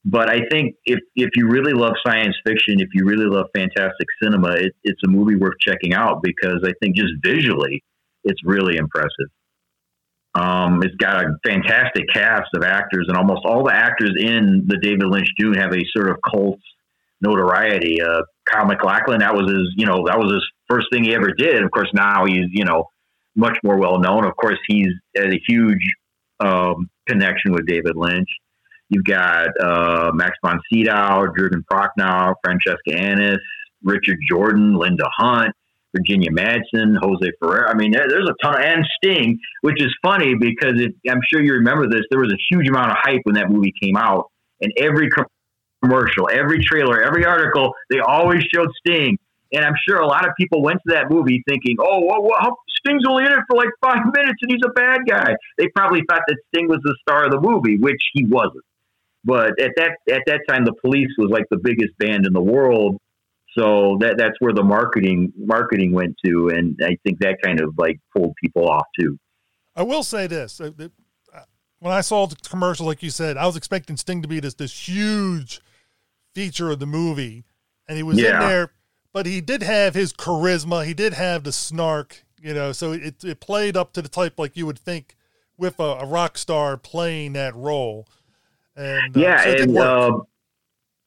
But 0.03 0.29
I 0.29 0.41
think 0.49 0.75
if 0.85 0.99
if 1.15 1.29
you 1.35 1.47
really 1.47 1.73
love 1.73 1.93
science 2.05 2.35
fiction, 2.45 2.79
if 2.79 2.89
you 2.93 3.05
really 3.05 3.25
love 3.25 3.47
fantastic 3.53 4.07
cinema, 4.21 4.53
it, 4.53 4.73
it's 4.83 5.01
a 5.05 5.09
movie 5.09 5.35
worth 5.35 5.59
checking 5.59 5.93
out 5.93 6.23
because 6.23 6.61
I 6.63 6.71
think 6.81 6.95
just 6.95 7.13
visually, 7.23 7.83
it's 8.23 8.41
really 8.43 8.77
impressive. 8.77 9.29
Um, 10.33 10.81
it's 10.81 10.95
got 10.95 11.25
a 11.25 11.35
fantastic 11.45 12.05
cast 12.13 12.49
of 12.55 12.63
actors, 12.63 13.07
and 13.09 13.17
almost 13.17 13.41
all 13.45 13.65
the 13.65 13.75
actors 13.75 14.13
in 14.17 14.63
the 14.65 14.77
David 14.77 15.07
Lynch 15.07 15.27
Dune 15.37 15.55
have 15.55 15.73
a 15.73 15.83
sort 15.93 16.09
of 16.09 16.17
cult 16.31 16.59
notoriety. 17.21 18.01
Uh, 18.01 18.21
Kyle 18.51 18.65
MacLachlan, 18.65 19.19
that 19.19 19.33
was 19.33 19.49
his, 19.49 19.73
you 19.77 19.85
know, 19.85 20.05
that 20.07 20.19
was 20.19 20.31
his 20.33 20.45
first 20.69 20.87
thing 20.91 21.03
he 21.03 21.15
ever 21.15 21.31
did. 21.31 21.63
Of 21.63 21.71
course, 21.71 21.89
now 21.93 22.25
he's, 22.25 22.45
you 22.51 22.65
know, 22.65 22.85
much 23.35 23.57
more 23.63 23.77
well 23.77 23.99
known. 23.99 24.25
Of 24.25 24.35
course, 24.35 24.59
he's 24.67 24.89
a 25.17 25.39
huge 25.47 25.81
um, 26.39 26.89
connection 27.07 27.53
with 27.53 27.65
David 27.65 27.95
Lynch. 27.95 28.29
You've 28.89 29.05
got 29.05 29.49
uh, 29.61 30.11
Max 30.13 30.33
von 30.43 30.59
Sydow, 30.71 31.27
Jürgen 31.37 31.63
Prochnow, 31.71 32.33
Francesca 32.43 32.93
Annis, 32.93 33.39
Richard 33.83 34.17
Jordan, 34.29 34.75
Linda 34.75 35.05
Hunt, 35.17 35.53
Virginia 35.95 36.29
Madsen, 36.29 36.97
Jose 37.01 37.31
Ferrer. 37.39 37.69
I 37.69 37.73
mean, 37.73 37.91
there's 37.91 38.29
a 38.29 38.35
ton 38.43 38.61
and 38.61 38.85
Sting, 38.97 39.39
which 39.61 39.81
is 39.81 39.93
funny 40.03 40.35
because 40.35 40.73
it, 40.75 40.93
I'm 41.09 41.21
sure 41.31 41.41
you 41.41 41.53
remember 41.53 41.87
this. 41.87 42.01
There 42.09 42.19
was 42.19 42.33
a 42.33 42.37
huge 42.51 42.67
amount 42.67 42.91
of 42.91 42.97
hype 43.01 43.21
when 43.23 43.35
that 43.35 43.49
movie 43.49 43.73
came 43.81 43.95
out, 43.95 44.25
and 44.59 44.71
every 44.77 45.09
commercial, 45.81 46.29
every 46.31 46.63
trailer, 46.63 47.01
every 47.01 47.25
article, 47.25 47.73
they 47.89 47.99
always 47.99 48.43
showed 48.53 48.69
Sting. 48.79 49.17
And 49.53 49.65
I'm 49.65 49.75
sure 49.87 49.97
a 49.97 50.07
lot 50.07 50.25
of 50.25 50.33
people 50.37 50.63
went 50.63 50.79
to 50.87 50.93
that 50.93 51.09
movie 51.09 51.43
thinking, 51.47 51.75
"Oh, 51.79 52.05
well, 52.05 52.23
well, 52.23 52.59
Sting's 52.79 53.03
only 53.07 53.25
in 53.25 53.31
it 53.31 53.39
for 53.49 53.57
like 53.57 53.69
five 53.81 54.05
minutes, 54.13 54.39
and 54.41 54.51
he's 54.51 54.61
a 54.65 54.71
bad 54.71 55.01
guy." 55.07 55.35
They 55.57 55.67
probably 55.75 56.01
thought 56.09 56.21
that 56.27 56.37
Sting 56.47 56.67
was 56.67 56.79
the 56.83 56.95
star 57.01 57.25
of 57.25 57.31
the 57.31 57.41
movie, 57.41 57.77
which 57.77 58.01
he 58.13 58.25
wasn't. 58.25 58.63
But 59.23 59.59
at 59.59 59.71
that 59.75 59.97
at 60.09 60.21
that 60.25 60.41
time, 60.47 60.65
the 60.65 60.73
Police 60.73 61.09
was 61.17 61.29
like 61.29 61.45
the 61.51 61.57
biggest 61.57 61.97
band 61.99 62.25
in 62.25 62.33
the 62.33 62.41
world, 62.41 62.97
so 63.57 63.97
that 63.99 64.15
that's 64.17 64.35
where 64.39 64.53
the 64.53 64.63
marketing 64.63 65.33
marketing 65.37 65.91
went 65.91 66.15
to, 66.25 66.49
and 66.49 66.79
I 66.81 66.97
think 67.03 67.19
that 67.19 67.37
kind 67.43 67.59
of 67.59 67.77
like 67.77 67.99
pulled 68.15 68.33
people 68.41 68.69
off 68.69 68.85
too. 68.97 69.19
I 69.75 69.83
will 69.83 70.03
say 70.03 70.27
this: 70.27 70.61
uh, 70.61 70.71
when 71.79 71.93
I 71.93 72.01
saw 72.01 72.25
the 72.25 72.35
commercial, 72.37 72.85
like 72.85 73.03
you 73.03 73.09
said, 73.09 73.37
I 73.37 73.45
was 73.45 73.57
expecting 73.57 73.97
Sting 73.97 74.21
to 74.21 74.27
be 74.27 74.39
this 74.39 74.53
this 74.53 74.87
huge 74.87 75.61
feature 76.33 76.69
of 76.71 76.79
the 76.79 76.85
movie, 76.85 77.43
and 77.87 77.97
he 77.97 78.03
was 78.03 78.19
yeah. 78.19 78.33
in 78.33 78.49
there. 78.49 78.71
But 79.13 79.25
he 79.25 79.41
did 79.41 79.61
have 79.61 79.93
his 79.93 80.13
charisma. 80.13 80.85
He 80.85 80.93
did 80.93 81.13
have 81.13 81.43
the 81.43 81.51
snark, 81.51 82.23
you 82.41 82.53
know. 82.53 82.71
So 82.71 82.93
it 82.93 83.23
it 83.23 83.39
played 83.39 83.75
up 83.75 83.93
to 83.93 84.01
the 84.01 84.09
type 84.09 84.39
like 84.39 84.55
you 84.55 84.65
would 84.65 84.79
think 84.79 85.15
with 85.57 85.79
a, 85.79 85.83
a 85.83 86.05
rock 86.05 86.37
star 86.37 86.77
playing 86.77 87.33
that 87.33 87.55
role. 87.55 88.07
And 88.75 89.15
uh, 89.15 89.19
yeah, 89.19 89.43
so 89.43 89.49
and 89.49 89.77
uh, 89.77 90.19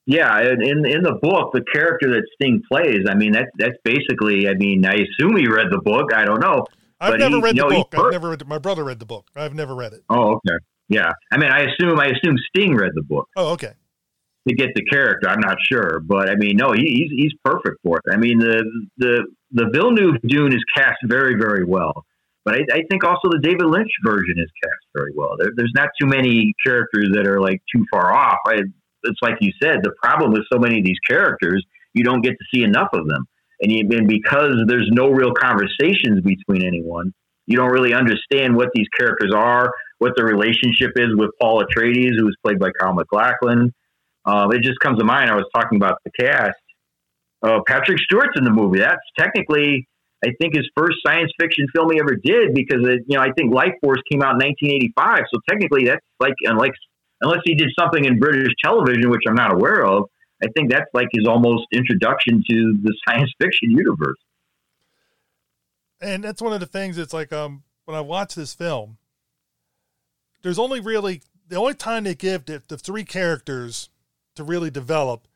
yeah, 0.06 0.40
in 0.40 0.84
in 0.84 1.02
the 1.02 1.18
book, 1.22 1.52
the 1.54 1.64
character 1.72 2.10
that 2.10 2.24
Sting 2.34 2.62
plays, 2.70 3.06
I 3.08 3.14
mean, 3.14 3.32
that's 3.32 3.50
that's 3.56 3.76
basically. 3.84 4.48
I 4.48 4.54
mean, 4.54 4.84
I 4.84 4.94
assume 4.94 5.36
he 5.36 5.46
read 5.48 5.68
the 5.70 5.80
book. 5.82 6.12
I 6.14 6.26
don't 6.26 6.40
know. 6.40 6.66
I've 7.00 7.18
never 7.18 7.36
he, 7.36 7.42
read 7.42 7.56
the 7.56 7.64
book. 7.64 7.94
I've 7.96 8.12
never 8.12 8.30
read. 8.30 8.46
My 8.46 8.58
brother 8.58 8.84
read 8.84 8.98
the 8.98 9.06
book. 9.06 9.30
I've 9.34 9.54
never 9.54 9.74
read 9.74 9.94
it. 9.94 10.02
Oh, 10.10 10.34
okay. 10.34 10.56
Yeah, 10.88 11.10
I 11.32 11.38
mean, 11.38 11.50
I 11.50 11.60
assume 11.60 11.98
I 11.98 12.08
assume 12.08 12.36
Sting 12.50 12.74
read 12.74 12.92
the 12.94 13.02
book. 13.02 13.28
Oh, 13.34 13.52
okay 13.52 13.72
to 14.48 14.54
get 14.54 14.70
the 14.74 14.84
character. 14.84 15.28
I'm 15.28 15.40
not 15.40 15.56
sure, 15.70 16.00
but 16.00 16.28
I 16.28 16.36
mean, 16.36 16.56
no, 16.56 16.72
he, 16.72 16.82
he's 16.82 17.10
he's 17.10 17.32
perfect 17.44 17.76
for 17.82 17.98
it. 17.98 18.12
I 18.12 18.16
mean, 18.16 18.38
the 18.38 18.64
the 18.98 19.26
the 19.52 19.70
Villeneuve 19.72 20.20
Dune 20.26 20.52
is 20.52 20.62
cast 20.76 20.98
very 21.04 21.34
very 21.38 21.64
well, 21.64 22.04
but 22.44 22.54
I, 22.54 22.58
I 22.72 22.82
think 22.90 23.04
also 23.04 23.28
the 23.30 23.40
David 23.42 23.66
Lynch 23.66 23.90
version 24.04 24.34
is 24.36 24.50
cast 24.62 24.84
very 24.94 25.12
well. 25.16 25.36
There, 25.38 25.50
there's 25.56 25.72
not 25.74 25.88
too 26.00 26.06
many 26.06 26.52
characters 26.64 27.10
that 27.14 27.26
are 27.26 27.40
like 27.40 27.62
too 27.74 27.84
far 27.90 28.14
off. 28.14 28.38
I, 28.46 28.60
it's 29.04 29.20
like 29.22 29.36
you 29.40 29.52
said, 29.62 29.78
the 29.82 29.92
problem 30.02 30.32
with 30.32 30.42
so 30.52 30.58
many 30.58 30.78
of 30.78 30.84
these 30.84 30.98
characters, 31.06 31.64
you 31.92 32.04
don't 32.04 32.22
get 32.22 32.32
to 32.32 32.44
see 32.54 32.62
enough 32.62 32.88
of 32.92 33.06
them, 33.06 33.26
and, 33.60 33.72
and 33.92 34.08
because 34.08 34.56
there's 34.66 34.88
no 34.92 35.08
real 35.08 35.32
conversations 35.32 36.20
between 36.22 36.66
anyone, 36.66 37.14
you 37.46 37.56
don't 37.56 37.70
really 37.70 37.94
understand 37.94 38.56
what 38.56 38.68
these 38.74 38.86
characters 38.98 39.32
are, 39.34 39.70
what 39.98 40.12
the 40.16 40.24
relationship 40.24 40.92
is 40.96 41.08
with 41.14 41.30
Paul 41.40 41.62
Atreides, 41.62 42.18
who 42.18 42.26
was 42.26 42.36
played 42.44 42.58
by 42.58 42.70
Kyle 42.78 42.94
MacLachlan 42.94 43.72
uh, 44.24 44.48
it 44.52 44.62
just 44.62 44.78
comes 44.80 44.98
to 44.98 45.04
mind. 45.04 45.30
I 45.30 45.34
was 45.34 45.46
talking 45.54 45.76
about 45.76 45.98
the 46.04 46.10
cast. 46.18 46.56
Uh, 47.42 47.60
Patrick 47.66 47.98
Stewart's 47.98 48.32
in 48.36 48.44
the 48.44 48.50
movie. 48.50 48.78
That's 48.78 49.02
technically, 49.18 49.86
I 50.24 50.28
think, 50.40 50.56
his 50.56 50.68
first 50.76 50.96
science 51.06 51.30
fiction 51.38 51.66
film 51.74 51.90
he 51.92 52.00
ever 52.00 52.16
did 52.16 52.54
because 52.54 52.86
it, 52.86 53.02
you 53.06 53.16
know 53.16 53.22
I 53.22 53.32
think 53.36 53.52
Lifeforce 53.52 54.00
came 54.10 54.22
out 54.22 54.40
in 54.40 54.48
1985. 54.48 55.24
So 55.32 55.40
technically, 55.48 55.86
that's 55.86 56.04
like 56.20 56.34
unless 56.44 56.72
unless 57.20 57.40
he 57.44 57.54
did 57.54 57.68
something 57.78 58.04
in 58.04 58.18
British 58.18 58.52
television, 58.62 59.10
which 59.10 59.22
I'm 59.28 59.34
not 59.34 59.52
aware 59.52 59.84
of. 59.84 60.04
I 60.42 60.46
think 60.56 60.70
that's 60.70 60.90
like 60.92 61.08
his 61.12 61.26
almost 61.26 61.64
introduction 61.72 62.42
to 62.48 62.74
the 62.82 62.94
science 63.08 63.32
fiction 63.40 63.70
universe. 63.70 64.18
And 66.00 66.24
that's 66.24 66.42
one 66.42 66.52
of 66.52 66.60
the 66.60 66.66
things. 66.66 66.98
It's 66.98 67.14
like 67.14 67.32
um, 67.32 67.62
when 67.84 67.96
I 67.96 68.00
watch 68.00 68.34
this 68.34 68.52
film, 68.52 68.98
there's 70.42 70.58
only 70.58 70.80
really 70.80 71.22
the 71.48 71.56
only 71.56 71.74
time 71.74 72.04
they 72.04 72.14
give 72.14 72.46
the, 72.46 72.62
the 72.68 72.76
three 72.76 73.04
characters 73.04 73.90
to 74.36 74.44
really 74.44 74.70
develop 74.70 75.26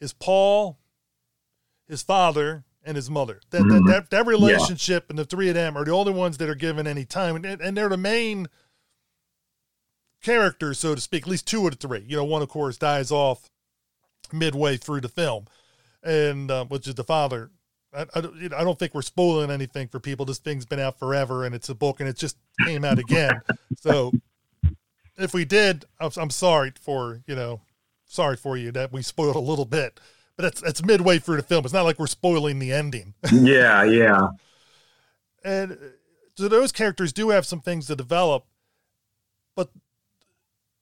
is 0.00 0.12
Paul, 0.12 0.78
his 1.88 2.02
father, 2.02 2.64
and 2.84 2.96
his 2.96 3.10
mother. 3.10 3.40
That 3.50 3.62
mm-hmm. 3.62 3.86
that, 3.86 3.92
that, 3.92 4.10
that, 4.10 4.26
relationship 4.26 5.04
yeah. 5.04 5.10
and 5.10 5.18
the 5.18 5.24
three 5.24 5.48
of 5.48 5.54
them 5.54 5.76
are 5.76 5.84
the 5.84 5.92
only 5.92 6.12
ones 6.12 6.38
that 6.38 6.48
are 6.48 6.54
given 6.54 6.86
any 6.86 7.04
time, 7.04 7.36
and, 7.36 7.60
and 7.60 7.76
they're 7.76 7.88
the 7.88 7.96
main 7.96 8.46
characters, 10.22 10.78
so 10.78 10.94
to 10.94 11.00
speak. 11.00 11.24
At 11.24 11.28
least 11.28 11.46
two 11.46 11.66
of 11.66 11.78
the 11.78 11.88
three. 11.88 12.04
You 12.06 12.16
know, 12.16 12.24
one 12.24 12.42
of 12.42 12.48
course 12.48 12.78
dies 12.78 13.10
off 13.10 13.50
midway 14.32 14.76
through 14.76 15.00
the 15.00 15.08
film, 15.08 15.46
and 16.02 16.50
uh, 16.50 16.64
which 16.66 16.86
is 16.86 16.94
the 16.94 17.04
father. 17.04 17.50
I, 17.92 18.02
I, 18.14 18.18
I, 18.18 18.64
don't 18.64 18.78
think 18.78 18.94
we're 18.94 19.02
spoiling 19.02 19.50
anything 19.50 19.88
for 19.88 20.00
people. 20.00 20.26
This 20.26 20.38
thing's 20.38 20.66
been 20.66 20.80
out 20.80 20.98
forever, 20.98 21.44
and 21.44 21.54
it's 21.54 21.68
a 21.68 21.74
book, 21.74 22.00
and 22.00 22.08
it 22.08 22.16
just 22.16 22.36
came 22.64 22.84
out 22.84 22.98
again. 22.98 23.40
so, 23.78 24.12
if 25.16 25.32
we 25.32 25.44
did, 25.44 25.84
I'm, 25.98 26.10
I'm 26.16 26.30
sorry 26.30 26.72
for 26.80 27.22
you 27.26 27.34
know 27.34 27.60
sorry 28.06 28.36
for 28.36 28.56
you 28.56 28.72
that 28.72 28.92
we 28.92 29.02
spoiled 29.02 29.36
a 29.36 29.40
little 29.40 29.64
bit. 29.64 30.00
but 30.36 30.44
that's 30.44 30.60
that's 30.60 30.84
midway 30.84 31.18
through 31.18 31.36
the 31.36 31.42
film. 31.42 31.64
It's 31.64 31.74
not 31.74 31.84
like 31.84 31.98
we're 31.98 32.06
spoiling 32.06 32.58
the 32.58 32.72
ending. 32.72 33.14
yeah, 33.32 33.84
yeah. 33.84 34.28
And 35.44 35.72
uh, 35.72 35.76
so 36.34 36.48
those 36.48 36.72
characters 36.72 37.12
do 37.12 37.30
have 37.30 37.46
some 37.46 37.60
things 37.60 37.86
to 37.86 37.96
develop, 37.96 38.44
but 39.54 39.70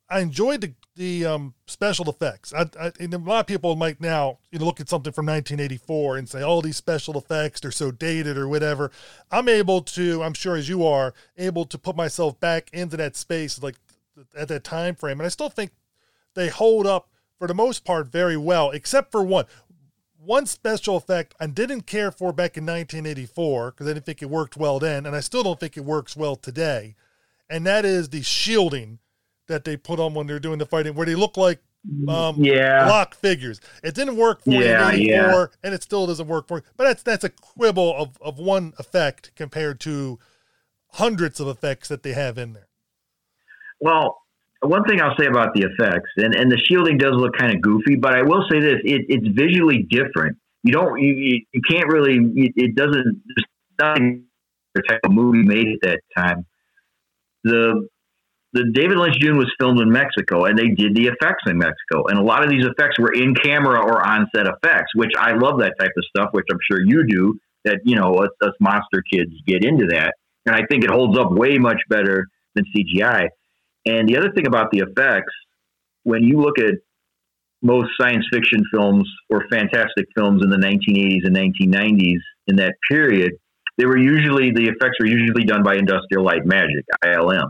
I 0.09 0.21
enjoyed 0.21 0.61
the 0.61 0.75
the 0.97 1.27
um, 1.27 1.55
special 1.67 2.09
effects. 2.09 2.53
I, 2.55 2.69
I, 2.81 2.93
and 3.01 3.13
a 3.13 3.19
lot 3.19 3.41
of 3.41 3.47
people 3.47 3.75
might 3.75 4.01
now 4.01 4.39
you 4.53 4.59
know, 4.59 4.65
look 4.65 4.81
at 4.81 4.89
something 4.89 5.13
from 5.13 5.27
1984 5.27 6.17
and 6.17 6.29
say, 6.29 6.43
"All 6.43 6.59
oh, 6.59 6.61
these 6.61 6.77
special 6.77 7.19
effects 7.19 7.61
they're 7.61 7.73
so 7.73 7.91
dated 7.91 8.37
or 8.37 8.49
whatever." 8.49 8.91
I'm 9.31 9.49
able 9.49 9.83
to, 9.83 10.23
I'm 10.23 10.35
sure 10.35 10.57
as 10.57 10.69
you 10.69 10.87
are, 10.87 11.15
able 11.37 11.65
to 11.67 11.79
put 11.79 11.97
myself 11.97 12.39
back 12.39 12.71
into 12.73 12.97
that 12.97 13.17
space, 13.17 13.61
like 13.63 13.77
at 14.37 14.49
that 14.49 14.65
time 14.65 14.95
frame, 14.95 15.21
and 15.21 15.27
I 15.27 15.31
still 15.31 15.49
think 15.49 15.73
they 16.35 16.49
hold 16.49 16.87
up 16.87 17.09
for 17.39 17.49
the 17.49 17.55
most 17.55 17.85
part 17.85 18.09
very 18.09 18.37
well, 18.37 18.71
except 18.71 19.11
for 19.11 19.23
one. 19.23 19.47
One 20.17 20.47
special 20.47 20.97
effect 20.97 21.35
I 21.39 21.47
didn't 21.47 21.83
care 21.83 22.11
for 22.11 22.33
back 22.33 22.57
in 22.57 22.65
1984 22.65 23.73
because 23.73 23.87
I 23.87 23.93
didn't 23.93 24.07
think 24.07 24.23
it 24.23 24.31
worked 24.31 24.57
well 24.57 24.79
then, 24.79 25.05
and 25.05 25.15
I 25.15 25.21
still 25.21 25.43
don't 25.43 25.61
think 25.61 25.77
it 25.77 25.85
works 25.85 26.17
well 26.17 26.35
today. 26.35 26.95
And 27.51 27.67
that 27.67 27.85
is 27.85 28.09
the 28.09 28.23
shielding 28.23 29.01
that 29.49 29.65
they 29.65 29.77
put 29.77 30.01
on 30.01 30.15
when 30.15 30.27
they're 30.27 30.41
doing 30.41 30.59
the 30.59 30.65
fighting, 30.65 30.95
where 30.95 31.05
they 31.05 31.15
look 31.15 31.37
like 31.37 31.61
um, 32.09 32.43
yeah. 32.43 32.87
block 32.87 33.15
figures. 33.15 33.61
It 33.83 33.95
didn't 33.95 34.17
work 34.17 34.43
for 34.43 34.51
yeah, 34.51 34.91
you 34.93 35.11
yeah. 35.11 35.47
and 35.63 35.75
it 35.75 35.83
still 35.83 36.07
doesn't 36.07 36.27
work 36.27 36.49
for 36.49 36.59
you. 36.59 36.63
But 36.77 36.85
that's 36.85 37.03
that's 37.03 37.25
a 37.25 37.29
quibble 37.29 37.95
of, 37.97 38.19
of 38.23 38.39
one 38.39 38.73
effect 38.79 39.33
compared 39.37 39.81
to 39.81 40.19
hundreds 40.93 41.41
of 41.41 41.49
effects 41.49 41.89
that 41.89 42.03
they 42.03 42.13
have 42.13 42.39
in 42.39 42.55
there. 42.55 42.69
Well, 43.81 44.23
one 44.61 44.85
thing 44.85 45.01
I'll 45.01 45.17
say 45.19 45.27
about 45.27 45.55
the 45.55 45.63
effects, 45.63 46.11
and, 46.17 46.35
and 46.35 46.51
the 46.51 46.59
shielding 46.59 46.99
does 46.99 47.13
look 47.15 47.37
kind 47.37 47.55
of 47.55 47.61
goofy, 47.61 47.97
but 47.97 48.15
I 48.15 48.23
will 48.23 48.45
say 48.51 48.61
this: 48.61 48.81
it, 48.85 49.07
it's 49.09 49.27
visually 49.37 49.87
different. 49.91 50.39
You 50.63 50.73
don't, 50.73 50.99
you, 50.99 51.43
you 51.53 51.61
can't 51.69 51.89
really, 51.89 52.19
it 52.57 52.75
doesn't. 52.75 53.23
There's 53.27 53.47
nothing 53.79 54.25
the 54.75 54.83
type 54.83 55.01
of 55.05 55.13
movie 55.13 55.43
made 55.43 55.69
at 55.69 55.79
that 55.83 56.01
time. 56.17 56.47
The 57.45 57.89
the 58.55 58.71
David 58.73 58.99
Lynch 58.99 59.19
Dune 59.19 59.37
was 59.37 59.53
filmed 59.59 59.81
in 59.81 59.91
Mexico, 59.91 60.45
and 60.45 60.57
they 60.57 60.69
did 60.69 60.95
the 60.95 61.07
effects 61.07 61.43
in 61.47 61.59
Mexico, 61.59 62.07
and 62.07 62.19
a 62.19 62.23
lot 62.23 62.45
of 62.45 62.51
these 62.51 62.65
effects 62.65 62.99
were 63.01 63.13
in 63.13 63.35
camera 63.35 63.81
or 63.81 64.07
on 64.07 64.29
set 64.35 64.47
effects, 64.47 64.95
which 64.95 65.11
I 65.19 65.33
love 65.33 65.59
that 65.59 65.75
type 65.79 65.91
of 65.97 66.05
stuff, 66.05 66.29
which 66.33 66.47
I'm 66.51 66.59
sure 66.71 66.81
you 66.81 67.05
do. 67.07 67.39
That 67.65 67.81
you 67.85 67.97
know, 67.97 68.15
us, 68.17 68.29
us 68.43 68.53
monster 68.61 69.03
kids 69.11 69.33
get 69.47 69.65
into 69.65 69.87
that, 69.87 70.15
and 70.47 70.55
I 70.55 70.61
think 70.71 70.85
it 70.85 70.91
holds 70.91 71.19
up 71.19 71.33
way 71.33 71.59
much 71.59 71.81
better 71.89 72.29
than 72.55 72.65
CGI. 72.77 73.29
And 73.87 74.09
the 74.09 74.17
other 74.17 74.33
thing 74.33 74.47
about 74.47 74.71
the 74.71 74.79
effects, 74.79 75.33
when 76.05 76.23
you 76.23 76.41
look 76.41 76.59
at 76.59 76.75
most 77.63 77.91
science 77.99 78.27
fiction 78.33 78.63
films 78.73 79.09
or 79.31 79.45
fantastic 79.51 80.07
films 80.15 80.43
in 80.43 80.51
the 80.51 80.57
1980s 80.57 81.25
and 81.25 81.35
1990s 81.35 82.21
in 82.47 82.57
that 82.57 82.75
period, 82.91 83.33
they 83.79 83.87
were 83.87 83.99
usually 83.99 84.51
the 84.51 84.65
effects 84.65 84.99
were 85.01 85.07
usually 85.07 85.45
done 85.45 85.63
by 85.63 85.75
Industrial 85.75 86.23
Light 86.23 86.45
Magic 86.45 86.85
(ILM), 87.05 87.49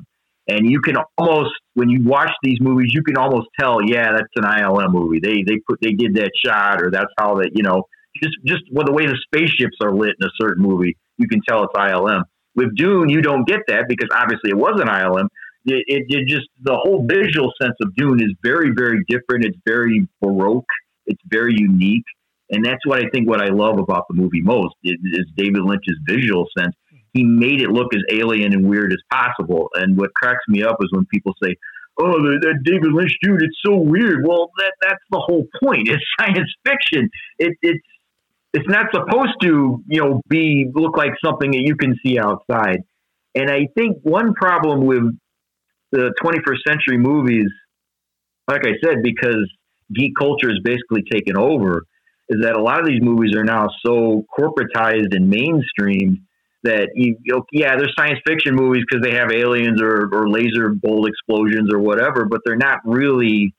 and 0.49 0.71
you 0.71 0.81
can 0.81 0.97
almost 1.19 1.51
when 1.75 1.91
you 1.91 2.03
watch 2.03 2.31
these 2.43 2.61
movies, 2.61 2.93
you 2.95 3.03
can 3.03 3.17
almost 3.17 3.49
tell, 3.59 3.83
yeah, 3.83 4.13
that's 4.13 4.33
an 4.37 4.45
ILM 4.45 4.93
movie. 4.93 5.21
They 5.21 5.43
they 5.47 5.61
put 5.69 5.81
they 5.83 5.93
did 5.93 6.15
that 6.15 6.31
shot, 6.45 6.81
or 6.81 6.91
that's 6.91 7.13
how 7.19 7.35
that 7.37 7.51
you 7.55 7.63
know 7.63 7.85
just 8.23 8.37
just 8.47 8.63
well, 8.71 8.87
the 8.87 8.93
way 8.93 9.07
the 9.07 9.19
spaceships 9.27 9.77
are 9.83 9.93
lit 9.93 10.15
in 10.21 10.27
a 10.27 10.31
certain 10.41 10.63
movie, 10.63 10.97
you 11.19 11.29
can 11.29 11.41
tell 11.47 11.65
it's 11.65 11.75
ILM. 11.75 12.23
With 12.55 12.77
Dune, 12.77 13.09
you 13.09 13.21
don't 13.21 13.47
get 13.47 13.61
that 13.67 13.85
because 13.89 14.09
obviously 14.15 14.51
it 14.51 14.57
was 14.57 14.81
an 14.81 14.89
ILM. 14.89 15.29
It, 15.67 16.05
it, 16.09 16.29
just 16.29 16.47
the 16.63 16.77
whole 16.77 17.07
visual 17.09 17.53
sense 17.61 17.75
of 17.83 17.95
Dune 17.97 18.23
is 18.23 18.35
very 18.43 18.71
very 18.77 19.03
different. 19.09 19.45
It's 19.45 19.59
very 19.67 20.07
baroque. 20.21 20.65
It's 21.07 21.23
very 21.27 21.55
unique, 21.57 22.05
and 22.51 22.65
that's 22.65 22.85
what 22.87 22.99
I 22.99 23.09
think. 23.11 23.29
What 23.29 23.43
I 23.43 23.49
love 23.49 23.79
about 23.79 24.05
the 24.09 24.15
movie 24.15 24.43
most 24.43 24.75
is, 24.85 24.97
is 25.13 25.27
David 25.37 25.63
Lynch's 25.63 25.99
visual 26.07 26.47
sense 26.59 26.75
he 27.15 27.23
made 27.23 27.63
it 27.63 27.71
look 27.71 27.95
as 27.95 28.03
alien 28.11 28.53
and 28.53 28.69
weird 28.69 28.93
as 28.93 28.99
possible. 29.11 29.71
And 29.75 29.97
what 29.97 30.13
cracks 30.15 30.43
me 30.49 30.63
up 30.63 30.77
is 30.83 30.89
when 30.91 31.07
people 31.07 31.33
say, 31.43 31.55
"Oh, 31.99 32.13
that, 32.13 32.41
that 32.43 32.63
David 32.65 32.93
Lynch 32.93 33.17
dude, 33.23 33.41
it's 33.41 33.57
so 33.65 33.77
weird." 33.77 34.27
Well, 34.27 34.51
that 34.59 34.73
that's 34.83 35.05
the 35.11 35.21
whole 35.21 35.47
point. 35.63 35.89
It's 35.93 36.05
science 36.19 36.53
fiction. 36.65 37.09
It, 37.39 37.57
it's 37.63 37.87
it's 38.53 38.69
not 38.69 38.87
supposed 38.93 39.35
to, 39.43 39.83
you 39.87 40.01
know, 40.01 40.21
be 40.29 40.71
look 40.75 40.97
like 40.97 41.13
something 41.25 41.53
that 41.53 41.63
you 41.63 41.77
can 41.77 41.97
see 42.05 42.19
outside. 42.19 42.83
And 43.35 43.51
I 43.51 43.69
think 43.77 43.99
one 44.03 44.35
problem 44.35 44.87
with 44.87 45.03
the 45.93 46.13
21st 46.23 46.59
century 46.67 46.99
movies, 46.99 47.51
like 48.49 48.67
I 48.67 48.73
said, 48.85 49.03
because 49.03 49.51
geek 49.95 50.15
culture 50.19 50.51
is 50.51 50.61
basically 50.63 51.03
taken 51.11 51.37
over, 51.37 51.85
is 52.29 52.43
that 52.43 52.57
a 52.57 52.63
lot 52.63 52.81
of 52.81 52.87
these 52.87 53.03
movies 53.03 53.35
are 53.37 53.45
now 53.45 53.69
so 53.85 54.25
corporatized 54.37 55.15
and 55.15 55.33
mainstreamed 55.33 56.21
that 56.63 56.89
you, 56.95 57.17
you 57.23 57.35
know, 57.35 57.45
yeah, 57.53 57.77
they're 57.77 57.91
science 57.97 58.19
fiction 58.27 58.55
movies 58.55 58.85
because 58.89 59.05
they 59.05 59.15
have 59.15 59.31
aliens 59.31 59.81
or, 59.83 60.09
or 60.13 60.29
laser 60.29 60.71
bolt 60.71 61.07
explosions 61.07 61.73
or 61.73 61.79
whatever, 61.79 62.25
but 62.25 62.41
they're 62.45 62.57
not 62.57 62.79
really 62.85 63.55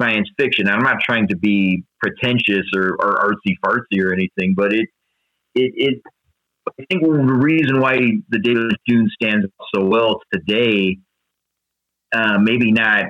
science 0.00 0.28
fiction. 0.38 0.68
I'm 0.68 0.82
not 0.82 0.98
trying 1.02 1.28
to 1.28 1.36
be 1.36 1.84
pretentious 2.00 2.66
or, 2.74 2.96
or 3.00 3.30
artsy 3.30 3.56
fartsy 3.64 4.02
or 4.02 4.12
anything, 4.12 4.54
but 4.54 4.72
it, 4.72 4.88
it, 5.54 5.72
it, 5.76 6.02
I 6.68 6.84
think 6.90 7.02
the 7.02 7.10
reason 7.10 7.80
why 7.80 7.98
the 8.28 8.38
David 8.38 8.76
Dune 8.86 9.08
stands 9.14 9.46
so 9.74 9.84
well 9.84 10.20
today, 10.32 10.98
uh, 12.12 12.38
maybe 12.38 12.72
not 12.72 13.06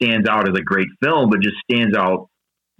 stands 0.00 0.28
out 0.28 0.48
as 0.48 0.56
a 0.56 0.62
great 0.62 0.88
film, 1.02 1.30
but 1.30 1.40
just 1.40 1.56
stands 1.70 1.96
out 1.96 2.28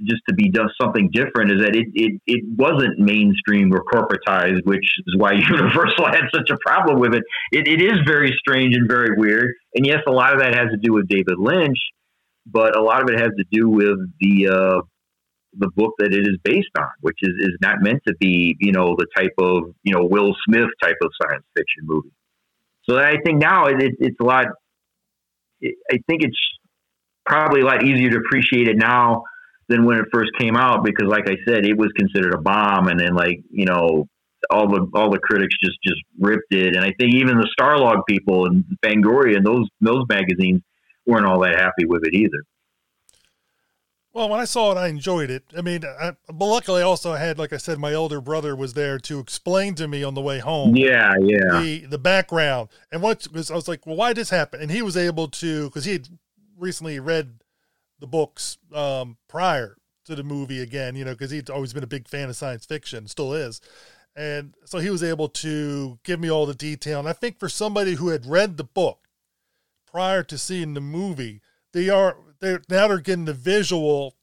just 0.03 0.23
to 0.29 0.35
be 0.35 0.49
done 0.49 0.69
something 0.81 1.11
different 1.13 1.53
is 1.53 1.61
that 1.63 1.77
it, 1.77 1.87
it, 1.95 2.21
it 2.27 2.45
wasn't 2.57 2.99
mainstream 2.99 3.71
or 3.73 3.85
corporatized, 3.85 4.65
which 4.65 4.87
is 5.07 5.15
why 5.17 5.33
Universal 5.51 6.07
had 6.07 6.25
such 6.35 6.51
a 6.51 6.57
problem 6.65 6.99
with 6.99 7.15
it. 7.15 7.23
it. 7.53 7.69
It 7.69 7.83
is 7.83 7.99
very 8.07 8.35
strange 8.39 8.75
and 8.75 8.89
very 8.89 9.15
weird. 9.17 9.53
And 9.75 9.87
yes, 9.87 9.99
a 10.07 10.11
lot 10.11 10.33
of 10.33 10.41
that 10.41 10.55
has 10.55 10.71
to 10.71 10.79
do 10.79 10.93
with 10.93 11.09
David 11.09 11.39
Lynch, 11.39 11.79
but 12.47 12.77
a 12.77 12.83
lot 12.83 13.03
of 13.03 13.11
it 13.11 13.21
has 13.21 13.31
to 13.37 13.45
do 13.51 13.69
with 13.69 13.99
the, 14.21 14.49
uh, 14.49 14.81
the 15.59 15.69
book 15.77 15.95
that 15.99 16.15
it 16.15 16.27
is 16.27 16.39
based 16.45 16.71
on, 16.79 16.89
which 17.01 17.19
is, 17.23 17.35
is 17.39 17.57
not 17.61 17.83
meant 17.83 18.03
to 18.07 18.15
be, 18.19 18.57
you 18.61 18.73
know, 18.73 18.97
the 18.97 19.07
type 19.17 19.35
of, 19.39 19.75
you 19.83 19.93
know, 19.93 20.05
Will 20.05 20.35
Smith 20.47 20.69
type 20.83 20.97
of 21.03 21.11
science 21.21 21.45
fiction 21.55 21.83
movie. 21.83 22.13
So 22.89 22.99
I 22.99 23.17
think 23.25 23.39
now 23.39 23.67
it, 23.67 23.83
it, 23.83 23.93
it's 23.99 24.17
a 24.21 24.25
lot, 24.25 24.47
I 25.65 25.99
think 26.09 26.23
it's 26.23 26.39
probably 27.27 27.61
a 27.61 27.65
lot 27.65 27.85
easier 27.85 28.11
to 28.11 28.17
appreciate 28.17 28.69
it 28.69 28.77
now 28.77 29.25
than 29.69 29.85
when 29.85 29.99
it 29.99 30.07
first 30.13 30.31
came 30.39 30.57
out 30.57 30.85
because, 30.85 31.09
like 31.09 31.29
I 31.29 31.37
said, 31.47 31.65
it 31.65 31.77
was 31.77 31.91
considered 31.97 32.35
a 32.35 32.41
bomb, 32.41 32.89
and 32.89 32.99
then 32.99 33.15
like 33.15 33.39
you 33.51 33.67
know 33.67 34.07
all 34.51 34.69
the 34.69 34.87
all 34.95 35.11
the 35.11 35.19
critics 35.19 35.55
just 35.63 35.79
just 35.85 36.01
ripped 36.19 36.53
it, 36.53 36.77
and 36.77 36.85
I 36.85 36.93
think 36.99 37.15
even 37.15 37.39
the 37.39 37.49
Starlog 37.59 38.03
people 38.09 38.47
and 38.47 38.65
Fangoria 38.85 39.37
and 39.37 39.47
those 39.47 39.69
those 39.81 40.05
magazines 40.09 40.61
weren't 41.07 41.27
all 41.27 41.41
that 41.41 41.57
happy 41.57 41.87
with 41.87 42.05
it 42.05 42.15
either. 42.15 42.43
Well, 44.13 44.29
when 44.29 44.41
I 44.41 44.45
saw 44.45 44.73
it, 44.73 44.77
I 44.77 44.89
enjoyed 44.89 45.31
it. 45.31 45.45
I 45.57 45.63
mean, 45.63 45.85
I, 45.85 46.13
but 46.27 46.47
luckily, 46.47 46.83
I 46.83 46.85
also 46.85 47.15
had, 47.15 47.39
like 47.39 47.53
I 47.53 47.59
said, 47.59 47.79
my 47.79 47.95
older 47.95 48.21
brother 48.21 48.57
was 48.57 48.75
there 48.75 48.99
to 48.99 49.21
explain 49.21 49.77
to 49.77 49.87
me 49.87 50.03
on 50.03 50.15
the 50.15 50.21
way 50.21 50.41
home. 50.41 50.75
Yeah, 50.75 51.15
yeah. 51.21 51.61
The 51.61 51.87
the 51.87 51.99
background 51.99 52.71
and 52.91 53.03
what 53.03 53.29
was 53.33 53.51
I 53.51 53.55
was 53.55 53.69
like, 53.69 53.87
well, 53.87 53.97
why 53.97 54.09
did 54.09 54.17
this 54.17 54.31
happen? 54.31 54.61
And 54.61 54.71
he 54.71 54.83
was 54.83 54.97
able 54.97 55.29
to 55.29 55.67
because 55.67 55.85
he 55.85 55.93
had 55.93 56.09
recently 56.59 56.99
read 56.99 57.41
the 58.01 58.07
books 58.07 58.59
um, 58.75 59.17
prior 59.29 59.77
to 60.07 60.15
the 60.15 60.25
movie 60.25 60.61
again, 60.61 60.97
you 60.97 61.05
know, 61.05 61.13
because 61.13 61.31
he'd 61.31 61.51
always 61.51 61.73
been 61.73 61.85
a 61.85 61.89
big 61.89 62.09
fan 62.09 62.29
of 62.29 62.37
science 62.37 62.67
fiction, 62.67 63.07
still 63.07 63.33
is. 63.33 63.61
And 64.17 64.55
so 64.65 64.79
he 64.79 64.91
was 64.91 65.05
able 65.05 65.29
to 65.29 65.99
give 66.03 66.19
me 66.19 66.31
all 66.31 66.47
the 66.47 66.55
detail. 66.55 66.99
And 66.99 67.09
I 67.09 67.13
think 67.13 67.39
for 67.39 67.49
somebody 67.49 67.95
who 67.95 68.09
had 68.09 68.27
read 68.27 68.57
the 68.57 68.65
book 68.65 69.07
prior 69.87 70.23
to 70.25 70.37
seeing 70.37 70.75
the 70.75 70.81
movie, 70.81 71.43
they 71.73 71.89
are 71.89 72.17
they're 72.41 72.63
now 72.69 72.89
they're 72.89 72.99
getting 72.99 73.25
the 73.27 73.35
visual 73.35 74.17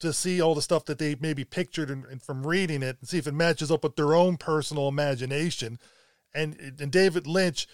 to 0.00 0.12
see 0.12 0.40
all 0.40 0.54
the 0.54 0.62
stuff 0.62 0.84
that 0.84 0.98
they 0.98 1.16
maybe 1.20 1.44
pictured 1.44 1.90
and, 1.90 2.04
and 2.06 2.22
from 2.22 2.46
reading 2.46 2.82
it 2.82 2.96
and 3.00 3.08
see 3.08 3.18
if 3.18 3.26
it 3.26 3.34
matches 3.34 3.70
up 3.70 3.84
with 3.84 3.96
their 3.96 4.14
own 4.14 4.36
personal 4.36 4.88
imagination. 4.88 5.78
And 6.34 6.76
and 6.78 6.90
David 6.90 7.26
Lynch, 7.26 7.66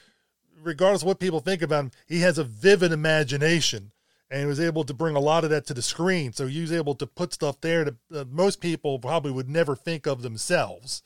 regardless 0.63 1.03
of 1.03 1.09
what 1.09 1.19
people 1.19 1.41
think 1.41 1.63
about 1.63 1.85
him, 1.85 1.91
he 2.07 2.21
has 2.21 2.39
a 2.39 2.45
vivid 2.45 2.93
imagination 2.93 3.93
and 4.31 4.47
was 4.47 4.61
able 4.61 4.85
to 4.85 4.95
bring 4.95 5.17
a 5.17 5.21
lot 5.21 5.43
of 5.43 5.51
that 5.51 5.67
to 5.67 5.75
the 5.75 5.83
screen. 5.83 6.33
So 6.33 6.47
he 6.47 6.61
was 6.61 6.73
able 6.73 6.95
to 6.95 7.07
put 7.07 7.33
stuff 7.33 7.61
there 7.61 7.85
that 7.85 7.95
uh, 8.15 8.25
most 8.31 8.61
people 8.61 8.99
probably 8.99 9.33
would 9.33 9.49
never 9.49 9.75
think 9.75 10.07
of 10.07 10.23
themselves. 10.23 11.03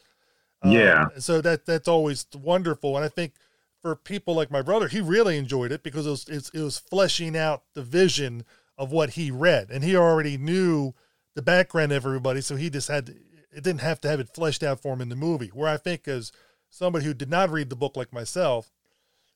Um, 0.63 0.73
yeah. 0.73 1.07
so 1.19 1.41
that 1.41 1.67
that's 1.67 1.89
always 1.89 2.27
wonderful, 2.35 2.97
and 2.97 3.05
I 3.05 3.09
think 3.09 3.35
for 3.81 3.95
people 3.95 4.35
like 4.35 4.51
my 4.51 4.63
brother, 4.63 4.89
he 4.89 5.01
really 5.01 5.37
enjoyed 5.37 5.73
it 5.73 5.83
because 5.83 6.07
it 6.07 6.11
was 6.11 6.51
it 6.55 6.61
was 6.63 6.79
fleshing 6.79 7.37
out 7.37 7.65
the 7.75 7.83
vision 7.83 8.45
of 8.77 8.93
what 8.93 9.11
he 9.11 9.31
read, 9.31 9.71
and 9.71 9.85
he 9.85 9.97
already 9.97 10.37
knew 10.37 10.95
the 11.35 11.43
background 11.43 11.93
of 11.93 12.05
everybody, 12.05 12.41
so 12.41 12.57
he 12.57 12.71
just 12.71 12.89
had 12.89 13.09
it 13.09 13.63
didn't 13.63 13.81
have 13.81 14.01
to 14.01 14.09
have 14.09 14.21
it 14.21 14.35
fleshed 14.35 14.63
out 14.63 14.81
for 14.81 14.93
him 14.95 15.01
in 15.01 15.09
the 15.09 15.17
movie. 15.17 15.49
Where 15.49 15.69
I 15.69 15.77
think 15.77 16.09
as 16.09 16.33
somebody 16.71 17.05
who 17.05 17.15
did 17.15 17.31
not 17.31 17.51
read 17.51 17.71
the 17.71 17.77
book 17.77 17.97
like 17.97 18.13
myself, 18.13 18.73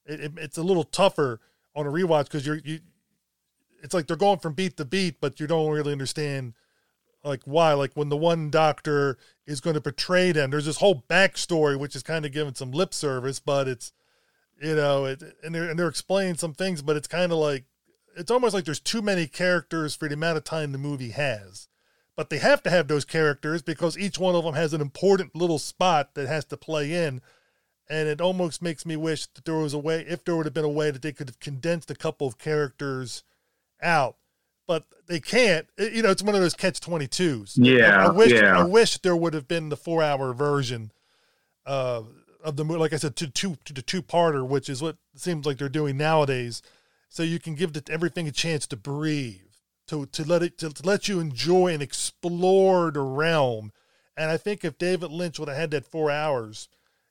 it, 0.05 0.21
it, 0.21 0.33
it's 0.37 0.59
a 0.59 0.63
little 0.63 0.85
tougher 0.85 1.41
on 1.75 1.87
a 1.87 1.91
rewatch 1.91 2.25
because 2.25 2.47
you're 2.47 2.61
you 2.65 2.81
it's 3.83 3.95
like 3.95 4.07
they're 4.09 4.17
going 4.17 4.41
from 4.41 4.55
beat 4.55 4.77
to 4.77 4.85
beat, 4.85 5.21
but 5.21 5.39
you 5.39 5.47
don't 5.47 5.71
really 5.71 5.93
understand 5.93 6.55
like 7.25 7.43
why 7.45 7.73
like 7.73 7.93
when 7.95 8.09
the 8.09 8.17
one 8.17 8.51
doctor 8.51 9.19
is 9.47 9.61
going 9.61 9.75
to 9.75 9.81
portray 9.81 10.33
them 10.33 10.51
there's 10.51 10.67
this 10.67 10.79
whole 10.79 11.05
backstory 11.09 11.79
which 11.79 11.97
is 11.97 12.03
kind 12.03 12.25
of 12.25 12.33
given 12.33 12.55
some 12.55 12.71
lip 12.71 12.95
service 12.95 13.41
but 13.41 13.67
it's 13.67 13.93
you 14.63 14.75
know 14.75 15.05
it, 15.05 15.23
and 15.43 15.55
they're, 15.55 15.69
and 15.69 15.79
they're 15.79 15.89
explaining 15.89 16.37
some 16.37 16.55
things 16.55 16.81
but 16.81 16.97
it's 16.97 17.09
kind 17.09 17.33
of 17.33 17.39
like 17.39 17.65
it's 18.17 18.31
almost 18.31 18.55
like 18.55 18.65
there's 18.65 18.81
too 18.81 19.03
many 19.03 19.27
characters 19.27 19.95
for 19.95 20.09
the 20.09 20.15
amount 20.15 20.37
of 20.39 20.45
time 20.45 20.73
the 20.73 20.79
movie 20.79 21.11
has. 21.11 21.69
But 22.17 22.31
they 22.31 22.39
have 22.39 22.63
to 22.65 22.71
have 22.71 22.89
those 22.89 23.05
characters 23.05 23.63
because 23.63 23.97
each 23.97 24.19
one 24.19 24.35
of 24.35 24.45
them 24.45 24.55
has 24.55 24.73
an 24.73 24.81
important 24.81 25.37
little 25.37 25.61
spot 25.61 26.15
that 26.15 26.27
has 26.27 26.45
to 26.47 26.57
play 26.57 26.93
in. 26.93 27.21
And 27.89 28.09
it 28.09 28.21
almost 28.21 28.61
makes 28.61 28.85
me 28.85 28.97
wish 28.97 29.27
that 29.27 29.45
there 29.45 29.55
was 29.55 29.73
a 29.73 29.79
way 29.79 30.05
if 30.07 30.25
there 30.25 30.35
would 30.37 30.47
have 30.47 30.53
been 30.53 30.65
a 30.65 30.69
way 30.69 30.91
that 30.91 31.01
they 31.01 31.13
could 31.13 31.29
have 31.29 31.39
condensed 31.39 31.91
a 31.91 31.95
couple 31.95 32.27
of 32.27 32.37
characters 32.37 33.23
out. 33.81 34.17
But 34.67 34.85
they 35.07 35.21
can't. 35.21 35.69
You 35.79 36.03
know 36.03 36.11
it's 36.11 36.23
one 36.23 36.35
of 36.35 36.41
those 36.41 36.55
catch 36.55 36.81
22s 36.81 37.55
yeah 37.57 38.03
I, 38.03 38.07
I 38.07 38.11
wish 38.11 38.33
yeah. 38.33 38.59
i 38.59 38.65
wish 38.65 38.99
there 38.99 39.17
would 39.17 39.35
have 39.35 39.49
been 39.49 39.71
the 39.71 39.77
four 39.77 40.03
hour 40.03 40.33
version 40.35 40.93
uh, 41.67 42.03
of 42.45 42.57
the 42.57 42.65
movie 42.65 42.79
like 42.79 42.93
i 42.93 42.97
said 42.97 43.17
to 43.17 43.29
two 43.29 43.57
to 43.65 43.73
the 43.73 43.83
two 43.83 44.03
parter 44.03 44.47
which 44.47 44.69
is 44.69 44.83
what 44.83 44.97
seems 45.15 45.47
like 45.47 45.59
they're 45.59 45.69
doing 45.69 45.97
nowadays 45.97 46.63
so 47.09 47.23
you 47.23 47.39
can 47.39 47.55
give 47.55 47.73
the, 47.73 47.83
everything 47.91 48.29
a 48.29 48.33
chance 48.33 48.67
to 48.69 48.77
breathe 48.77 49.41
to 49.87 50.07
to 50.07 50.25
let 50.25 50.43
it 50.43 50.59
to, 50.59 50.71
to 50.71 50.87
let 50.87 51.09
you 51.09 51.19
enjoy 51.21 51.73
and 51.73 51.83
explore 51.83 52.91
the 52.91 53.01
realm. 53.01 53.73
And 54.17 54.31
i 54.31 54.37
think 54.37 54.65
if 54.65 54.79
david 54.79 55.11
lynch 55.11 55.39
would 55.39 55.49
have 55.49 55.57
had 55.59 55.71
that 55.73 55.87
four 55.87 56.11
hours 56.11 56.69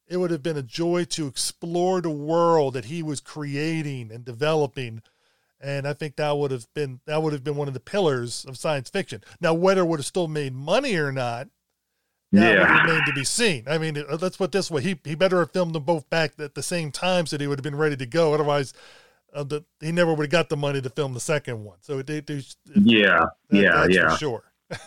it 0.07 0.17
would 0.17 0.31
have 0.31 0.43
been 0.43 0.55
a 0.57 0.63
joy 0.63 1.03
to 1.03 1.27
explore 1.27 1.99
the 1.99 2.09
world 2.09 2.73
that 2.75 2.85
he 2.85 3.03
was 3.03 3.19
creating 3.19 4.09
and 4.11 4.23
developing. 4.23 5.01
And 5.59 5.87
i 5.87 5.93
think 5.93 6.15
that 6.15 6.37
would 6.37 6.51
have 6.51 6.71
been 6.73 6.99
that 7.05 7.21
would 7.23 7.33
have 7.33 7.43
been 7.43 7.55
one 7.55 7.67
of 7.67 7.73
the 7.73 7.79
pillars 7.79 8.45
of 8.45 8.57
science 8.57 8.89
fiction. 8.89 9.23
Now 9.41 9.53
whether 9.53 9.81
it 9.81 9.85
would 9.85 9.99
have 9.99 10.05
still 10.05 10.27
made 10.27 10.53
money 10.53 10.95
or 10.95 11.11
not 11.11 11.47
that 12.31 12.53
Yeah. 12.53 12.59
would 12.59 12.81
remain 12.89 13.05
to 13.05 13.13
be 13.13 13.23
seen. 13.23 13.63
I 13.67 13.77
mean 13.77 13.97
uh, 13.97 14.17
let's 14.21 14.37
put 14.37 14.45
it 14.45 14.51
this 14.51 14.69
way 14.69 14.81
he, 14.81 14.99
he 15.03 15.15
better 15.15 15.39
have 15.39 15.51
filmed 15.51 15.73
them 15.73 15.83
both 15.83 16.09
back 16.09 16.33
at 16.39 16.53
the 16.55 16.63
same 16.63 16.91
time 16.91 17.25
so 17.25 17.35
that 17.37 17.41
he 17.43 17.47
would 17.47 17.57
have 17.59 17.63
been 17.63 17.75
ready 17.75 17.97
to 17.97 18.05
go. 18.05 18.33
Otherwise 18.33 18.73
the, 19.43 19.63
he 19.79 19.91
never 19.91 20.13
would 20.13 20.23
have 20.25 20.31
got 20.31 20.49
the 20.49 20.57
money 20.57 20.81
to 20.81 20.89
film 20.89 21.13
the 21.13 21.19
second 21.19 21.63
one. 21.63 21.77
So 21.81 22.01
they, 22.01 22.21
they, 22.21 22.41
yeah 22.75 23.19
that- 23.49 23.57
yeah 23.57 23.71
that's 23.75 23.95
yeah. 23.95 24.09
for 24.09 24.17
sure. 24.17 24.43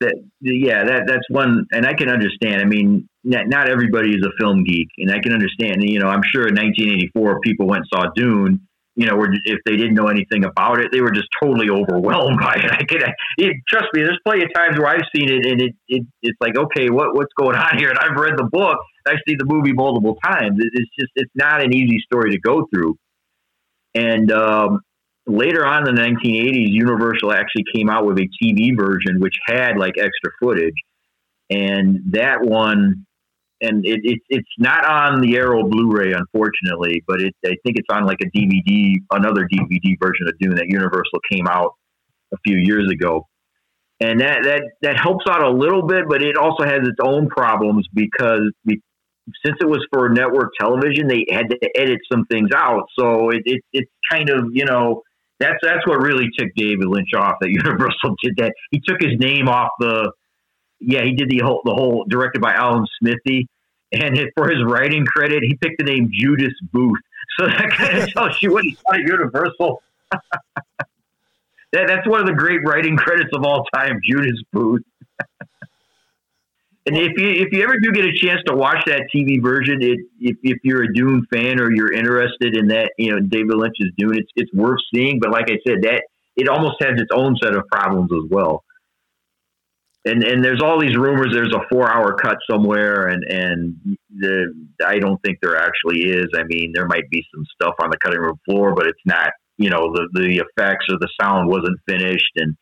That 0.00 0.14
yeah 0.40 0.82
that 0.82 1.02
that's 1.06 1.22
one 1.30 1.64
and 1.70 1.86
i 1.86 1.94
can 1.94 2.08
understand 2.08 2.60
i 2.60 2.64
mean 2.64 3.08
not, 3.22 3.46
not 3.46 3.70
everybody 3.70 4.10
is 4.10 4.26
a 4.26 4.32
film 4.40 4.64
geek 4.64 4.88
and 4.98 5.12
i 5.12 5.20
can 5.20 5.32
understand 5.32 5.76
you 5.84 6.00
know 6.00 6.08
i'm 6.08 6.24
sure 6.34 6.48
in 6.48 6.56
1984 6.56 7.38
people 7.38 7.68
went 7.68 7.84
and 7.84 7.88
saw 7.94 8.10
dune 8.16 8.66
you 8.96 9.06
know 9.06 9.22
if 9.44 9.60
they 9.64 9.76
didn't 9.76 9.94
know 9.94 10.08
anything 10.08 10.44
about 10.44 10.80
it 10.80 10.90
they 10.90 11.00
were 11.00 11.12
just 11.12 11.28
totally 11.40 11.70
overwhelmed 11.70 12.36
by 12.40 12.54
it. 12.54 12.72
I 12.72 12.82
can 12.82 12.98
it, 13.38 13.56
trust 13.68 13.86
me 13.94 14.02
there's 14.02 14.18
plenty 14.26 14.42
of 14.42 14.50
times 14.54 14.76
where 14.76 14.88
i've 14.88 15.06
seen 15.14 15.30
it 15.30 15.46
and 15.46 15.62
it, 15.62 15.74
it 15.86 16.02
it's 16.22 16.38
like 16.40 16.56
okay 16.56 16.90
what 16.90 17.14
what's 17.14 17.32
going 17.38 17.54
on 17.54 17.78
here? 17.78 17.90
And 17.90 17.98
i've 18.00 18.16
read 18.16 18.34
the 18.36 18.48
book 18.50 18.78
i've 19.06 19.22
seen 19.28 19.36
the 19.38 19.46
movie 19.46 19.72
multiple 19.72 20.16
times. 20.24 20.58
It, 20.58 20.70
it's 20.74 20.90
just 20.98 21.12
it's 21.14 21.30
not 21.36 21.62
an 21.62 21.72
easy 21.72 22.00
story 22.04 22.32
to 22.32 22.40
go 22.40 22.66
through 22.74 22.96
and 23.94 24.30
um 24.32 24.80
later 25.26 25.64
on 25.64 25.88
in 25.88 25.94
the 25.94 26.00
1980s, 26.00 26.70
Universal 26.70 27.32
actually 27.32 27.64
came 27.74 27.88
out 27.88 28.04
with 28.04 28.18
a 28.18 28.28
TV 28.42 28.76
version 28.76 29.20
which 29.20 29.34
had 29.46 29.76
like 29.78 29.94
extra 29.96 30.30
footage, 30.40 30.74
and 31.50 32.00
that 32.12 32.42
one, 32.42 33.06
and 33.60 33.86
it, 33.86 34.00
it 34.02 34.18
it's 34.28 34.48
not 34.58 34.84
on 34.84 35.20
the 35.20 35.36
Arrow 35.36 35.64
Blu-ray, 35.64 36.12
unfortunately, 36.12 37.02
but 37.06 37.20
it 37.20 37.34
I 37.44 37.56
think 37.64 37.78
it's 37.78 37.88
on 37.90 38.06
like 38.06 38.18
a 38.22 38.36
DVD, 38.36 38.94
another 39.12 39.48
DVD 39.52 39.94
version 40.00 40.26
of 40.28 40.38
Dune 40.40 40.56
that 40.56 40.66
Universal 40.68 41.20
came 41.30 41.46
out 41.46 41.72
a 42.32 42.36
few 42.44 42.56
years 42.56 42.90
ago. 42.90 43.26
And 44.00 44.20
that, 44.20 44.42
that 44.42 44.62
that 44.82 44.98
helps 44.98 45.26
out 45.30 45.44
a 45.44 45.50
little 45.50 45.86
bit, 45.86 46.08
but 46.08 46.22
it 46.22 46.36
also 46.36 46.64
has 46.64 46.80
its 46.82 46.98
own 47.00 47.28
problems 47.28 47.86
because 47.94 48.50
be, 48.64 48.80
since 49.44 49.56
it 49.60 49.66
was 49.66 49.86
for 49.92 50.08
network 50.08 50.52
television, 50.58 51.06
they 51.08 51.24
had 51.30 51.50
to 51.50 51.56
edit 51.76 52.00
some 52.10 52.24
things 52.26 52.50
out. 52.54 52.84
So 52.98 53.30
it, 53.30 53.42
it 53.44 53.62
it's 53.72 53.90
kind 54.10 54.28
of 54.28 54.46
you 54.52 54.64
know 54.64 55.02
that's 55.38 55.58
that's 55.62 55.86
what 55.86 56.00
really 56.00 56.28
ticked 56.38 56.56
David 56.56 56.86
Lynch 56.86 57.14
off 57.16 57.36
that 57.40 57.50
Universal 57.50 58.16
did 58.22 58.36
that. 58.38 58.52
He 58.70 58.80
took 58.86 59.00
his 59.00 59.18
name 59.18 59.48
off 59.48 59.70
the 59.78 60.12
yeah 60.80 61.02
he 61.04 61.12
did 61.12 61.30
the 61.30 61.40
whole 61.44 61.62
the 61.64 61.74
whole 61.74 62.04
directed 62.08 62.40
by 62.40 62.54
Alan 62.54 62.86
Smithee, 62.98 63.48
and 63.92 64.18
it, 64.18 64.32
for 64.36 64.48
his 64.48 64.62
writing 64.64 65.04
credit 65.04 65.42
he 65.42 65.54
picked 65.54 65.78
the 65.78 65.84
name 65.84 66.10
Judas 66.12 66.54
Booth. 66.72 66.98
So 67.40 67.46
that 67.46 67.70
kind 67.70 67.96
of 67.96 68.12
tells 68.12 68.42
you 68.42 68.52
what 68.52 68.62
he 68.62 68.72
thought 68.74 68.98
Universal. 68.98 69.82
that, 70.10 71.86
that's 71.86 72.06
one 72.06 72.20
of 72.20 72.26
the 72.26 72.34
great 72.34 72.60
writing 72.62 72.94
credits 72.94 73.30
of 73.32 73.42
all 73.42 73.64
time, 73.72 74.00
Judas 74.04 74.38
Booth. 74.52 74.82
And 76.84 76.96
if 76.96 77.12
you 77.16 77.28
if 77.28 77.52
you 77.52 77.62
ever 77.62 77.78
do 77.80 77.92
get 77.92 78.04
a 78.04 78.12
chance 78.12 78.40
to 78.46 78.56
watch 78.56 78.82
that 78.86 79.02
TV 79.14 79.40
version, 79.40 79.80
it 79.82 80.00
if, 80.18 80.36
if 80.42 80.58
you're 80.64 80.82
a 80.82 80.92
Dune 80.92 81.24
fan 81.32 81.60
or 81.60 81.72
you're 81.72 81.92
interested 81.92 82.56
in 82.56 82.68
that, 82.68 82.90
you 82.98 83.12
know, 83.12 83.20
David 83.20 83.54
Lynch's 83.54 83.92
Dune, 83.96 84.18
it's 84.18 84.30
it's 84.34 84.52
worth 84.52 84.80
seeing. 84.92 85.20
But 85.20 85.30
like 85.30 85.46
I 85.48 85.58
said, 85.66 85.82
that 85.82 86.02
it 86.34 86.48
almost 86.48 86.76
has 86.80 87.00
its 87.00 87.10
own 87.14 87.36
set 87.40 87.54
of 87.54 87.64
problems 87.70 88.10
as 88.12 88.28
well. 88.30 88.64
And 90.04 90.24
and 90.24 90.44
there's 90.44 90.60
all 90.60 90.80
these 90.80 90.96
rumors. 90.96 91.28
There's 91.32 91.54
a 91.54 91.62
four 91.70 91.88
hour 91.88 92.14
cut 92.14 92.38
somewhere, 92.50 93.06
and 93.06 93.22
and 93.30 93.96
the 94.18 94.52
I 94.84 94.98
don't 94.98 95.22
think 95.22 95.38
there 95.40 95.56
actually 95.56 96.00
is. 96.10 96.26
I 96.34 96.42
mean, 96.48 96.72
there 96.74 96.88
might 96.88 97.08
be 97.10 97.24
some 97.32 97.44
stuff 97.54 97.74
on 97.80 97.90
the 97.90 97.98
cutting 97.98 98.20
room 98.20 98.40
floor, 98.44 98.74
but 98.74 98.86
it's 98.86 99.02
not. 99.06 99.30
You 99.58 99.70
know, 99.70 99.92
the 99.94 100.08
the 100.14 100.38
effects 100.38 100.86
or 100.88 100.98
the 100.98 101.08
sound 101.20 101.48
wasn't 101.48 101.78
finished, 101.86 102.32
and 102.34 102.56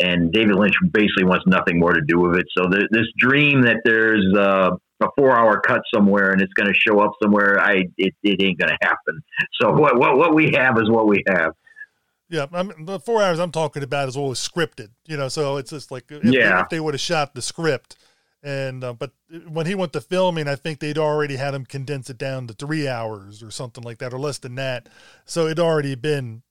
and 0.00 0.32
David 0.32 0.56
Lynch 0.56 0.74
basically 0.92 1.24
wants 1.24 1.44
nothing 1.46 1.78
more 1.78 1.92
to 1.92 2.00
do 2.06 2.18
with 2.20 2.38
it. 2.38 2.46
So 2.56 2.68
th- 2.68 2.88
this 2.90 3.06
dream 3.18 3.62
that 3.62 3.78
there's 3.84 4.24
uh, 4.36 4.70
a 5.02 5.06
four-hour 5.16 5.60
cut 5.60 5.82
somewhere 5.94 6.30
and 6.32 6.40
it's 6.40 6.52
going 6.54 6.66
to 6.72 6.74
show 6.78 7.00
up 7.00 7.12
somewhere, 7.22 7.60
I 7.60 7.84
it, 7.96 8.14
it 8.22 8.42
ain't 8.42 8.58
going 8.58 8.70
to 8.70 8.78
happen. 8.82 9.22
So 9.60 9.72
what, 9.72 9.98
what 9.98 10.16
what 10.16 10.34
we 10.34 10.52
have 10.52 10.78
is 10.78 10.88
what 10.90 11.06
we 11.06 11.22
have. 11.28 11.52
Yeah, 12.30 12.46
I 12.52 12.62
mean, 12.62 12.86
the 12.86 12.98
four 12.98 13.22
hours 13.22 13.38
I'm 13.38 13.52
talking 13.52 13.82
about 13.82 14.08
is 14.08 14.16
always 14.16 14.38
scripted, 14.38 14.88
you 15.06 15.16
know. 15.16 15.28
So 15.28 15.58
it's 15.58 15.70
just 15.70 15.90
like 15.90 16.04
if, 16.10 16.24
Yeah. 16.24 16.62
if 16.62 16.68
they 16.70 16.80
would 16.80 16.94
have 16.94 17.00
shot 17.00 17.34
the 17.34 17.42
script, 17.42 17.96
and 18.42 18.82
uh, 18.82 18.94
but 18.94 19.12
when 19.46 19.66
he 19.66 19.74
went 19.74 19.92
to 19.92 20.00
filming, 20.00 20.48
I 20.48 20.56
think 20.56 20.80
they'd 20.80 20.98
already 20.98 21.36
had 21.36 21.54
him 21.54 21.64
condense 21.66 22.08
it 22.10 22.18
down 22.18 22.46
to 22.48 22.54
three 22.54 22.88
hours 22.88 23.42
or 23.42 23.50
something 23.50 23.84
like 23.84 23.98
that, 23.98 24.12
or 24.14 24.18
less 24.18 24.38
than 24.38 24.54
that. 24.56 24.88
So 25.26 25.44
it'd 25.46 25.60
already 25.60 25.94
been 25.94 26.42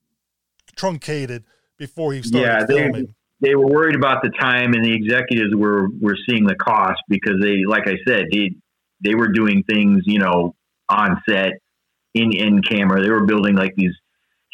truncated 0.75 1.43
before 1.77 2.13
he 2.13 2.21
started 2.21 2.47
Yeah, 2.47 2.65
they- 2.65 2.83
filming. 2.83 3.15
They 3.43 3.55
were 3.55 3.67
worried 3.67 3.95
about 3.95 4.23
the 4.23 4.29
time, 4.29 4.73
and 4.73 4.83
the 4.83 4.93
executives 4.93 5.53
were 5.53 5.89
were 6.01 6.17
seeing 6.27 6.45
the 6.45 6.55
cost 6.55 7.01
because 7.09 7.35
they, 7.41 7.65
like 7.67 7.87
I 7.87 7.97
said, 8.07 8.27
they 8.31 8.51
they 9.03 9.15
were 9.15 9.27
doing 9.27 9.63
things, 9.69 10.03
you 10.05 10.19
know, 10.19 10.55
on 10.89 11.21
set, 11.27 11.59
in 12.13 12.31
in 12.31 12.61
camera. 12.61 13.03
They 13.03 13.09
were 13.09 13.25
building 13.25 13.55
like 13.55 13.73
these 13.75 13.93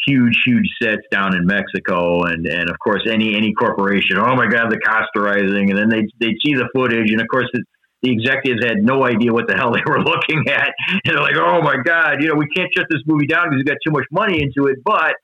huge, 0.08 0.42
huge 0.44 0.68
sets 0.82 1.04
down 1.12 1.36
in 1.36 1.46
Mexico, 1.46 2.24
and 2.24 2.48
and 2.48 2.70
of 2.70 2.78
course, 2.84 3.04
any 3.08 3.36
any 3.36 3.54
corporation, 3.54 4.18
oh 4.18 4.36
my 4.36 4.48
God, 4.48 4.72
the 4.72 4.80
costs 4.80 5.12
are 5.16 5.22
rising, 5.22 5.70
and 5.70 5.78
then 5.78 5.90
they 5.90 6.02
they 6.20 6.34
see 6.44 6.56
the 6.56 6.68
footage, 6.76 7.12
and 7.12 7.22
of 7.22 7.28
course. 7.32 7.48
It, 7.54 7.64
the 8.02 8.14
executives 8.14 8.64
had 8.64 8.78
no 8.80 9.04
idea 9.04 9.34
what 9.34 9.48
the 9.50 9.56
hell 9.56 9.74
they 9.74 9.84
were 9.86 10.00
looking 10.00 10.48
at. 10.48 10.72
And 10.90 11.02
they're 11.04 11.20
like, 11.20 11.36
oh 11.36 11.62
my 11.62 11.76
God, 11.84 12.22
you 12.22 12.30
know, 12.30 12.36
we 12.36 12.48
can't 12.56 12.70
shut 12.74 12.88
this 12.90 13.02
movie 13.06 13.28
down 13.28 13.50
because 13.50 13.58
we've 13.58 13.66
got 13.66 13.78
too 13.86 13.92
much 13.92 14.06
money 14.10 14.42
into 14.42 14.70
it, 14.70 14.78
but 14.86 15.16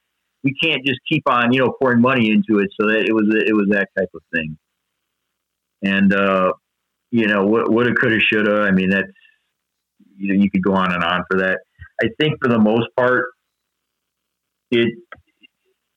we 0.46 0.54
can't 0.54 0.86
just 0.86 1.00
keep 1.12 1.24
on, 1.28 1.52
you 1.52 1.60
know, 1.60 1.74
pouring 1.82 2.00
money 2.00 2.30
into 2.30 2.60
it. 2.62 2.70
So 2.80 2.88
that 2.88 3.06
it 3.08 3.14
was, 3.14 3.26
it 3.46 3.54
was 3.54 3.68
that 3.72 3.90
type 3.98 4.10
of 4.14 4.22
thing. 4.32 4.58
And, 5.84 6.14
uh, 6.14 6.54
you 7.10 7.28
know, 7.28 7.46
what, 7.46 7.70
woulda, 7.72 7.94
coulda, 7.96 8.20
shoulda. 8.20 8.62
I 8.62 8.72
mean, 8.72 8.92
that's, 8.92 9.08
you 10.18 10.34
know, 10.34 10.42
you 10.44 10.50
could 10.52 10.64
go 10.64 10.74
on 10.74 10.94
and 10.94 11.04
on 11.04 11.24
for 11.30 11.40
that. 11.40 11.60
I 12.02 12.10
think 12.20 12.38
for 12.42 12.48
the 12.48 12.60
most 12.60 12.88
part, 12.96 13.26
it, 14.70 14.94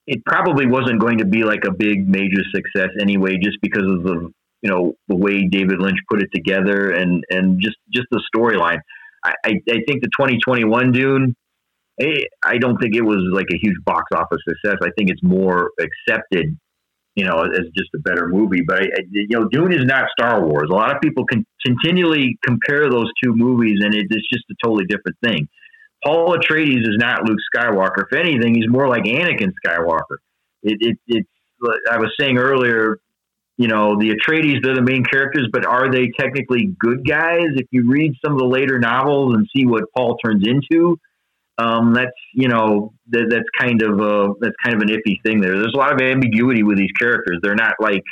it 0.07 0.25
probably 0.25 0.67
wasn't 0.67 1.01
going 1.01 1.19
to 1.19 1.27
be 1.27 1.45
like 1.45 1.65
a 1.67 1.73
big 1.73 2.09
major 2.09 2.43
success 2.55 2.89
anyway, 3.03 3.37
just 3.43 3.59
because 3.61 3.85
of 3.85 4.03
the, 4.03 4.33
you 4.63 4.71
know, 4.71 4.95
the 5.09 5.17
way 5.17 5.47
David 5.47 5.79
Lynch 5.79 5.99
put 6.11 6.23
it 6.23 6.31
together 6.35 6.91
and, 6.91 7.23
and 7.29 7.61
just, 7.61 7.77
just 7.93 8.07
the 8.11 8.23
storyline. 8.35 8.79
I, 9.25 9.35
I, 9.45 9.51
I 9.69 9.79
think 9.87 10.01
the 10.01 10.11
2021 10.19 10.93
Dune, 10.93 11.37
I 12.01 12.59
don't 12.59 12.79
think 12.79 12.95
it 12.95 13.03
was 13.03 13.19
like 13.33 13.49
a 13.53 13.59
huge 13.59 13.77
box 13.85 14.05
office 14.15 14.39
success. 14.49 14.79
I 14.83 14.91
think 14.97 15.11
it's 15.11 15.23
more 15.23 15.71
accepted, 15.81 16.57
you 17.15 17.25
know, 17.25 17.43
as 17.43 17.67
just 17.77 17.91
a 17.95 17.99
better 17.99 18.29
movie. 18.29 18.63
But 18.67 18.83
you 19.11 19.29
know, 19.31 19.49
Dune 19.49 19.73
is 19.73 19.85
not 19.85 20.09
Star 20.19 20.45
Wars. 20.47 20.69
A 20.71 20.75
lot 20.75 20.95
of 20.95 21.01
people 21.01 21.25
can 21.25 21.45
continually 21.65 22.39
compare 22.45 22.89
those 22.89 23.11
two 23.23 23.35
movies, 23.35 23.79
and 23.83 23.95
it, 23.95 24.07
it's 24.11 24.29
just 24.33 24.45
a 24.51 24.55
totally 24.63 24.85
different 24.87 25.17
thing. 25.25 25.49
Paul 26.05 26.37
Atreides 26.37 26.83
is 26.83 26.97
not 26.99 27.25
Luke 27.25 27.39
Skywalker. 27.55 28.05
If 28.11 28.19
anything, 28.19 28.55
he's 28.55 28.69
more 28.69 28.89
like 28.89 29.03
Anakin 29.03 29.53
Skywalker. 29.65 30.19
It, 30.63 30.79
it, 30.81 30.99
it's 31.09 31.29
I 31.91 31.99
was 31.99 32.15
saying 32.19 32.39
earlier, 32.39 32.99
you 33.57 33.67
know, 33.67 33.99
the 33.99 34.11
Atreides 34.11 34.63
they're 34.63 34.75
the 34.75 34.83
main 34.83 35.05
characters, 35.05 35.49
but 35.53 35.67
are 35.67 35.91
they 35.91 36.13
technically 36.19 36.75
good 36.79 37.07
guys? 37.07 37.49
If 37.57 37.67
you 37.73 37.91
read 37.91 38.13
some 38.25 38.33
of 38.33 38.39
the 38.39 38.47
later 38.47 38.79
novels 38.79 39.35
and 39.35 39.49
see 39.55 39.67
what 39.67 39.85
Paul 39.97 40.17
turns 40.25 40.47
into, 40.47 40.99
um, 41.59 41.93
that's 41.93 42.11
you 42.35 42.49
know 42.49 42.93
that, 43.11 43.27
that's 43.31 43.49
kind 43.59 43.83
of 43.83 44.01
a 44.01 44.29
that's 44.41 44.57
kind 44.63 44.77
of 44.77 44.83
an 44.83 44.89
iffy 44.89 45.21
thing 45.25 45.41
there. 45.41 45.59
There's 45.59 45.75
a 45.75 45.79
lot 45.79 45.93
of 45.93 46.01
ambiguity 46.01 46.63
with 46.63 46.79
these 46.79 46.93
characters. 46.99 47.39
They're 47.43 47.55
not 47.55 47.75
like 47.81 48.03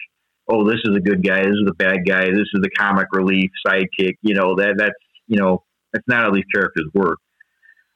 oh, 0.48 0.68
this 0.68 0.80
is 0.84 0.96
a 0.96 1.00
good 1.00 1.24
guy, 1.24 1.42
this 1.42 1.54
is 1.54 1.68
a 1.68 1.74
bad 1.74 2.06
guy, 2.06 2.26
this 2.26 2.48
is 2.54 2.60
the 2.62 2.70
comic 2.78 3.08
relief 3.12 3.50
sidekick. 3.66 4.14
You 4.22 4.34
know 4.34 4.56
that 4.56 4.74
that's 4.76 4.94
you 5.26 5.38
know 5.38 5.62
that's 5.92 6.06
not 6.08 6.24
how 6.24 6.30
these 6.32 6.44
characters 6.52 6.86
work. 6.94 7.18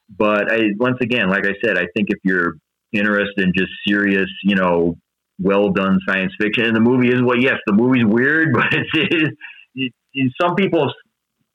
But 0.09 0.51
I, 0.51 0.59
once 0.77 0.97
again, 1.01 1.29
like 1.29 1.45
I 1.45 1.53
said, 1.63 1.77
I 1.77 1.87
think 1.95 2.09
if 2.09 2.19
you're 2.23 2.55
interested 2.91 3.45
in 3.45 3.53
just 3.55 3.71
serious, 3.87 4.27
you 4.43 4.55
know, 4.55 4.95
well 5.39 5.69
done 5.69 5.99
science 6.07 6.33
fiction, 6.39 6.65
and 6.65 6.75
the 6.75 6.81
movie 6.81 7.09
is 7.09 7.21
well, 7.21 7.37
yes, 7.37 7.57
the 7.65 7.73
movie's 7.73 8.05
weird, 8.05 8.49
but 8.53 8.73
it's, 8.73 8.89
it 8.93 9.13
is. 9.13 9.29
It, 9.73 10.33
some 10.41 10.55
people 10.55 10.91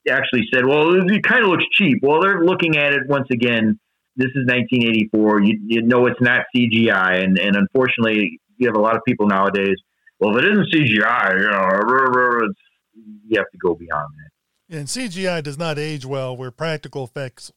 actually 0.09 0.47
said, 0.53 0.65
well, 0.65 0.95
it 0.95 1.23
kind 1.23 1.43
of 1.43 1.51
looks 1.51 1.65
cheap. 1.73 1.99
Well, 2.03 2.23
they're 2.23 2.45
looking 2.45 2.77
at 2.77 2.95
it 2.95 3.03
once 3.07 3.27
again. 3.31 3.79
This 4.17 4.31
is 4.35 4.47
1984. 4.47 5.43
You, 5.43 5.61
you 5.67 5.83
know 5.83 6.07
it's 6.07 6.21
not 6.21 6.47
CGI, 6.55 7.23
and 7.23 7.39
and 7.39 7.57
unfortunately, 7.57 8.41
you 8.57 8.67
have 8.67 8.77
a 8.77 8.81
lot 8.81 8.97
of 8.97 9.03
people 9.07 9.27
nowadays. 9.27 9.77
Well, 10.19 10.37
if 10.37 10.45
it 10.45 10.53
isn't 10.53 10.73
CGI, 10.73 11.41
you 11.41 11.51
know, 11.51 12.49
you 13.29 13.39
have 13.39 13.51
to 13.51 13.59
go 13.59 13.75
beyond 13.75 14.09
that. 14.17 14.79
And 14.79 14.89
CGI 14.89 15.43
does 15.43 15.59
not 15.59 15.79
age 15.79 16.05
well, 16.05 16.37
where 16.37 16.51
practical 16.51 17.05
effects 17.05 17.53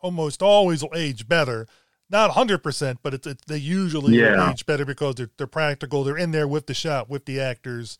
almost 0.00 0.42
always 0.42 0.82
will 0.82 0.94
age 0.94 1.26
better. 1.26 1.66
Not 2.10 2.30
100%, 2.32 2.98
but 3.02 3.14
it's, 3.14 3.26
it's 3.26 3.42
they 3.46 3.56
usually 3.56 4.18
yeah. 4.18 4.50
age 4.50 4.66
better 4.66 4.84
because 4.84 5.14
they're, 5.14 5.30
they're 5.38 5.46
practical. 5.46 6.04
They're 6.04 6.18
in 6.18 6.30
there 6.30 6.46
with 6.46 6.66
the 6.66 6.74
shot, 6.74 7.08
with 7.08 7.24
the 7.24 7.40
actors. 7.40 7.98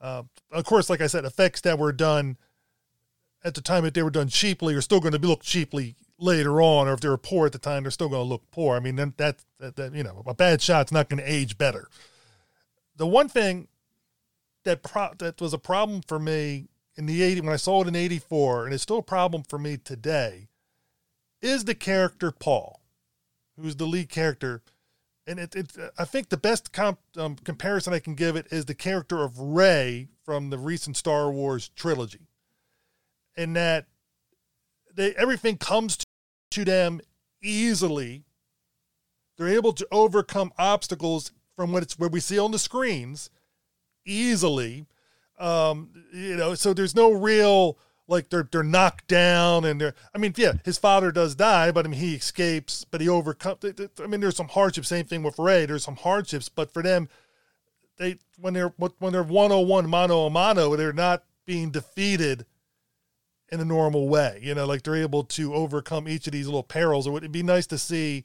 Uh, 0.00 0.22
of 0.50 0.64
course, 0.64 0.88
like 0.88 1.02
I 1.02 1.06
said, 1.06 1.26
effects 1.26 1.60
that 1.60 1.78
were 1.78 1.92
done 1.92 2.38
at 3.44 3.54
the 3.54 3.60
time 3.60 3.84
that 3.84 3.94
they 3.94 4.02
were 4.02 4.10
done 4.10 4.28
cheaply 4.28 4.74
are 4.74 4.80
still 4.80 5.00
going 5.00 5.12
to 5.12 5.18
look 5.18 5.42
cheaply 5.42 5.96
later 6.18 6.60
on, 6.60 6.88
or 6.88 6.94
if 6.94 7.00
they 7.00 7.08
were 7.08 7.18
poor 7.18 7.46
at 7.46 7.52
the 7.52 7.58
time, 7.58 7.82
they're 7.82 7.90
still 7.90 8.08
going 8.08 8.24
to 8.24 8.28
look 8.28 8.50
poor. 8.50 8.76
I 8.76 8.80
mean, 8.80 8.96
that, 8.96 9.16
that, 9.58 9.76
that 9.76 9.94
you 9.94 10.02
know, 10.02 10.22
a 10.26 10.34
bad 10.34 10.62
shot's 10.62 10.92
not 10.92 11.08
going 11.08 11.22
to 11.22 11.30
age 11.30 11.58
better. 11.58 11.88
The 12.96 13.06
one 13.06 13.28
thing 13.28 13.68
that 14.64 14.82
pro- 14.82 15.14
that 15.18 15.40
was 15.40 15.52
a 15.52 15.58
problem 15.58 16.02
for 16.06 16.18
me 16.18 16.68
in 16.96 17.06
the 17.06 17.22
80 17.22 17.42
when 17.42 17.52
I 17.52 17.56
saw 17.56 17.82
it 17.82 17.88
in 17.88 17.96
84 17.96 18.64
and 18.64 18.74
it's 18.74 18.82
still 18.82 18.98
a 18.98 19.02
problem 19.02 19.42
for 19.42 19.58
me 19.58 19.76
today 19.76 20.48
is 21.40 21.64
the 21.64 21.74
character 21.74 22.30
Paul, 22.30 22.80
who's 23.58 23.76
the 23.76 23.86
lead 23.86 24.08
character. 24.08 24.62
And 25.26 25.38
it, 25.38 25.54
it 25.54 25.76
I 25.98 26.04
think 26.04 26.28
the 26.28 26.36
best 26.36 26.72
comp, 26.72 26.98
um, 27.16 27.36
comparison 27.36 27.92
I 27.92 27.98
can 27.98 28.14
give 28.14 28.36
it 28.36 28.46
is 28.50 28.64
the 28.64 28.74
character 28.74 29.22
of 29.22 29.38
Rey 29.38 30.08
from 30.24 30.50
the 30.50 30.58
recent 30.58 30.96
Star 30.96 31.30
Wars 31.30 31.68
trilogy. 31.76 32.28
In 33.36 33.52
that 33.52 33.86
they 34.94 35.14
everything 35.14 35.58
comes 35.58 36.05
to, 36.50 36.64
them 36.64 37.00
easily. 37.42 38.24
They're 39.36 39.48
able 39.48 39.72
to 39.74 39.86
overcome 39.92 40.52
obstacles 40.58 41.32
from 41.54 41.72
what 41.72 41.82
it's 41.82 41.98
where 41.98 42.08
we 42.08 42.20
see 42.20 42.38
on 42.38 42.52
the 42.52 42.58
screens 42.58 43.30
easily. 44.04 44.86
Um, 45.38 45.90
you 46.12 46.36
know, 46.36 46.54
so 46.54 46.72
there's 46.72 46.94
no 46.94 47.12
real 47.12 47.78
like 48.08 48.28
they're 48.28 48.48
they're 48.50 48.62
knocked 48.62 49.08
down 49.08 49.64
and 49.64 49.80
they're 49.80 49.94
I 50.14 50.18
mean 50.18 50.32
yeah 50.36 50.52
his 50.64 50.78
father 50.78 51.10
does 51.10 51.34
die 51.34 51.72
but 51.72 51.84
I 51.84 51.88
mean 51.88 52.00
he 52.00 52.14
escapes 52.14 52.84
but 52.84 53.00
he 53.00 53.08
overcomes 53.08 53.58
I 53.64 54.06
mean 54.06 54.20
there's 54.20 54.36
some 54.36 54.48
hardships 54.48 54.88
same 54.88 55.06
thing 55.06 55.22
with 55.22 55.38
Rey, 55.38 55.66
there's 55.66 55.84
some 55.84 55.96
hardships 55.96 56.48
but 56.48 56.72
for 56.72 56.82
them 56.82 57.08
they 57.98 58.16
when 58.38 58.54
they're 58.54 58.72
when 58.98 59.12
they're 59.12 59.22
101 59.22 59.88
mano 59.88 60.26
a 60.26 60.30
mano 60.30 60.76
they're 60.76 60.92
not 60.92 61.24
being 61.46 61.70
defeated 61.70 62.46
in 63.50 63.60
a 63.60 63.64
normal 63.64 64.08
way 64.08 64.40
you 64.42 64.54
know 64.54 64.66
like 64.66 64.82
they're 64.82 64.96
able 64.96 65.22
to 65.22 65.54
overcome 65.54 66.08
each 66.08 66.26
of 66.26 66.32
these 66.32 66.46
little 66.46 66.62
perils 66.62 67.06
or 67.06 67.16
it'd 67.16 67.32
be 67.32 67.42
nice 67.42 67.66
to 67.66 67.78
see 67.78 68.24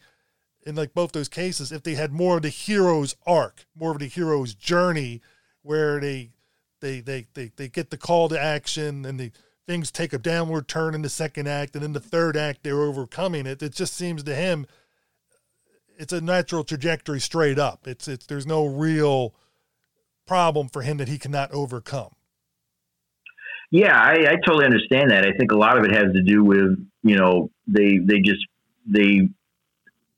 in 0.66 0.76
like 0.76 0.94
both 0.94 1.12
those 1.12 1.30
cases 1.30 1.72
if 1.72 1.84
they 1.84 1.96
had 1.96 2.12
more 2.12 2.38
of 2.38 2.44
the 2.44 2.50
hero's 2.50 3.16
arc 3.26 3.66
more 3.76 3.92
of 3.92 4.00
the 4.00 4.08
hero's 4.08 4.54
journey 4.54 5.22
where 5.62 6.00
they 6.00 6.32
they 6.80 7.00
they 7.00 7.28
they, 7.34 7.52
they 7.56 7.68
get 7.68 7.92
the 7.92 7.98
call 7.98 8.30
to 8.30 8.40
action 8.40 9.06
and 9.06 9.20
the 9.20 9.32
things 9.68 9.92
take 9.92 10.12
a 10.12 10.18
downward 10.18 10.68
turn 10.68 10.94
in 10.94 11.02
the 11.02 11.10
second 11.10 11.48
act, 11.48 11.76
and 11.76 11.86
in 11.86 11.94
the 11.94 12.00
third 12.00 12.36
act 12.36 12.64
they're 12.64 12.82
overcoming 12.82 13.46
it. 13.46 13.62
It 13.62 13.74
just 13.74 13.94
seems 13.94 14.24
to 14.24 14.36
him 14.36 14.66
it's 15.98 16.12
a 16.12 16.20
natural 16.20 16.64
trajectory 16.64 17.20
straight 17.20 17.60
up. 17.60 17.88
It's 17.88 18.08
it's 18.08 18.26
there's 18.26 18.48
no 18.48 18.66
real 18.66 19.34
problem 20.26 20.68
for 20.68 20.82
him 20.82 20.98
that 20.98 21.08
he 21.08 21.18
cannot 21.18 21.52
overcome. 21.52 22.16
Yeah, 23.72 23.98
I, 23.98 24.14
I 24.30 24.36
totally 24.46 24.66
understand 24.66 25.12
that. 25.12 25.26
I 25.26 25.32
think 25.38 25.54
a 25.54 25.58
lot 25.58 25.78
of 25.78 25.86
it 25.86 25.92
has 25.92 26.14
to 26.14 26.22
do 26.22 26.44
with 26.44 26.78
you 27.04 27.16
know 27.16 27.50
they 27.68 27.98
they 27.98 28.20
just 28.20 28.46
they 28.86 29.30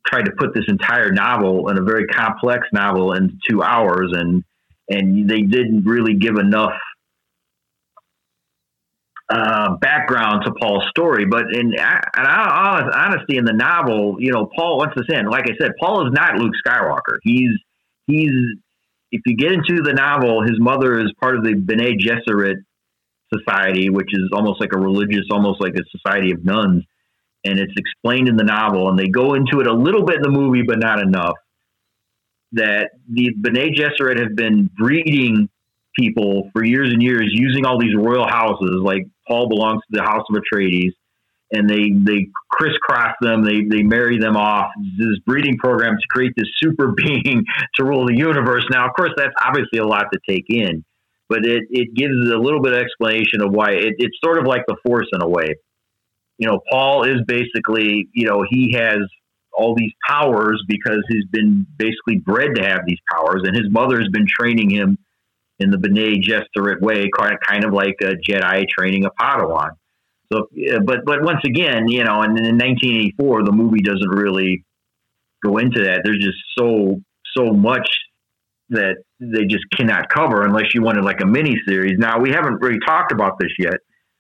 tried 0.06 0.26
to 0.26 0.32
put 0.38 0.54
this 0.54 0.66
entire 0.68 1.12
novel 1.12 1.70
in 1.70 1.78
a 1.78 1.82
very 1.82 2.08
complex 2.08 2.68
novel 2.74 3.14
in 3.14 3.40
two 3.48 3.64
hours 3.64 4.12
and 4.14 4.44
and 4.90 5.30
they 5.30 5.42
didn't 5.42 5.86
really 5.86 6.16
give 6.16 6.38
enough 6.38 6.74
uh, 9.30 9.76
background 9.78 10.44
to 10.46 10.52
Paul's 10.60 10.84
story. 10.90 11.26
But 11.26 11.46
in, 11.54 11.74
in 11.74 11.80
honesty, 11.80 13.38
in 13.38 13.46
the 13.46 13.54
novel, 13.54 14.18
you 14.20 14.32
know, 14.32 14.50
Paul. 14.56 14.78
Once 14.78 14.94
again, 14.98 15.28
like 15.28 15.46
I 15.50 15.56
said, 15.60 15.72
Paul 15.80 16.08
is 16.08 16.14
not 16.14 16.38
Luke 16.38 16.54
Skywalker. 16.66 17.18
He's 17.24 17.52
he's. 18.08 18.32
If 19.12 19.22
you 19.28 19.36
get 19.36 19.52
into 19.52 19.84
the 19.84 19.94
novel, 19.94 20.42
his 20.42 20.60
mother 20.60 21.00
is 21.00 21.14
part 21.22 21.36
of 21.36 21.44
the 21.44 21.54
Bene 21.54 21.96
Gesserit 22.00 22.56
society, 23.38 23.90
which 23.90 24.10
is 24.14 24.30
almost 24.34 24.62
like 24.62 24.74
a 24.74 24.80
religious, 24.80 25.26
almost 25.32 25.62
like 25.62 25.74
a 25.76 25.84
society 25.98 26.32
of 26.32 26.44
nuns. 26.46 26.84
And 27.46 27.60
it's 27.60 27.74
explained 27.76 28.30
in 28.30 28.38
the 28.38 28.44
novel, 28.44 28.90
and 28.90 28.98
they 28.98 29.10
go 29.10 29.34
into 29.34 29.60
it 29.60 29.68
a 29.68 29.74
little 29.74 30.06
bit 30.06 30.18
in 30.18 30.22
the 30.22 30.30
movie, 30.30 30.62
but 30.62 30.80
not 30.80 31.02
enough. 31.02 31.36
That 32.54 32.92
the 33.12 33.32
Bene 33.40 33.72
Gesserit 33.76 34.20
have 34.20 34.36
been 34.36 34.70
breeding 34.78 35.50
people 35.98 36.50
for 36.54 36.64
years 36.64 36.90
and 36.92 37.02
years 37.02 37.30
using 37.32 37.66
all 37.66 37.80
these 37.80 37.96
royal 37.96 38.28
houses. 38.28 38.82
Like 38.82 39.08
Paul 39.28 39.50
belongs 39.50 39.82
to 39.92 39.98
the 39.98 40.04
House 40.04 40.24
of 40.30 40.42
Atreides, 40.42 40.94
and 41.52 41.70
they 41.70 41.92
they 41.94 42.28
crisscross 42.52 43.16
them. 43.22 43.44
They 43.44 43.64
they 43.70 43.84
marry 43.84 44.20
them 44.20 44.36
off. 44.36 44.72
This 44.98 45.20
breeding 45.26 45.58
program 45.58 45.96
to 45.96 46.08
create 46.10 46.34
this 46.36 46.48
super 46.62 46.92
being 46.98 47.44
to 47.76 47.84
rule 47.84 48.06
the 48.06 48.16
universe. 48.16 48.66
Now, 48.70 48.88
of 48.88 48.94
course, 48.96 49.12
that's 49.16 49.34
obviously 49.46 49.80
a 49.80 49.86
lot 49.86 50.06
to 50.14 50.20
take 50.28 50.46
in, 50.50 50.84
but 51.30 51.46
it 51.46 51.64
it 51.70 51.94
gives 51.96 52.14
a 52.14 52.38
little 52.38 52.62
bit 52.62 52.74
of 52.74 52.80
explanation 52.80 53.42
of 53.42 53.52
why 53.52 53.72
it, 53.72 53.96
it's 53.98 54.18
sort 54.24 54.38
of 54.38 54.46
like 54.46 54.64
the 54.68 54.76
Force 54.86 55.08
in 55.14 55.22
a 55.22 55.28
way. 55.28 55.56
You 56.38 56.48
know, 56.48 56.60
Paul 56.72 57.04
is 57.04 57.22
basically 57.26 58.08
you 58.14 58.28
know 58.28 58.44
he 58.48 58.74
has 58.74 59.00
all 59.56 59.76
these 59.76 59.92
powers 60.08 60.64
because 60.68 61.04
he's 61.10 61.26
been 61.32 61.66
basically 61.78 62.18
bred 62.18 62.56
to 62.56 62.64
have 62.64 62.82
these 62.86 63.00
powers, 63.12 63.44
and 63.46 63.56
his 63.56 63.72
mother 63.72 64.00
has 64.00 64.08
been 64.10 64.26
training 64.28 64.70
him 64.70 64.98
in 65.60 65.70
the 65.70 65.78
Bene 65.78 66.22
Gesserit 66.22 66.82
way, 66.82 67.10
kind 67.48 67.64
of 67.64 67.74
like 67.74 67.96
a 68.02 68.16
Jedi 68.28 68.68
training 68.68 69.06
a 69.06 69.12
Padawan. 69.12 69.72
So, 70.32 70.48
but 70.86 71.06
but 71.06 71.24
once 71.24 71.42
again, 71.46 71.88
you 71.88 72.04
know, 72.04 72.22
and 72.22 72.38
in 72.38 72.58
1984, 72.58 73.44
the 73.44 73.52
movie 73.52 73.82
doesn't 73.82 74.10
really 74.10 74.66
go 75.44 75.58
into 75.58 75.84
that. 75.84 76.02
There's 76.04 76.24
just 76.24 76.38
so 76.58 77.02
so 77.38 77.52
much 77.52 77.88
that 78.70 78.96
they 79.20 79.46
just 79.46 79.66
cannot 79.76 80.10
cover 80.10 80.44
unless 80.44 80.74
you 80.74 80.82
wanted 80.82 81.04
like 81.04 81.22
a 81.22 81.26
mini 81.26 81.56
series. 81.68 81.98
Now 81.98 82.20
we 82.20 82.32
haven't 82.32 82.62
really 82.62 82.80
talked 82.86 83.12
about 83.12 83.38
this 83.40 83.52
yet, 83.60 83.78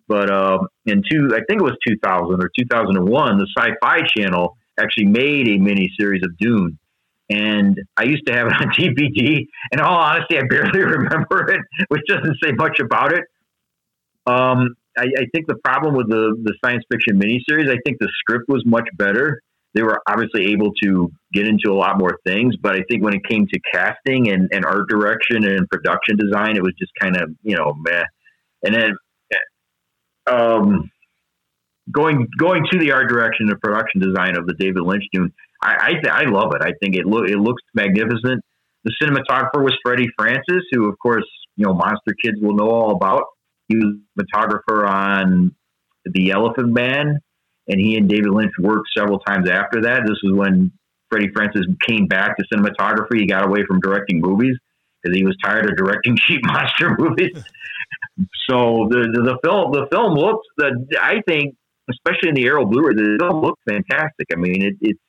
but 0.07 0.29
uh, 0.29 0.59
in 0.85 1.01
two, 1.09 1.29
I 1.33 1.41
think 1.47 1.61
it 1.61 1.63
was 1.63 1.77
2000 1.87 2.43
or 2.43 2.49
2001, 2.57 3.37
the 3.37 3.47
Sci-Fi 3.57 4.01
Channel 4.17 4.55
actually 4.79 5.05
made 5.05 5.47
a 5.47 5.57
mini 5.57 5.89
series 5.97 6.21
of 6.23 6.37
Dune 6.37 6.77
and 7.29 7.77
I 7.97 8.03
used 8.03 8.25
to 8.27 8.33
have 8.33 8.47
it 8.47 8.53
on 8.53 8.67
DVD. 8.77 9.45
In 9.71 9.79
all 9.79 9.97
honesty, 9.97 10.37
I 10.37 10.41
barely 10.49 10.79
remember 10.83 11.51
it, 11.51 11.61
which 11.89 12.01
doesn't 12.07 12.37
say 12.43 12.51
much 12.51 12.79
about 12.79 13.13
it. 13.13 13.23
Um, 14.25 14.75
I, 14.97 15.03
I, 15.03 15.25
think 15.33 15.47
the 15.47 15.57
problem 15.65 15.95
with 15.95 16.07
the 16.07 16.33
the 16.43 16.53
science 16.63 16.83
fiction 16.89 17.19
miniseries, 17.19 17.69
I 17.69 17.77
think 17.83 17.97
the 17.99 18.09
script 18.19 18.45
was 18.47 18.63
much 18.65 18.87
better. 18.95 19.41
They 19.73 19.81
were 19.81 19.99
obviously 20.07 20.51
able 20.51 20.71
to 20.83 21.11
get 21.33 21.47
into 21.47 21.71
a 21.71 21.73
lot 21.73 21.97
more 21.97 22.19
things, 22.25 22.55
but 22.61 22.75
I 22.75 22.83
think 22.89 23.03
when 23.03 23.15
it 23.15 23.21
came 23.27 23.47
to 23.47 23.59
casting 23.73 24.29
and, 24.29 24.49
and 24.51 24.65
art 24.65 24.87
direction 24.87 25.45
and 25.45 25.67
production 25.69 26.15
design, 26.17 26.55
it 26.55 26.61
was 26.61 26.73
just 26.77 26.91
kind 26.99 27.17
of 27.17 27.29
you 27.41 27.55
know 27.55 27.73
meh. 27.77 28.03
And 28.63 28.75
then 28.75 28.93
um, 30.27 30.91
going 31.91 32.27
going 32.37 32.65
to 32.71 32.79
the 32.79 32.91
art 32.91 33.09
direction 33.09 33.49
and 33.49 33.59
production 33.59 34.01
design 34.01 34.37
of 34.37 34.45
the 34.45 34.53
David 34.53 34.83
Lynch 34.83 35.03
Dune, 35.11 35.33
I 35.61 35.99
I, 36.05 36.21
I 36.21 36.29
love 36.29 36.53
it. 36.55 36.61
I 36.61 36.73
think 36.81 36.95
it 36.95 37.05
look 37.05 37.29
it 37.29 37.37
looks 37.37 37.61
magnificent. 37.73 38.43
The 38.83 38.93
cinematographer 39.01 39.63
was 39.63 39.73
Freddie 39.83 40.09
Francis, 40.17 40.63
who 40.71 40.89
of 40.89 40.97
course 40.99 41.27
you 41.55 41.65
know 41.65 41.73
Monster 41.73 42.15
Kids 42.23 42.37
will 42.41 42.55
know 42.55 42.69
all 42.69 42.91
about. 42.91 43.23
He 43.67 43.77
was 43.77 43.95
cinematographer 44.17 44.87
on 44.87 45.55
The 46.05 46.31
Elephant 46.31 46.73
Man, 46.73 47.19
and 47.67 47.79
he 47.79 47.95
and 47.95 48.09
David 48.09 48.29
Lynch 48.29 48.51
worked 48.59 48.89
several 48.95 49.19
times 49.19 49.49
after 49.49 49.81
that. 49.81 50.01
This 50.05 50.17
is 50.23 50.33
when 50.33 50.71
Freddie 51.09 51.31
Francis 51.33 51.65
came 51.87 52.07
back 52.07 52.37
to 52.37 52.43
cinematography. 52.53 53.19
He 53.19 53.27
got 53.27 53.45
away 53.45 53.63
from 53.67 53.79
directing 53.79 54.19
movies 54.19 54.57
because 55.01 55.15
he 55.15 55.23
was 55.23 55.35
tired 55.43 55.69
of 55.69 55.77
directing 55.77 56.17
cheap 56.27 56.41
monster 56.43 56.95
movies. 56.97 57.43
so 58.49 58.87
the, 58.89 59.09
the, 59.13 59.21
the 59.21 59.37
film 59.43 59.71
the 59.71 59.87
film 59.91 60.13
looks 60.13 60.45
the 60.57 60.85
I 61.01 61.21
think 61.27 61.55
especially 61.89 62.29
in 62.29 62.35
the 62.35 62.45
Arrow 62.45 62.65
Blu-ray 62.65 62.95
the 62.95 63.17
film 63.19 63.41
looks 63.41 63.61
fantastic. 63.67 64.27
I 64.31 64.35
mean 64.35 64.61
it, 64.61 64.75
it's 64.81 64.99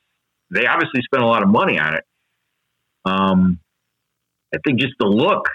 they 0.51 0.67
obviously 0.67 1.01
spent 1.03 1.23
a 1.23 1.27
lot 1.27 1.43
of 1.43 1.49
money 1.49 1.79
on 1.79 1.95
it. 1.95 2.05
Um, 3.05 3.59
I 4.55 4.59
think 4.65 4.79
just 4.79 4.95
the 5.01 5.07
look, 5.07 5.49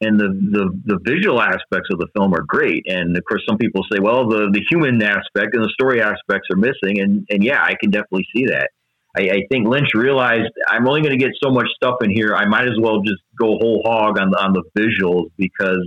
and 0.00 0.18
the, 0.18 0.28
the 0.28 0.94
the 0.94 0.98
visual 1.04 1.40
aspects 1.40 1.88
of 1.92 1.98
the 1.98 2.08
film 2.14 2.34
are 2.34 2.42
great. 2.46 2.84
And 2.86 3.16
of 3.16 3.24
course, 3.24 3.42
some 3.48 3.58
people 3.58 3.84
say, 3.90 4.00
well, 4.00 4.28
the 4.28 4.50
the 4.52 4.62
human 4.68 5.00
aspect 5.02 5.54
and 5.54 5.64
the 5.64 5.70
story 5.70 6.00
aspects 6.00 6.48
are 6.52 6.56
missing. 6.56 7.00
And 7.00 7.26
and 7.30 7.44
yeah, 7.44 7.62
I 7.62 7.74
can 7.80 7.90
definitely 7.90 8.26
see 8.34 8.46
that. 8.46 8.70
I, 9.16 9.22
I 9.22 9.38
think 9.50 9.68
Lynch 9.68 9.94
realized 9.94 10.50
I'm 10.68 10.88
only 10.88 11.02
going 11.02 11.16
to 11.16 11.24
get 11.24 11.32
so 11.42 11.50
much 11.50 11.68
stuff 11.76 11.96
in 12.02 12.10
here. 12.10 12.34
I 12.34 12.46
might 12.46 12.66
as 12.66 12.78
well 12.80 13.00
just 13.02 13.22
go 13.38 13.58
whole 13.58 13.82
hog 13.84 14.18
on 14.18 14.30
the, 14.30 14.38
on 14.38 14.52
the 14.52 14.64
visuals 14.76 15.30
because 15.36 15.86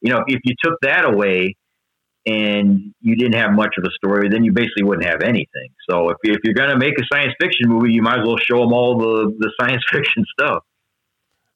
you 0.00 0.10
know 0.10 0.24
if 0.26 0.40
you 0.44 0.54
took 0.64 0.80
that 0.82 1.04
away 1.04 1.56
and 2.26 2.94
you 3.02 3.16
didn't 3.16 3.34
have 3.34 3.52
much 3.52 3.74
of 3.76 3.84
a 3.84 3.90
story, 3.90 4.30
then 4.30 4.44
you 4.44 4.52
basically 4.52 4.82
wouldn't 4.82 5.06
have 5.06 5.22
anything. 5.22 5.68
So 5.88 6.08
if, 6.08 6.16
if 6.22 6.38
you're 6.42 6.54
going 6.54 6.70
to 6.70 6.78
make 6.78 6.94
a 6.98 7.04
science 7.12 7.34
fiction 7.38 7.68
movie, 7.68 7.92
you 7.92 8.00
might 8.00 8.20
as 8.20 8.26
well 8.26 8.38
show 8.38 8.60
them 8.60 8.72
all 8.72 8.98
the, 8.98 9.34
the 9.38 9.52
science 9.60 9.82
fiction 9.92 10.24
stuff. 10.38 10.64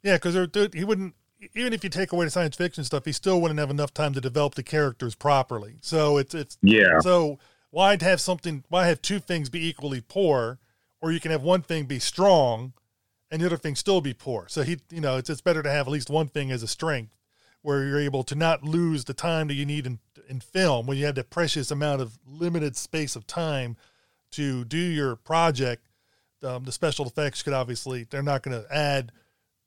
Yeah, 0.03 0.17
because 0.17 0.35
he 0.75 0.85
wouldn't 0.85 1.15
even 1.55 1.73
if 1.73 1.85
you 1.85 1.91
take 1.91 2.13
away 2.13 2.25
the 2.25 2.31
science 2.31 2.57
fiction 2.57 2.85
stuff, 2.85 3.05
he 3.05 3.13
still 3.13 3.41
wouldn't 3.41 3.61
have 3.61 3.71
enough 3.71 3.95
time 3.95 4.13
to 4.15 4.21
develop 4.21 4.55
the 4.55 4.63
characters 4.63 5.15
properly. 5.15 5.77
So 5.81 6.17
it's 6.17 6.35
it's 6.35 6.59
yeah. 6.63 7.01
So 7.01 7.39
why 7.71 7.97
have 8.01 8.21
something? 8.21 8.65
Why 8.69 8.87
have 8.87 9.03
two 9.03 9.19
things 9.19 9.49
be 9.49 9.67
equally 9.67 10.01
poor, 10.01 10.59
or 11.01 11.13
you 11.13 11.21
can 11.21 11.31
have 11.31 11.43
one 11.43 11.63
thing 11.63 11.85
be 11.85 11.99
strong, 11.99 12.73
and 13.31 13.41
the 13.41 13.47
other 13.47 13.57
thing 13.57 13.77
still 13.77 14.01
be 14.01 14.15
poor. 14.15 14.47
So 14.49 14.63
he, 14.63 14.79
you 14.91 15.01
know, 15.01 15.17
it's 15.17 15.31
it's 15.31 15.41
better 15.41 15.63
to 15.63 15.71
have 15.71 15.87
at 15.87 15.93
least 15.93 16.11
one 16.11 16.29
thing 16.29 16.51
as 16.51 16.63
a 16.63 16.69
strength, 16.69 17.15
where 17.63 17.85
you're 17.85 18.01
able 18.01 18.25
to 18.25 18.35
not 18.35 18.65
lose 18.65 19.05
the 19.05 19.15
time 19.15 19.49
that 19.49 19.55
you 19.55 19.67
need 19.67 19.87
in 19.87 19.99
in 20.29 20.41
film 20.41 20.87
when 20.87 20.97
you 20.97 21.07
have 21.07 21.15
that 21.15 21.31
precious 21.31 21.71
amount 21.71 22.03
of 22.03 22.19
limited 22.27 22.77
space 22.77 23.17
of 23.17 23.27
time 23.27 23.77
to 24.33 24.65
do 24.65 24.79
your 24.79 25.17
project. 25.17 25.85
Um, 26.43 26.65
the 26.65 26.73
special 26.73 27.07
effects 27.07 27.43
could 27.43 27.53
obviously 27.53 28.05
they're 28.05 28.23
not 28.23 28.43
going 28.43 28.63
to 28.63 28.73
add 28.73 29.11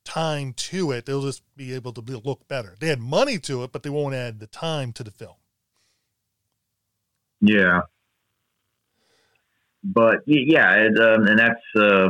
time 0.03 0.53
to 0.53 0.91
it. 0.91 1.05
They'll 1.05 1.21
just 1.21 1.43
be 1.55 1.73
able 1.73 1.93
to 1.93 2.01
be, 2.01 2.13
look 2.13 2.47
better. 2.47 2.75
They 2.79 2.89
add 2.91 2.99
money 2.99 3.37
to 3.39 3.63
it, 3.63 3.71
but 3.71 3.83
they 3.83 3.89
won't 3.89 4.15
add 4.15 4.39
the 4.39 4.47
time 4.47 4.93
to 4.93 5.03
the 5.03 5.11
film. 5.11 5.35
Yeah. 7.41 7.81
But 9.83 10.17
yeah, 10.27 10.75
it, 10.75 10.99
um, 10.99 11.25
and 11.27 11.39
that's 11.39 11.61
uh, 11.75 12.09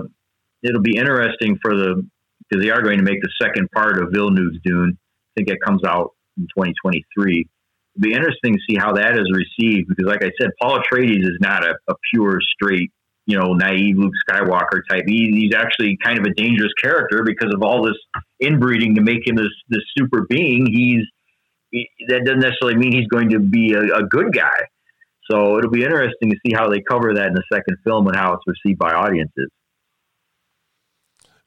it'll 0.62 0.82
be 0.82 0.98
interesting 0.98 1.58
for 1.62 1.76
the 1.76 2.06
because 2.50 2.64
they 2.64 2.72
are 2.72 2.82
going 2.82 2.98
to 2.98 3.04
make 3.04 3.22
the 3.22 3.32
second 3.42 3.70
part 3.72 4.02
of 4.02 4.12
Villeneuve's 4.12 4.58
Dune. 4.66 4.98
I 4.98 5.32
think 5.38 5.50
it 5.50 5.62
comes 5.66 5.82
out 5.86 6.12
in 6.38 6.44
2023. 6.44 7.48
It'll 7.96 8.02
be 8.02 8.14
interesting 8.14 8.56
to 8.56 8.60
see 8.70 8.78
how 8.78 8.94
that 8.94 9.14
is 9.14 9.32
received 9.32 9.88
because, 9.88 10.06
like 10.06 10.24
I 10.24 10.32
said, 10.40 10.50
Paul 10.62 10.80
Atreides 10.80 11.24
is 11.24 11.38
not 11.40 11.64
a, 11.64 11.76
a 11.88 11.94
pure 12.12 12.40
straight 12.42 12.92
you 13.26 13.38
know, 13.38 13.54
naive 13.54 13.98
Luke 13.98 14.14
Skywalker 14.30 14.82
type. 14.90 15.04
He, 15.08 15.32
he's 15.32 15.54
actually 15.56 15.98
kind 16.04 16.18
of 16.18 16.26
a 16.26 16.34
dangerous 16.34 16.74
character 16.82 17.24
because 17.24 17.54
of 17.54 17.62
all 17.62 17.86
this 17.86 17.98
inbreeding 18.40 18.96
to 18.96 19.02
make 19.02 19.28
him 19.28 19.36
this 19.36 19.52
this 19.70 19.82
super 19.98 20.26
being. 20.28 20.66
He's 20.66 21.06
he, 21.72 21.88
that 22.08 22.26
doesn't 22.26 22.40
necessarily 22.40 22.78
mean 22.78 22.92
he's 22.92 23.08
going 23.08 23.30
to 23.30 23.40
be 23.40 23.74
a, 23.74 23.82
a, 24.00 24.04
good 24.04 24.34
guy. 24.34 24.50
So 25.30 25.58
it'll 25.58 25.72
be 25.72 25.84
interesting 25.84 26.30
to 26.32 26.38
see 26.46 26.54
how 26.54 26.70
they 26.70 26.82
cover 26.82 27.14
that 27.14 27.28
in 27.28 27.34
the 27.34 27.44
second 27.54 27.78
film 27.86 28.08
and 28.08 28.16
how 28.16 28.34
it's 28.34 28.44
received 28.46 28.78
by 28.78 28.92
audiences. 28.92 29.50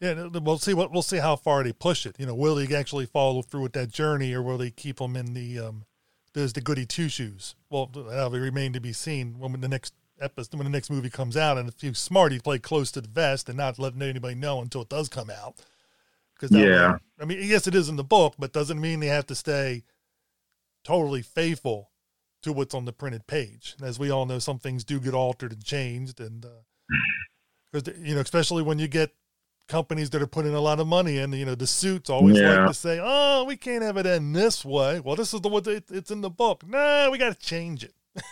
Yeah, 0.01 0.29
we'll 0.33 0.59
see 0.59 0.75
what 0.75 0.93
we'll 0.93 1.03
see 1.03 1.19
how 1.19 1.37
far 1.37 1.63
they 1.63 1.73
push 1.73 2.07
it. 2.07 2.17
You 2.19 2.27
know, 2.27 2.35
will 2.35 2.55
they 2.55 2.75
actually 2.75 3.07
follow 3.07 3.43
through 3.43 3.63
with 3.63 3.73
that 3.73 3.91
journey, 3.91 4.33
or 4.33 4.43
will 4.43 4.59
they 4.59 4.71
keep 4.71 5.01
him 5.01 5.17
in 5.17 5.35
the 5.35 5.59
um, 5.59 5.85
there's 6.35 6.53
the 6.53 6.61
goody 6.61 6.85
two 6.85 7.09
shoes? 7.09 7.55
Well, 7.71 7.87
that'll 7.87 8.31
remain 8.31 8.73
to 8.75 8.81
be 8.81 8.93
seen 8.93 9.39
when 9.39 9.61
the 9.61 9.69
next 9.69 9.95
episode 10.21 10.57
when 10.57 10.65
the 10.65 10.71
next 10.71 10.91
movie 10.91 11.11
comes 11.11 11.37
out. 11.37 11.59
And 11.59 11.69
if 11.69 11.81
he's 11.81 11.99
smart, 11.99 12.33
he'd 12.33 12.45
play 12.45 12.59
close 12.59 12.91
to 12.93 13.01
the 13.01 13.09
vest 13.09 13.49
and 13.49 13.59
not 13.59 13.79
let 13.79 14.01
anybody 14.01 14.35
know 14.35 14.61
until 14.61 14.83
it 14.83 14.89
does 14.89 15.09
come 15.09 15.31
out. 15.31 15.57
Because 16.35 16.57
yeah, 16.57 16.93
way, 16.93 16.99
I 17.21 17.25
mean, 17.25 17.39
yes, 17.43 17.67
it 17.67 17.75
is 17.75 17.89
in 17.89 17.97
the 17.97 18.05
book, 18.05 18.35
but 18.39 18.53
doesn't 18.53 18.81
mean 18.81 19.01
they 19.01 19.07
have 19.07 19.27
to 19.27 19.35
stay 19.35 19.85
totally 20.83 21.23
faithful 21.23 21.91
to 22.43 22.53
what's 22.53 22.75
on 22.75 22.85
the 22.85 22.93
printed 22.93 23.27
page. 23.27 23.75
And 23.79 23.89
as 23.89 23.99
we 23.99 24.11
all 24.11 24.27
know, 24.27 24.39
some 24.39 24.59
things 24.59 24.85
do 24.85 25.01
get 25.01 25.15
altered 25.15 25.53
and 25.53 25.65
changed, 25.65 26.21
and 26.21 26.47
because 27.73 27.89
uh, 27.89 27.93
you 28.01 28.15
know, 28.15 28.21
especially 28.21 28.63
when 28.63 28.79
you 28.79 28.89
get 28.89 29.15
companies 29.67 30.11
that 30.11 30.21
are 30.21 30.27
putting 30.27 30.55
a 30.55 30.61
lot 30.61 30.81
of 30.81 30.87
money 30.87 31.19
in, 31.19 31.33
you 31.33 31.47
know, 31.47 31.55
the 31.55 31.67
suits 31.67 32.11
always 32.11 32.39
yeah. 32.39 32.59
like 32.59 32.69
to 32.69 32.75
say, 32.75 33.01
"Oh, 33.03 33.45
we 33.45 33.57
can't 33.57 33.83
have 33.83 33.97
it 33.97 34.07
in 34.07 34.33
this 34.33 34.65
way." 34.65 35.01
Well, 35.01 35.17
this 35.17 35.33
is 35.33 35.41
the 35.41 35.49
way 35.49 35.63
it's 35.91 36.11
in 36.11 36.21
the 36.21 36.31
book. 36.31 36.67
Nah, 36.67 37.11
we 37.11 37.19
got 37.19 37.39
to 37.39 37.47
change 37.47 37.85
it. 37.85 37.95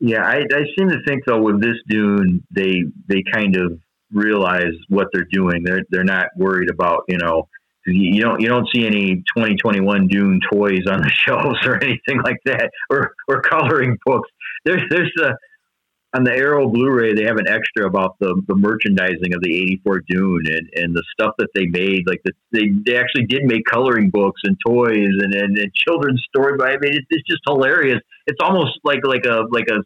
Yeah, 0.00 0.22
I, 0.22 0.38
I 0.52 0.64
seem 0.76 0.88
to 0.88 1.02
think 1.06 1.24
though 1.26 1.40
with 1.40 1.62
this 1.62 1.76
Dune, 1.88 2.44
they 2.50 2.84
they 3.08 3.22
kind 3.32 3.56
of 3.56 3.78
realize 4.12 4.72
what 4.88 5.08
they're 5.12 5.28
doing. 5.30 5.62
They're 5.64 5.82
they're 5.90 6.04
not 6.04 6.26
worried 6.36 6.70
about 6.70 7.04
you 7.08 7.18
know 7.18 7.48
you 7.86 8.20
don't 8.22 8.40
you 8.40 8.48
don't 8.48 8.68
see 8.74 8.86
any 8.86 9.16
2021 9.36 10.08
Dune 10.08 10.40
toys 10.52 10.86
on 10.90 11.02
the 11.02 11.10
shelves 11.14 11.58
or 11.66 11.76
anything 11.82 12.22
like 12.24 12.38
that 12.46 12.70
or 12.90 13.14
or 13.28 13.40
coloring 13.42 13.98
books. 14.04 14.28
There's 14.64 14.82
there's 14.90 15.12
a 15.22 15.36
on 16.14 16.24
the 16.24 16.32
Arrow 16.32 16.68
Blu-ray 16.68 17.14
they 17.14 17.24
have 17.24 17.36
an 17.36 17.48
extra 17.48 17.86
about 17.86 18.16
the, 18.20 18.40
the 18.48 18.54
merchandising 18.54 19.34
of 19.34 19.42
the 19.42 19.54
84 19.84 20.02
Dune 20.08 20.44
and, 20.46 20.68
and 20.74 20.94
the 20.94 21.02
stuff 21.12 21.34
that 21.38 21.48
they 21.54 21.66
made 21.66 22.04
like 22.06 22.20
the, 22.24 22.32
they 22.52 22.70
they 22.86 22.96
actually 22.96 23.26
did 23.26 23.44
make 23.44 23.64
coloring 23.66 24.10
books 24.10 24.40
and 24.44 24.56
toys 24.66 25.10
and, 25.20 25.34
and, 25.34 25.58
and 25.58 25.74
children's 25.74 26.24
story 26.28 26.56
but 26.56 26.68
I 26.68 26.78
mean 26.78 26.94
it's, 26.94 27.06
it's 27.10 27.28
just 27.28 27.42
hilarious 27.46 28.00
it's 28.26 28.40
almost 28.40 28.78
like 28.84 29.00
like 29.04 29.26
a 29.26 29.44
like 29.50 29.68
a 29.68 29.82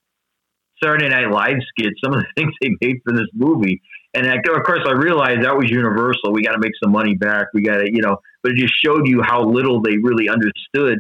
Saturday 0.83 1.09
Night 1.09 1.31
Live 1.31 1.59
skit, 1.71 1.93
some 2.03 2.15
of 2.15 2.21
the 2.21 2.27
things 2.37 2.53
they 2.61 2.71
made 2.81 2.99
for 3.05 3.13
this 3.13 3.29
movie. 3.35 3.81
And 4.15 4.27
I, 4.27 4.37
of 4.37 4.63
course, 4.65 4.81
I 4.87 4.93
realized 4.93 5.45
that 5.45 5.57
was 5.57 5.71
Universal. 5.71 6.33
We 6.33 6.43
got 6.43 6.53
to 6.53 6.61
make 6.61 6.73
some 6.83 6.93
money 6.93 7.15
back. 7.15 7.49
We 7.53 7.63
got 7.63 7.79
to, 7.79 7.93
you 7.93 8.01
know, 8.01 8.19
but 8.43 8.53
it 8.53 8.57
just 8.57 8.75
showed 8.83 9.07
you 9.07 9.23
how 9.23 9.45
little 9.45 9.83
they 9.83 9.97
really 9.99 10.29
understood 10.29 10.99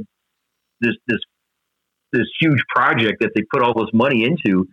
this 0.81 0.95
this 1.07 1.19
this 2.13 2.27
huge 2.41 2.61
project 2.75 3.21
that 3.21 3.31
they 3.35 3.43
put 3.53 3.63
all 3.63 3.75
this 3.75 3.91
money 3.93 4.25
into, 4.25 4.67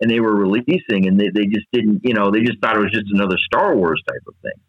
and 0.00 0.10
they 0.10 0.20
were 0.20 0.34
releasing, 0.34 1.06
and 1.06 1.18
they, 1.18 1.28
they 1.28 1.46
just 1.46 1.66
didn't, 1.72 2.00
you 2.02 2.14
know, 2.14 2.30
they 2.30 2.40
just 2.40 2.60
thought 2.60 2.76
it 2.76 2.80
was 2.80 2.92
just 2.92 3.12
another 3.12 3.36
Star 3.38 3.76
Wars 3.76 4.02
type 4.08 4.22
of 4.26 4.34
thing. 4.42 4.60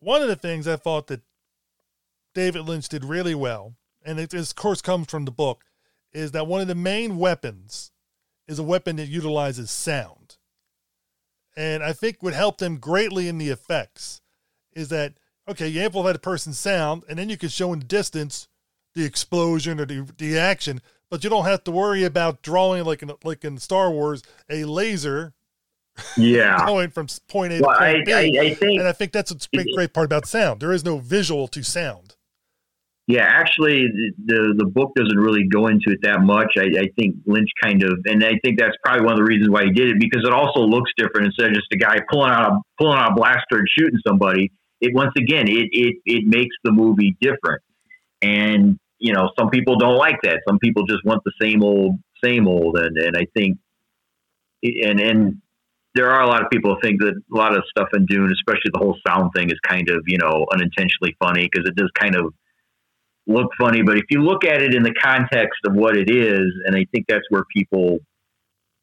One 0.00 0.22
of 0.22 0.28
the 0.28 0.36
things 0.36 0.68
I 0.68 0.76
thought 0.76 1.06
that 1.08 1.22
David 2.34 2.62
Lynch 2.62 2.88
did 2.88 3.04
really 3.04 3.34
well, 3.34 3.74
and 4.04 4.20
it, 4.20 4.30
this, 4.30 4.50
of 4.50 4.56
course, 4.56 4.82
comes 4.82 5.08
from 5.08 5.24
the 5.24 5.30
book, 5.30 5.64
is 6.12 6.32
that 6.32 6.46
one 6.46 6.60
of 6.60 6.68
the 6.68 6.74
main 6.74 7.16
weapons 7.16 7.90
is 8.46 8.58
a 8.58 8.62
weapon 8.62 8.96
that 8.96 9.08
utilizes 9.08 9.70
sound. 9.70 10.36
And 11.56 11.82
I 11.82 11.92
think 11.92 12.22
would 12.22 12.34
help 12.34 12.58
them 12.58 12.76
greatly 12.76 13.28
in 13.28 13.38
the 13.38 13.48
effects 13.48 14.20
is 14.72 14.88
that, 14.90 15.14
okay, 15.48 15.66
you 15.66 15.80
amplify 15.80 16.12
the 16.12 16.18
person's 16.18 16.58
sound, 16.58 17.02
and 17.08 17.18
then 17.18 17.28
you 17.28 17.36
can 17.36 17.48
show 17.48 17.72
in 17.72 17.80
the 17.80 17.84
distance 17.84 18.46
the 18.94 19.04
explosion 19.04 19.80
or 19.80 19.86
the, 19.86 20.08
the 20.18 20.38
action, 20.38 20.80
but 21.10 21.24
you 21.24 21.30
don't 21.30 21.44
have 21.44 21.64
to 21.64 21.70
worry 21.70 22.04
about 22.04 22.42
drawing 22.42 22.84
like 22.84 23.02
in 23.02 23.12
like 23.24 23.44
in 23.44 23.58
Star 23.58 23.90
Wars 23.90 24.22
a 24.48 24.64
laser. 24.64 25.34
Yeah, 26.16 26.58
going 26.66 26.90
from 26.90 27.08
point 27.28 27.52
A 27.52 27.60
well, 27.60 27.72
to 27.72 27.78
point 27.78 28.08
I, 28.08 28.24
B. 28.26 28.38
I, 28.38 28.42
I 28.42 28.54
think, 28.54 28.78
and 28.78 28.88
I 28.88 28.92
think 28.92 29.12
that's 29.12 29.32
what's 29.32 29.46
great, 29.46 29.66
great 29.74 29.92
part 29.92 30.06
about 30.06 30.26
sound. 30.26 30.60
There 30.60 30.72
is 30.72 30.84
no 30.84 30.98
visual 30.98 31.48
to 31.48 31.62
sound. 31.62 32.14
Yeah, 33.08 33.24
actually, 33.24 33.88
the 34.26 34.54
the 34.54 34.66
book 34.66 34.92
doesn't 34.94 35.18
really 35.18 35.48
go 35.48 35.66
into 35.68 35.90
it 35.90 36.00
that 36.02 36.20
much. 36.20 36.52
I, 36.58 36.64
I, 36.78 36.88
think 36.94 37.16
Lynch 37.24 37.48
kind 37.62 37.82
of, 37.82 37.98
and 38.04 38.22
I 38.22 38.32
think 38.44 38.60
that's 38.60 38.76
probably 38.84 39.02
one 39.02 39.14
of 39.14 39.18
the 39.18 39.24
reasons 39.24 39.48
why 39.48 39.64
he 39.64 39.70
did 39.70 39.88
it 39.88 39.96
because 39.98 40.24
it 40.26 40.32
also 40.32 40.60
looks 40.60 40.90
different 40.98 41.28
instead 41.28 41.48
of 41.48 41.54
just 41.54 41.72
a 41.72 41.78
guy 41.78 41.96
pulling 42.12 42.30
out 42.30 42.52
a 42.52 42.58
pulling 42.76 42.98
out 42.98 43.12
a 43.12 43.14
blaster 43.14 43.56
and 43.56 43.66
shooting 43.78 43.98
somebody. 44.06 44.52
It 44.82 44.94
once 44.94 45.12
again, 45.16 45.48
it 45.48 45.68
it 45.72 45.96
it 46.04 46.24
makes 46.26 46.54
the 46.64 46.70
movie 46.70 47.16
different, 47.18 47.62
and 48.20 48.78
you 48.98 49.12
know, 49.12 49.30
some 49.38 49.50
people 49.50 49.76
don't 49.76 49.96
like 49.96 50.20
that. 50.22 50.40
Some 50.46 50.58
people 50.58 50.84
just 50.84 51.04
want 51.04 51.22
the 51.24 51.32
same 51.40 51.62
old, 51.62 51.96
same 52.22 52.48
old, 52.48 52.78
and 52.78 52.96
and 52.96 53.16
I 53.16 53.26
think, 53.36 53.58
and 54.62 55.00
and 55.00 55.42
there 55.94 56.10
are 56.10 56.22
a 56.22 56.26
lot 56.26 56.42
of 56.42 56.50
people 56.50 56.74
who 56.74 56.80
think 56.80 57.00
that 57.00 57.14
a 57.14 57.36
lot 57.36 57.56
of 57.56 57.64
stuff 57.70 57.88
in 57.94 58.06
Dune, 58.06 58.32
especially 58.32 58.70
the 58.72 58.78
whole 58.78 58.96
sound 59.06 59.30
thing, 59.34 59.50
is 59.50 59.58
kind 59.66 59.88
of 59.90 60.02
you 60.06 60.18
know 60.18 60.46
unintentionally 60.52 61.16
funny 61.20 61.48
because 61.50 61.68
it 61.68 61.76
does 61.76 61.90
kind 61.98 62.16
of 62.16 62.32
look 63.28 63.50
funny, 63.60 63.82
but 63.82 63.98
if 63.98 64.04
you 64.10 64.22
look 64.22 64.44
at 64.44 64.62
it 64.62 64.74
in 64.74 64.82
the 64.82 64.94
context 64.94 65.60
of 65.66 65.74
what 65.74 65.96
it 65.96 66.10
is, 66.10 66.46
and 66.64 66.74
I 66.74 66.86
think 66.92 67.04
that's 67.08 67.26
where 67.28 67.44
people 67.54 67.98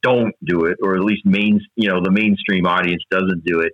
don't 0.03 0.36
do 0.45 0.66
it, 0.66 0.78
or 0.84 0.95
at 0.95 1.03
least 1.03 1.26
main, 1.26 1.59
you 1.76 1.89
know, 1.89 1.99
the 2.01 2.11
mainstream 2.11 2.68
audience 2.68 3.03
doesn't 3.09 3.43
do 3.43 3.61
it. 3.61 3.74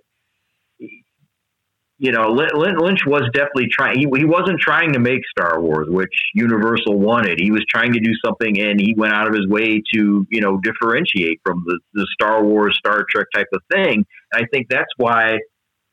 You 2.02 2.10
know, 2.10 2.32
Lynch 2.32 3.06
was 3.06 3.30
definitely 3.32 3.68
trying. 3.70 3.96
He, 3.96 4.08
he 4.16 4.24
wasn't 4.24 4.58
trying 4.58 4.92
to 4.94 4.98
make 4.98 5.20
Star 5.30 5.60
Wars, 5.60 5.86
which 5.88 6.12
Universal 6.34 6.98
wanted. 6.98 7.38
He 7.38 7.52
was 7.52 7.64
trying 7.70 7.92
to 7.92 8.00
do 8.00 8.10
something, 8.26 8.60
and 8.60 8.80
he 8.80 8.92
went 8.96 9.14
out 9.14 9.28
of 9.28 9.34
his 9.34 9.46
way 9.46 9.80
to, 9.94 10.26
you 10.28 10.40
know, 10.40 10.58
differentiate 10.64 11.40
from 11.44 11.62
the, 11.64 11.78
the 11.94 12.04
Star 12.14 12.42
Wars, 12.42 12.76
Star 12.76 13.06
Trek 13.08 13.28
type 13.32 13.46
of 13.54 13.60
thing. 13.70 14.04
And 14.32 14.44
I 14.44 14.48
think 14.52 14.66
that's 14.68 14.90
why 14.96 15.38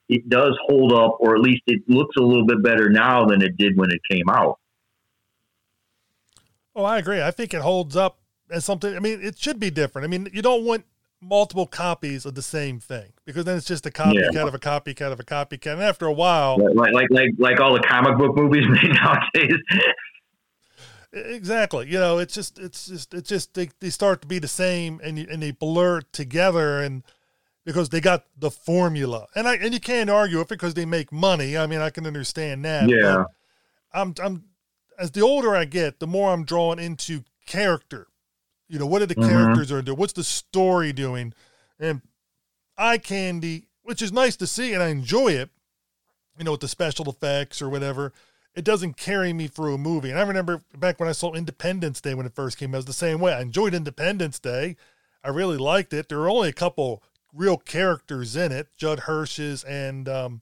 it 0.07 0.27
does 0.27 0.57
hold 0.65 0.93
up, 0.93 1.17
or 1.19 1.35
at 1.35 1.41
least 1.41 1.61
it 1.67 1.83
looks 1.87 2.15
a 2.17 2.23
little 2.23 2.47
bit 2.47 2.63
better 2.63 2.89
now 2.89 3.27
than 3.27 3.43
it 3.43 3.55
did 3.55 3.77
when 3.77 3.91
it 3.91 3.99
came 4.09 4.29
out. 4.31 4.57
Oh, 6.75 6.85
I 6.85 6.97
agree. 6.97 7.21
I 7.21 7.29
think 7.29 7.53
it 7.53 7.61
holds 7.61 7.95
up 7.95 8.17
as 8.49 8.65
something. 8.65 8.95
I 8.95 8.99
mean, 8.99 9.19
it 9.21 9.37
should 9.37 9.59
be 9.59 9.69
different. 9.69 10.05
I 10.05 10.09
mean, 10.09 10.27
you 10.33 10.41
don't 10.41 10.65
want 10.65 10.85
multiple 11.21 11.67
copies 11.67 12.25
of 12.25 12.35
the 12.35 12.41
same 12.41 12.79
thing 12.79 13.11
because 13.25 13.45
then 13.45 13.57
it's 13.57 13.65
just 13.65 13.85
a 13.85 13.89
copycat 13.89 14.33
yeah. 14.33 14.47
of 14.47 14.53
a 14.53 14.59
copycat 14.59 15.11
of 15.11 15.19
a 15.19 15.23
copycat. 15.23 15.73
And 15.73 15.81
after 15.81 16.05
a 16.05 16.13
while, 16.13 16.57
like 16.73 16.93
like 16.93 17.07
like 17.09 17.31
like 17.37 17.59
all 17.59 17.73
the 17.73 17.81
comic 17.81 18.17
book 18.17 18.35
movies 18.35 18.65
made 18.69 18.93
nowadays. 18.93 19.59
exactly. 21.13 21.87
You 21.87 21.99
know, 21.99 22.17
it's 22.17 22.33
just 22.33 22.59
it's 22.59 22.87
just 22.87 23.13
it's 23.13 23.29
just 23.29 23.53
they, 23.53 23.69
they 23.79 23.89
start 23.89 24.21
to 24.21 24.27
be 24.27 24.39
the 24.39 24.47
same 24.47 24.99
and 25.03 25.17
and 25.17 25.43
they 25.43 25.51
blur 25.51 26.01
together 26.11 26.79
and 26.79 27.03
because 27.65 27.89
they 27.89 28.01
got 28.01 28.25
the 28.37 28.51
formula. 28.51 29.27
And 29.35 29.47
I 29.47 29.55
and 29.55 29.73
you 29.73 29.79
can't 29.79 30.09
argue 30.09 30.37
with 30.37 30.47
it 30.47 30.49
because 30.49 30.73
they 30.73 30.85
make 30.85 31.11
money. 31.11 31.57
I 31.57 31.67
mean, 31.67 31.81
I 31.81 31.89
can 31.89 32.07
understand 32.07 32.63
that. 32.65 32.89
Yeah. 32.89 33.25
I'm 33.93 34.13
I'm 34.21 34.45
as 34.97 35.11
the 35.11 35.21
older 35.21 35.55
I 35.55 35.65
get, 35.65 35.99
the 35.99 36.07
more 36.07 36.31
I'm 36.31 36.45
drawn 36.45 36.79
into 36.79 37.23
character. 37.45 38.07
You 38.69 38.79
know, 38.79 38.85
what 38.85 39.01
are 39.01 39.07
the 39.07 39.15
mm-hmm. 39.15 39.29
characters 39.29 39.71
are 39.71 39.81
doing? 39.81 39.97
What's 39.97 40.13
the 40.13 40.23
story 40.23 40.93
doing? 40.93 41.33
And 41.79 42.01
eye 42.77 42.99
candy, 42.99 43.67
which 43.83 44.01
is 44.01 44.11
nice 44.11 44.35
to 44.37 44.47
see, 44.47 44.73
and 44.73 44.81
I 44.81 44.89
enjoy 44.89 45.29
it. 45.29 45.49
You 46.37 46.45
know, 46.45 46.51
with 46.51 46.61
the 46.61 46.67
special 46.69 47.09
effects 47.09 47.61
or 47.61 47.69
whatever, 47.69 48.13
it 48.55 48.63
doesn't 48.63 48.95
carry 48.95 49.33
me 49.33 49.47
through 49.47 49.73
a 49.73 49.77
movie. 49.77 50.09
And 50.09 50.19
I 50.19 50.21
remember 50.21 50.63
back 50.77 50.99
when 50.99 51.09
I 51.09 51.13
saw 51.13 51.33
Independence 51.33 51.99
Day 51.99 52.13
when 52.13 52.25
it 52.25 52.33
first 52.33 52.57
came, 52.57 52.73
it 52.73 52.77
was 52.77 52.85
the 52.85 52.93
same 52.93 53.19
way. 53.19 53.33
I 53.33 53.41
enjoyed 53.41 53.73
Independence 53.73 54.39
Day. 54.39 54.77
I 55.23 55.29
really 55.29 55.57
liked 55.57 55.93
it. 55.93 56.07
There 56.07 56.19
were 56.19 56.29
only 56.29 56.49
a 56.49 56.53
couple 56.53 57.03
real 57.33 57.57
characters 57.57 58.35
in 58.35 58.51
it. 58.51 58.69
Judd 58.77 59.01
Hirsch's 59.01 59.63
and 59.63 60.07
um, 60.07 60.41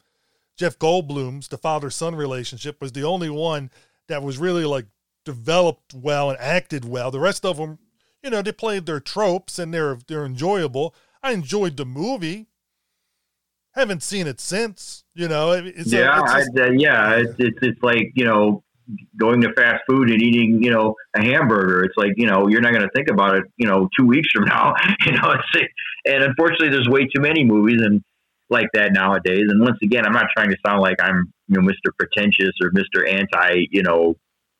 Jeff 0.56 0.78
Goldblum's, 0.78 1.48
the 1.48 1.58
father 1.58 1.90
son 1.90 2.16
relationship, 2.16 2.82
was 2.82 2.92
the 2.92 3.04
only 3.04 3.30
one 3.30 3.72
that 4.08 4.24
was 4.24 4.38
really 4.38 4.66
like 4.66 4.86
developed 5.26 5.94
well 5.94 6.30
and 6.30 6.40
acted 6.40 6.86
well. 6.86 7.12
The 7.12 7.20
rest 7.20 7.46
of 7.46 7.58
them, 7.58 7.80
you 8.24 8.30
know, 8.30 8.42
they 8.42 8.52
played 8.52 8.86
their 8.86 9.00
tropes 9.00 9.60
and 9.60 9.74
they're 9.74 9.98
they're 10.08 10.26
enjoyable. 10.26 10.96
I 11.24 11.32
enjoyed 11.32 11.78
the 11.78 11.86
movie. 11.86 12.48
Haven't 13.74 14.02
seen 14.02 14.28
it 14.28 14.40
since. 14.40 15.04
You 15.14 15.28
know, 15.28 15.52
it's 15.52 15.92
yeah, 15.92 16.20
a, 16.20 16.24
it's 16.24 16.34
just, 16.34 16.60
uh, 16.60 16.72
yeah. 16.72 17.16
It's, 17.18 17.36
it's 17.38 17.60
it's 17.62 17.84
like 17.84 18.12
you 18.16 18.26
know 18.26 18.64
going 19.20 19.42
to 19.42 19.52
fast 19.54 19.84
food 19.88 20.10
and 20.10 20.22
eating, 20.22 20.64
you 20.64 20.72
know, 20.72 20.96
a 21.16 21.22
hamburger. 21.22 21.84
It's 21.84 21.98
like, 21.98 22.14
you 22.16 22.26
know, 22.26 22.48
you're 22.48 22.62
not 22.62 22.72
going 22.72 22.84
to 22.84 22.92
think 22.96 23.10
about 23.10 23.36
it, 23.36 23.44
you 23.58 23.68
know, 23.68 23.90
two 23.98 24.06
weeks 24.08 24.30
from 24.34 24.46
now. 24.46 24.74
You 25.06 25.14
know, 25.14 25.32
it's 25.32 25.68
and 26.06 26.24
unfortunately, 26.24 26.70
there's 26.70 26.88
way 26.88 27.06
too 27.06 27.22
many 27.22 27.44
movies 27.44 27.82
and 27.82 28.04
like 28.50 28.68
that 28.74 28.94
nowadays. 28.94 29.46
And 29.48 29.62
once 29.62 29.78
again, 29.84 30.06
I'm 30.06 30.14
not 30.14 30.28
trying 30.36 30.50
to 30.50 30.58
sound 30.66 30.82
like 30.82 31.02
I'm, 31.02 31.32
you 31.48 31.60
know, 31.60 31.68
Mr. 31.68 31.92
Pretentious 31.98 32.52
or 32.62 32.72
Mr. 32.72 33.08
Anti, 33.08 33.68
you 33.72 33.84
know, 33.84 34.16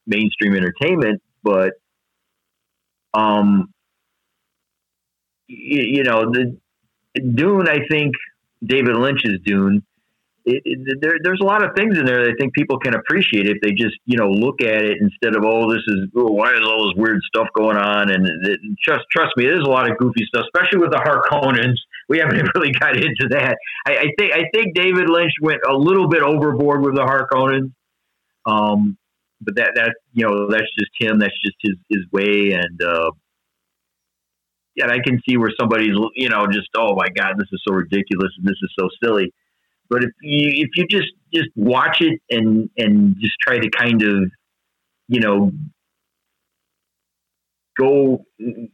mainstream 0.06 0.56
entertainment, 0.56 1.22
but 1.44 1.74
um, 3.14 3.74
you, 5.48 5.82
you 5.82 6.04
know, 6.04 6.32
the 6.32 6.58
Dune. 7.16 7.68
I 7.68 7.80
think 7.90 8.14
David 8.64 8.96
Lynch's 8.96 9.40
Dune. 9.46 9.84
It, 10.46 10.62
it, 10.64 11.00
there, 11.02 11.18
there's 11.22 11.42
a 11.42 11.46
lot 11.46 11.62
of 11.62 11.72
things 11.76 11.98
in 11.98 12.06
there 12.06 12.24
that 12.24 12.32
I 12.32 12.36
think 12.40 12.54
people 12.54 12.80
can 12.80 12.96
appreciate 12.96 13.48
if 13.48 13.58
they 13.62 13.72
just 13.72 13.96
you 14.06 14.18
know 14.18 14.30
look 14.30 14.62
at 14.62 14.82
it 14.82 14.98
instead 15.02 15.36
of 15.36 15.44
oh 15.44 15.70
this 15.70 15.84
is 15.88 16.08
oh, 16.16 16.32
why 16.32 16.54
is 16.54 16.62
all 16.64 16.88
this 16.88 16.94
weird 16.96 17.20
stuff 17.24 17.48
going 17.54 17.76
on? 17.76 18.12
And 18.12 18.26
it, 18.46 18.60
trust 18.82 19.04
trust 19.12 19.36
me 19.36 19.46
there's 19.46 19.66
a 19.66 19.70
lot 19.70 19.90
of 19.90 19.98
goofy 19.98 20.26
stuff 20.26 20.46
especially 20.54 20.80
with 20.80 20.92
the 20.92 20.98
Harkonnens. 20.98 21.76
We 22.08 22.20
haven't 22.20 22.50
really 22.56 22.72
got 22.72 22.96
into 22.96 23.28
that. 23.32 23.58
I, 23.86 23.98
I 23.98 24.08
think 24.18 24.34
I 24.34 24.44
think 24.54 24.74
David 24.74 25.10
Lynch 25.10 25.34
went 25.42 25.60
a 25.68 25.76
little 25.76 26.08
bit 26.08 26.24
overboard 26.24 26.82
with 26.82 26.96
the 26.96 27.04
Harkonnens. 27.04 27.72
Um, 28.46 28.98
but 29.42 29.56
that 29.56 29.72
that 29.76 29.96
you 30.14 30.26
know 30.26 30.50
that's 30.50 30.70
just 30.78 30.92
him 31.00 31.20
that's 31.20 31.38
just 31.44 31.58
his 31.62 31.76
his 31.90 32.04
way 32.12 32.52
and 32.52 32.82
uh, 32.84 33.12
yeah 34.76 34.88
I 34.88 35.00
can 35.06 35.20
see 35.28 35.38
where 35.38 35.52
somebody's 35.60 35.96
you 36.16 36.30
know 36.30 36.48
just 36.48 36.70
oh 36.76 36.96
my 36.96 37.08
god 37.10 37.36
this 37.38 37.48
is 37.52 37.62
so 37.68 37.74
ridiculous 37.74 38.32
and 38.38 38.48
this 38.48 38.58
is 38.62 38.72
so 38.80 38.90
silly 39.04 39.34
but 39.90 40.04
if 40.04 40.12
you 40.22 40.66
if 40.66 40.70
you 40.76 40.88
just 40.88 41.12
just 41.34 41.50
watch 41.56 42.02
it 42.02 42.20
and 42.30 42.70
and 42.78 43.16
just 43.20 43.36
try 43.42 43.60
to 43.60 43.70
kind 43.70 44.02
of 44.02 44.32
you 45.08 45.20
know 45.20 45.52
go 47.78 48.26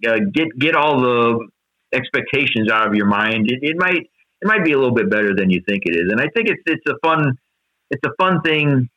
uh, 0.07 0.20
get 0.34 0.47
get 0.59 0.76
all 0.76 1.01
the 1.01 1.47
expectations 1.93 2.72
out 2.72 2.88
of 2.88 2.95
your 2.95 3.05
mind, 3.05 3.49
it, 3.51 3.59
it 3.61 3.76
might 3.78 3.97
it 4.41 4.45
might 4.47 4.64
be 4.64 4.72
a 4.72 4.78
little 4.78 4.93
bit 4.93 5.09
better 5.09 5.34
than 5.36 5.49
you 5.49 5.61
think 5.68 5.84
it 5.86 5.95
is. 5.95 6.11
And 6.11 6.20
I 6.20 6.28
think 6.36 6.49
it's 6.49 6.61
it's 6.66 6.84
a 6.88 6.95
fun 7.05 7.38
it's 7.91 8.01
a 8.05 8.11
fun 8.20 8.41
thing 8.41 8.89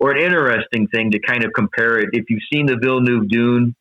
or 0.00 0.12
an 0.12 0.22
interesting 0.22 0.88
thing 0.88 1.10
to 1.12 1.18
kind 1.18 1.44
of 1.44 1.52
compare 1.54 1.98
it. 1.98 2.10
If 2.12 2.24
you've 2.28 2.42
seen 2.52 2.66
the 2.66 2.76
Villeneuve 2.76 3.28
Dune, 3.28 3.74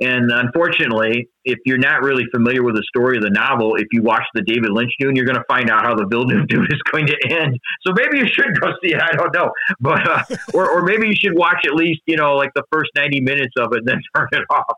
and 0.00 0.30
unfortunately, 0.32 1.28
if 1.44 1.58
you're 1.66 1.78
not 1.78 2.02
really 2.02 2.24
familiar 2.32 2.62
with 2.62 2.74
the 2.74 2.82
story 2.88 3.18
of 3.18 3.22
the 3.22 3.30
novel, 3.30 3.76
if 3.76 3.86
you 3.92 4.02
watch 4.02 4.22
the 4.32 4.40
David 4.40 4.70
Lynch 4.70 4.92
Dune, 4.98 5.14
you're 5.14 5.26
going 5.26 5.36
to 5.36 5.44
find 5.46 5.70
out 5.70 5.84
how 5.84 5.94
the 5.94 6.06
Villeneuve 6.06 6.48
Dune 6.48 6.66
is 6.70 6.80
going 6.90 7.06
to 7.06 7.16
end. 7.28 7.58
So 7.86 7.92
maybe 7.94 8.18
you 8.18 8.26
should 8.26 8.58
go 8.58 8.72
see 8.82 8.94
it. 8.94 9.00
I 9.00 9.12
don't 9.14 9.34
know, 9.34 9.52
but 9.78 10.08
uh, 10.08 10.24
or 10.54 10.70
or 10.70 10.82
maybe 10.82 11.06
you 11.06 11.14
should 11.14 11.34
watch 11.36 11.66
at 11.66 11.74
least 11.74 12.00
you 12.06 12.16
know 12.16 12.34
like 12.34 12.50
the 12.54 12.62
first 12.72 12.90
ninety 12.96 13.20
minutes 13.20 13.52
of 13.58 13.72
it, 13.72 13.80
and 13.80 13.88
then 13.88 14.00
turn 14.16 14.28
it 14.32 14.44
off. 14.48 14.76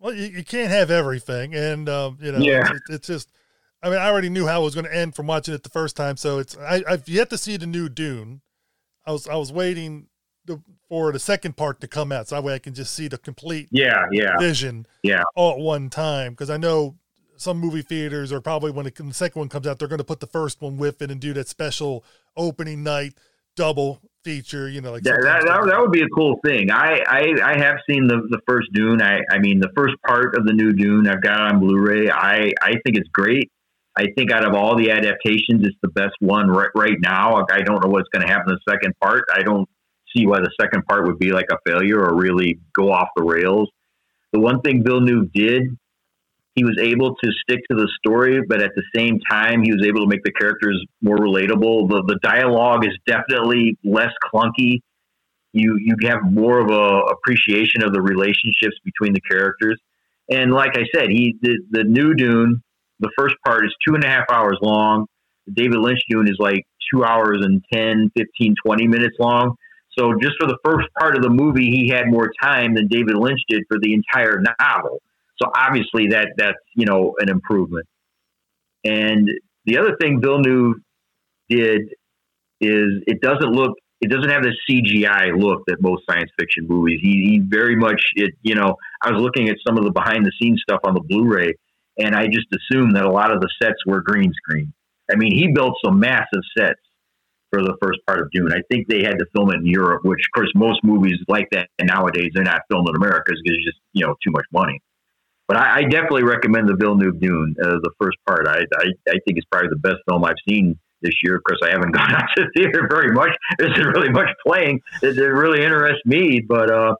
well, 0.00 0.12
you, 0.12 0.26
you 0.26 0.44
can't 0.44 0.70
have 0.70 0.90
everything, 0.90 1.54
and 1.54 1.88
um, 1.88 2.18
you 2.20 2.32
know, 2.32 2.38
yeah. 2.38 2.68
it's, 2.72 2.90
it's 2.90 3.06
just. 3.06 3.30
I 3.82 3.90
mean, 3.90 3.98
I 3.98 4.08
already 4.08 4.28
knew 4.28 4.46
how 4.46 4.60
it 4.60 4.64
was 4.64 4.74
going 4.74 4.86
to 4.86 4.94
end 4.94 5.14
from 5.14 5.26
watching 5.26 5.54
it 5.54 5.62
the 5.62 5.68
first 5.68 5.96
time, 5.96 6.16
so 6.16 6.38
it's 6.38 6.56
I, 6.56 6.82
I've 6.88 7.08
yet 7.08 7.30
to 7.30 7.38
see 7.38 7.56
the 7.56 7.66
new 7.66 7.88
Dune. 7.88 8.40
I 9.06 9.12
was 9.12 9.28
I 9.28 9.36
was 9.36 9.52
waiting 9.52 10.08
the, 10.44 10.60
for 10.88 11.12
the 11.12 11.20
second 11.20 11.56
part 11.56 11.80
to 11.80 11.88
come 11.88 12.10
out, 12.10 12.28
so 12.28 12.34
that 12.34 12.42
way 12.42 12.54
I 12.54 12.58
can 12.58 12.74
just 12.74 12.92
see 12.92 13.08
the 13.08 13.18
complete 13.18 13.68
yeah 13.70 14.04
yeah 14.10 14.36
vision 14.38 14.86
yeah 15.02 15.22
all 15.36 15.52
at 15.52 15.58
one 15.58 15.90
time. 15.90 16.32
Because 16.32 16.50
I 16.50 16.56
know 16.56 16.96
some 17.36 17.58
movie 17.58 17.82
theaters 17.82 18.32
are 18.32 18.40
probably 18.40 18.72
when, 18.72 18.86
it, 18.86 18.98
when 18.98 19.08
the 19.08 19.14
second 19.14 19.38
one 19.38 19.48
comes 19.48 19.66
out, 19.66 19.78
they're 19.78 19.88
going 19.88 19.98
to 19.98 20.04
put 20.04 20.20
the 20.20 20.26
first 20.26 20.60
one 20.60 20.76
with 20.76 21.00
it 21.00 21.10
and 21.10 21.20
do 21.20 21.32
that 21.34 21.48
special 21.48 22.04
opening 22.36 22.82
night 22.82 23.14
double 23.54 24.00
feature. 24.24 24.68
You 24.68 24.80
know, 24.80 24.90
like 24.90 25.04
that, 25.04 25.20
that, 25.22 25.44
that, 25.46 25.66
that, 25.66 25.80
would 25.80 25.92
be 25.92 26.02
a 26.02 26.08
cool 26.08 26.40
thing. 26.44 26.70
I, 26.70 27.02
I, 27.06 27.34
I 27.44 27.58
have 27.58 27.76
seen 27.88 28.08
the, 28.08 28.26
the 28.30 28.40
first 28.46 28.72
Dune. 28.72 29.00
I, 29.00 29.20
I 29.30 29.38
mean, 29.38 29.60
the 29.60 29.70
first 29.76 29.94
part 30.06 30.36
of 30.36 30.46
the 30.46 30.52
new 30.52 30.72
Dune. 30.72 31.06
I've 31.06 31.22
got 31.22 31.40
it 31.40 31.54
on 31.54 31.60
Blu-ray. 31.60 32.10
I, 32.10 32.52
I 32.60 32.72
think 32.84 32.96
it's 32.96 33.08
great. 33.12 33.50
I 33.98 34.06
think 34.16 34.30
out 34.30 34.46
of 34.46 34.54
all 34.54 34.76
the 34.76 34.92
adaptations, 34.92 35.66
it's 35.66 35.76
the 35.82 35.88
best 35.88 36.14
one 36.20 36.48
right 36.48 36.70
right 36.74 36.98
now. 37.00 37.44
I 37.50 37.62
don't 37.62 37.84
know 37.84 37.90
what's 37.90 38.08
going 38.10 38.24
to 38.24 38.32
happen 38.32 38.52
in 38.52 38.58
the 38.64 38.72
second 38.72 38.94
part. 39.00 39.24
I 39.34 39.42
don't 39.42 39.68
see 40.16 40.24
why 40.26 40.38
the 40.38 40.50
second 40.60 40.86
part 40.86 41.06
would 41.06 41.18
be 41.18 41.32
like 41.32 41.46
a 41.50 41.56
failure 41.66 42.00
or 42.00 42.16
really 42.16 42.60
go 42.74 42.92
off 42.92 43.08
the 43.16 43.24
rails. 43.24 43.68
The 44.32 44.40
one 44.40 44.60
thing 44.60 44.82
Bill 44.82 45.00
Villeneuve 45.00 45.32
did, 45.32 45.76
he 46.54 46.64
was 46.64 46.78
able 46.80 47.16
to 47.16 47.30
stick 47.42 47.60
to 47.70 47.76
the 47.76 47.88
story, 47.98 48.40
but 48.46 48.62
at 48.62 48.70
the 48.76 48.82
same 48.94 49.18
time, 49.30 49.62
he 49.62 49.72
was 49.72 49.84
able 49.86 50.00
to 50.02 50.08
make 50.08 50.22
the 50.22 50.32
characters 50.32 50.84
more 51.02 51.16
relatable. 51.16 51.88
The, 51.88 52.04
the 52.06 52.18
dialogue 52.22 52.86
is 52.86 52.96
definitely 53.06 53.78
less 53.84 54.12
clunky. 54.32 54.80
You 55.52 55.76
you 55.80 55.96
have 56.04 56.20
more 56.30 56.60
of 56.60 56.70
a 56.70 57.00
appreciation 57.12 57.82
of 57.82 57.92
the 57.92 58.02
relationships 58.02 58.76
between 58.84 59.12
the 59.12 59.20
characters. 59.20 59.80
And 60.30 60.52
like 60.52 60.76
I 60.76 60.84
said, 60.94 61.08
he 61.10 61.36
the, 61.40 61.58
the 61.70 61.84
new 61.84 62.14
Dune, 62.14 62.62
the 63.00 63.10
first 63.16 63.34
part 63.46 63.64
is 63.64 63.74
two 63.86 63.94
and 63.94 64.04
a 64.04 64.08
half 64.08 64.24
hours 64.30 64.58
long. 64.62 65.06
The 65.46 65.52
David 65.52 65.78
Lynch 65.78 66.00
Dune 66.08 66.28
is 66.28 66.36
like 66.38 66.66
two 66.92 67.04
hours 67.04 67.38
and 67.42 67.62
10, 67.72 68.10
15, 68.16 68.54
20 68.64 68.86
minutes 68.86 69.16
long. 69.18 69.56
So 69.98 70.14
just 70.20 70.34
for 70.40 70.46
the 70.46 70.58
first 70.64 70.88
part 70.98 71.16
of 71.16 71.22
the 71.22 71.30
movie, 71.30 71.70
he 71.70 71.88
had 71.88 72.06
more 72.06 72.30
time 72.40 72.74
than 72.74 72.86
David 72.88 73.16
Lynch 73.16 73.40
did 73.48 73.64
for 73.68 73.78
the 73.80 73.94
entire 73.94 74.42
novel. 74.60 75.00
So 75.40 75.50
obviously 75.54 76.08
that 76.08 76.28
that's 76.36 76.58
you 76.74 76.86
know 76.86 77.14
an 77.18 77.28
improvement. 77.28 77.86
And 78.84 79.30
the 79.64 79.78
other 79.78 79.96
thing 80.00 80.20
Bill 80.20 80.42
Villeneuve 80.42 80.76
did 81.48 81.82
is 82.60 83.02
it 83.06 83.20
doesn't 83.20 83.52
look 83.52 83.76
it 84.00 84.10
doesn't 84.10 84.30
have 84.30 84.42
the 84.42 84.54
CGI 84.68 85.40
look 85.40 85.62
that 85.66 85.80
most 85.80 86.04
science 86.08 86.30
fiction 86.38 86.66
movies. 86.68 87.00
He, 87.02 87.30
he 87.30 87.38
very 87.44 87.76
much 87.76 88.00
it 88.14 88.34
you 88.42 88.54
know 88.54 88.76
I 89.02 89.10
was 89.10 89.20
looking 89.20 89.48
at 89.48 89.56
some 89.66 89.76
of 89.78 89.84
the 89.84 89.90
behind 89.90 90.24
the 90.24 90.32
scenes 90.40 90.60
stuff 90.62 90.80
on 90.84 90.94
the 90.94 91.00
Blu-ray, 91.00 91.54
and 91.98 92.14
I 92.14 92.26
just 92.26 92.46
assumed 92.52 92.96
that 92.96 93.04
a 93.04 93.10
lot 93.10 93.32
of 93.32 93.40
the 93.40 93.48
sets 93.62 93.78
were 93.86 94.00
green 94.00 94.32
screen. 94.32 94.72
I 95.10 95.16
mean, 95.16 95.32
he 95.32 95.52
built 95.52 95.74
some 95.84 95.98
massive 95.98 96.42
sets 96.56 96.80
for 97.50 97.62
the 97.62 97.76
first 97.82 97.98
part 98.06 98.20
of 98.20 98.30
Dune. 98.32 98.52
I 98.52 98.60
think 98.70 98.88
they 98.88 99.02
had 99.02 99.18
to 99.18 99.26
film 99.34 99.50
it 99.50 99.56
in 99.56 99.66
Europe, 99.66 100.04
which 100.04 100.20
of 100.20 100.32
course 100.34 100.52
most 100.54 100.80
movies 100.84 101.16
like 101.28 101.48
that 101.52 101.68
nowadays 101.82 102.30
they're 102.34 102.44
not 102.44 102.62
filmed 102.70 102.88
in 102.88 102.96
America 102.96 103.24
because 103.26 103.40
it's 103.44 103.64
just 103.64 103.78
you 103.92 104.06
know 104.06 104.14
too 104.24 104.30
much 104.30 104.44
money. 104.52 104.80
But 105.46 105.56
I, 105.56 105.76
I 105.76 105.82
definitely 105.82 106.24
recommend 106.24 106.68
the 106.68 106.76
Villeneuve 106.76 107.20
Dune, 107.20 107.56
uh, 107.62 107.80
the 107.82 107.90
first 108.00 108.18
part. 108.26 108.46
I, 108.46 108.58
I 108.58 108.86
I 109.08 109.16
think 109.24 109.38
it's 109.38 109.46
probably 109.50 109.70
the 109.70 109.80
best 109.80 109.96
film 110.08 110.24
I've 110.24 110.36
seen 110.48 110.78
this 111.00 111.14
year. 111.22 111.36
Of 111.36 111.44
course, 111.44 111.60
I 111.64 111.70
haven't 111.70 111.92
gone 111.96 112.14
out 112.14 112.28
to 112.36 112.44
the 112.44 112.50
theater 112.54 112.86
very 112.90 113.12
much. 113.12 113.30
There 113.58 113.72
isn't 113.72 113.86
really 113.86 114.10
much 114.10 114.28
playing 114.46 114.80
It, 115.02 115.16
that 115.16 115.32
really 115.32 115.64
interests 115.64 116.04
me, 116.04 116.40
but 116.40 116.70
uh, 116.70 116.94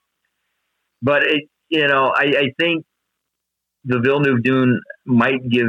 but 1.03 1.25
it, 1.25 1.45
you 1.69 1.87
know, 1.87 2.13
I, 2.15 2.25
I 2.25 2.53
think 2.59 2.85
the 3.89 4.01
Villeneuve 4.01 4.43
Dune 4.43 4.81
might 5.07 5.49
give 5.49 5.67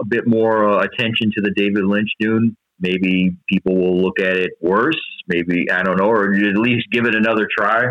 a 0.00 0.04
bit 0.06 0.26
more 0.26 0.68
uh, 0.68 0.84
attention 0.84 1.30
to 1.34 1.42
the 1.42 1.52
David 1.54 1.84
Lynch 1.84 2.10
Dune 2.18 2.56
maybe 2.80 3.36
people 3.48 3.76
will 3.76 4.00
look 4.00 4.18
at 4.18 4.36
it 4.36 4.52
worse. 4.60 5.00
Maybe 5.28 5.70
I 5.70 5.82
don't 5.82 5.98
know, 5.98 6.08
or 6.08 6.34
at 6.34 6.56
least 6.56 6.88
give 6.90 7.04
it 7.04 7.14
another 7.14 7.46
try. 7.56 7.84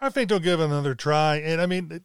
I 0.00 0.08
think 0.08 0.28
they'll 0.28 0.38
give 0.38 0.60
it 0.60 0.64
another 0.64 0.94
try, 0.94 1.36
and 1.36 1.60
I 1.60 1.66
mean, 1.66 2.00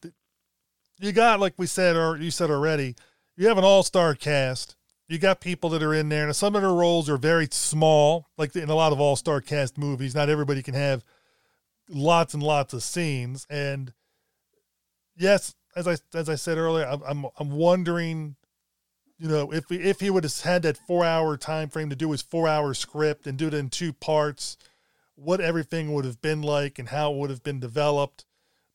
you 0.99 1.11
got 1.11 1.39
like 1.39 1.53
we 1.57 1.67
said 1.67 1.95
or 1.95 2.17
you 2.17 2.31
said 2.31 2.49
already, 2.49 2.95
you 3.37 3.47
have 3.47 3.57
an 3.57 3.63
all-star 3.63 4.15
cast. 4.15 4.75
You 5.07 5.19
got 5.19 5.41
people 5.41 5.69
that 5.71 5.83
are 5.83 5.93
in 5.93 6.09
there, 6.09 6.25
and 6.25 6.35
some 6.35 6.55
of 6.55 6.61
their 6.61 6.73
roles 6.73 7.09
are 7.09 7.17
very 7.17 7.47
small, 7.51 8.27
like 8.37 8.55
in 8.55 8.69
a 8.69 8.75
lot 8.75 8.93
of 8.93 8.99
all-star 8.99 9.41
cast 9.41 9.77
movies. 9.77 10.15
Not 10.15 10.29
everybody 10.29 10.63
can 10.63 10.73
have 10.73 11.03
lots 11.89 12.33
and 12.33 12.41
lots 12.41 12.73
of 12.73 12.81
scenes, 12.81 13.45
and 13.49 13.93
yes, 15.17 15.53
as 15.75 15.87
I 15.87 15.97
as 16.13 16.29
I 16.29 16.35
said 16.35 16.57
earlier, 16.57 16.85
I'm 16.85 17.01
I'm, 17.03 17.25
I'm 17.39 17.51
wondering, 17.51 18.35
you 19.17 19.27
know, 19.27 19.51
if 19.51 19.71
if 19.71 19.99
he 19.99 20.09
would 20.09 20.23
have 20.23 20.39
had 20.41 20.63
that 20.63 20.77
four-hour 20.77 21.37
time 21.37 21.69
frame 21.69 21.89
to 21.89 21.95
do 21.95 22.11
his 22.11 22.21
four-hour 22.21 22.73
script 22.73 23.27
and 23.27 23.37
do 23.37 23.47
it 23.47 23.53
in 23.53 23.69
two 23.69 23.93
parts, 23.93 24.57
what 25.15 25.41
everything 25.41 25.93
would 25.93 26.05
have 26.05 26.21
been 26.21 26.41
like 26.41 26.79
and 26.79 26.89
how 26.89 27.13
it 27.13 27.17
would 27.17 27.29
have 27.29 27.43
been 27.43 27.59
developed 27.59 28.25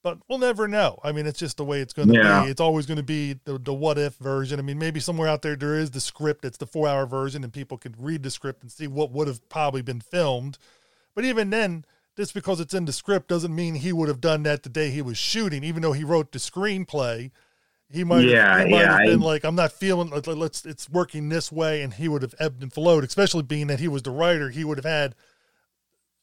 but 0.07 0.21
we'll 0.29 0.39
never 0.39 0.69
know. 0.69 1.01
I 1.03 1.11
mean, 1.11 1.27
it's 1.27 1.41
just 1.41 1.57
the 1.57 1.65
way 1.65 1.81
it's 1.81 1.93
going 1.93 2.07
to 2.07 2.15
yeah. 2.15 2.45
be. 2.45 2.51
It's 2.53 2.61
always 2.61 2.87
going 2.87 2.99
to 2.99 3.03
be 3.03 3.41
the, 3.45 3.59
the 3.59 3.75
what 3.75 3.99
if 3.99 4.15
version. 4.19 4.61
I 4.61 4.63
mean, 4.63 4.79
maybe 4.79 5.01
somewhere 5.01 5.27
out 5.27 5.43
there 5.43 5.57
there 5.57 5.75
is 5.75 5.91
the 5.91 5.99
script. 5.99 6.45
It's 6.45 6.59
the 6.59 6.67
four 6.67 6.87
hour 6.87 7.07
version, 7.07 7.43
and 7.43 7.53
people 7.53 7.77
could 7.77 8.01
read 8.01 8.23
the 8.23 8.31
script 8.31 8.63
and 8.63 8.71
see 8.71 8.87
what 8.87 9.11
would 9.11 9.27
have 9.27 9.49
probably 9.49 9.83
been 9.83 10.01
filmed. 10.01 10.59
But 11.17 11.25
even 11.25 11.51
then, 11.51 11.85
just 12.17 12.35
because 12.35 12.61
it's 12.61 12.75
in 12.75 12.85
the 12.85 12.93
script 12.93 13.29
doesn't 13.29 13.55
mean 13.55 13.75
he 13.75 13.93
would 13.93 14.09
have 14.09 14.21
done 14.21 14.43
that 14.45 14.63
the 14.63 14.69
day 14.69 14.91
he 14.91 15.03
was 15.03 15.19
shooting. 15.19 15.63
Even 15.63 15.83
though 15.83 15.93
he 15.93 16.05
wrote 16.05 16.33
the 16.33 16.39
screenplay, 16.39 17.31
he 17.89 18.05
might 18.05 18.25
yeah, 18.25 18.59
have, 18.59 18.67
he 18.67 18.73
might 18.73 18.81
yeah, 18.81 18.93
have 18.93 19.07
been 19.07 19.23
I, 19.23 19.27
like, 19.27 19.45
"I'm 19.45 19.55
not 19.55 19.73
feeling. 19.73 20.11
Let's. 20.27 20.65
It's 20.65 20.89
working 20.89 21.29
this 21.29 21.53
way," 21.53 21.83
and 21.83 21.95
he 21.95 22.09
would 22.09 22.23
have 22.23 22.35
ebbed 22.39 22.63
and 22.63 22.73
flowed. 22.73 23.05
Especially 23.05 23.43
being 23.43 23.69
that 23.69 23.81
he 23.81 23.89
was 23.89 24.03
the 24.03 24.11
writer, 24.11 24.51
he 24.51 24.65
would 24.65 24.79
have 24.79 24.85
had, 24.85 25.15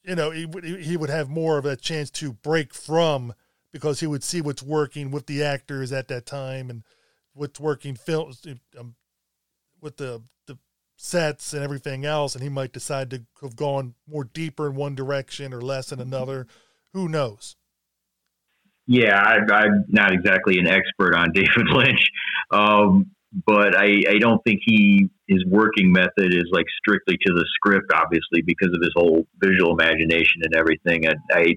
you 0.04 0.14
know, 0.14 0.30
he 0.30 0.46
he 0.80 0.96
would 0.96 1.10
have 1.10 1.30
more 1.30 1.56
of 1.56 1.64
a 1.64 1.76
chance 1.76 2.10
to 2.10 2.32
break 2.32 2.74
from 2.74 3.34
because 3.72 4.00
he 4.00 4.06
would 4.06 4.22
see 4.22 4.40
what's 4.40 4.62
working 4.62 5.10
with 5.10 5.26
the 5.26 5.42
actors 5.42 5.90
at 5.90 6.08
that 6.08 6.26
time 6.26 6.70
and 6.70 6.82
what's 7.32 7.58
working 7.58 7.96
films 7.96 8.46
um, 8.78 8.94
with 9.80 9.96
the 9.96 10.22
the 10.46 10.58
sets 10.96 11.52
and 11.52 11.62
everything 11.62 12.04
else, 12.04 12.34
and 12.34 12.42
he 12.42 12.48
might 12.48 12.72
decide 12.72 13.10
to 13.10 13.22
have 13.42 13.56
gone 13.56 13.94
more 14.08 14.24
deeper 14.24 14.68
in 14.68 14.76
one 14.76 14.94
direction 14.94 15.52
or 15.52 15.60
less 15.60 15.92
in 15.92 16.00
another. 16.00 16.46
Who 16.92 17.08
knows? 17.08 17.56
Yeah, 18.86 19.18
I, 19.18 19.64
am 19.64 19.84
not 19.88 20.12
exactly 20.12 20.58
an 20.58 20.66
expert 20.66 21.14
on 21.14 21.32
David 21.34 21.68
Lynch, 21.72 22.06
um, 22.50 23.10
but 23.46 23.76
I, 23.76 24.02
I 24.08 24.18
don't 24.18 24.42
think 24.44 24.60
he 24.64 25.08
his 25.26 25.42
working 25.46 25.90
method 25.90 26.34
is 26.34 26.44
like 26.52 26.66
strictly 26.78 27.16
to 27.26 27.32
the 27.32 27.46
script, 27.54 27.90
obviously, 27.94 28.42
because 28.44 28.68
of 28.74 28.82
his 28.82 28.92
whole 28.94 29.26
visual 29.42 29.72
imagination 29.72 30.42
and 30.42 30.54
everything. 30.54 31.08
I, 31.08 31.14
I 31.32 31.54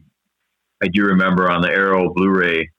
I 0.84 0.88
do 0.88 1.04
remember 1.04 1.52
on 1.52 1.62
the 1.62 1.70
Arrow 1.70 2.14
Blu-ray, 2.14 2.70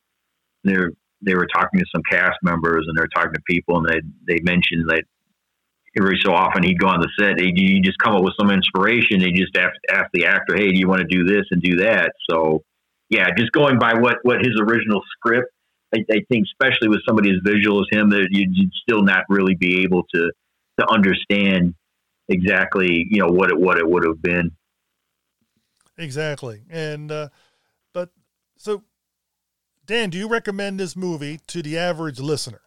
they 0.65 0.77
were, 0.77 0.93
they 1.21 1.35
were 1.35 1.49
talking 1.53 1.81
to 1.81 1.87
some 1.93 2.03
cast 2.11 2.39
members 2.43 2.87
and 2.87 2.97
they 2.97 3.03
were 3.03 3.09
talking 3.15 3.35
to 3.35 3.41
people 3.49 3.77
and 3.79 3.89
they 3.89 4.35
they 4.35 4.41
mentioned 4.43 4.89
that 4.89 5.05
every 5.99 6.19
so 6.25 6.33
often 6.33 6.63
he'd 6.63 6.79
go 6.79 6.89
on 6.89 7.01
the 7.01 7.09
set, 7.19 7.41
he'd, 7.41 7.57
he'd 7.57 7.85
just 7.85 7.99
come 7.99 8.15
up 8.15 8.23
with 8.23 8.35
some 8.39 8.51
inspiration. 8.51 9.21
He'd 9.21 9.37
just 9.37 9.57
ask, 9.57 9.75
ask 9.91 10.07
the 10.13 10.27
actor, 10.27 10.57
"Hey, 10.57 10.71
do 10.71 10.79
you 10.79 10.89
want 10.89 11.01
to 11.01 11.07
do 11.07 11.25
this 11.25 11.47
and 11.51 11.61
do 11.63 11.77
that?" 11.77 12.13
So, 12.31 12.63
yeah, 13.09 13.29
just 13.37 13.53
going 13.53 13.79
by 13.79 13.95
what 13.95 14.19
what 14.23 14.39
his 14.39 14.59
original 14.61 15.03
script. 15.17 15.51
I, 15.95 16.05
I 16.11 16.21
think, 16.29 16.45
especially 16.53 16.89
with 16.89 17.01
somebody 17.07 17.31
as 17.31 17.37
visual 17.43 17.81
as 17.81 17.87
him, 17.91 18.11
that 18.11 18.29
you'd, 18.31 18.51
you'd 18.53 18.73
still 18.83 19.03
not 19.03 19.25
really 19.29 19.55
be 19.55 19.83
able 19.83 20.05
to 20.15 20.31
to 20.79 20.89
understand 20.91 21.75
exactly, 22.29 23.07
you 23.11 23.21
know, 23.21 23.29
what 23.29 23.51
it 23.51 23.59
what 23.59 23.79
it 23.79 23.89
would 23.89 24.05
have 24.05 24.21
been. 24.21 24.53
Exactly, 25.97 26.63
and 26.71 27.11
uh, 27.11 27.29
so, 28.59 28.83
Dan, 29.87 30.11
do 30.11 30.19
you 30.19 30.29
recommend 30.29 30.81
this 30.81 30.97
movie 30.97 31.39
to 31.47 31.63
the 31.63 31.79
average 31.79 32.19
listener? 32.19 32.61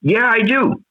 Yeah, 0.00 0.30
I 0.30 0.40
do. 0.40 0.84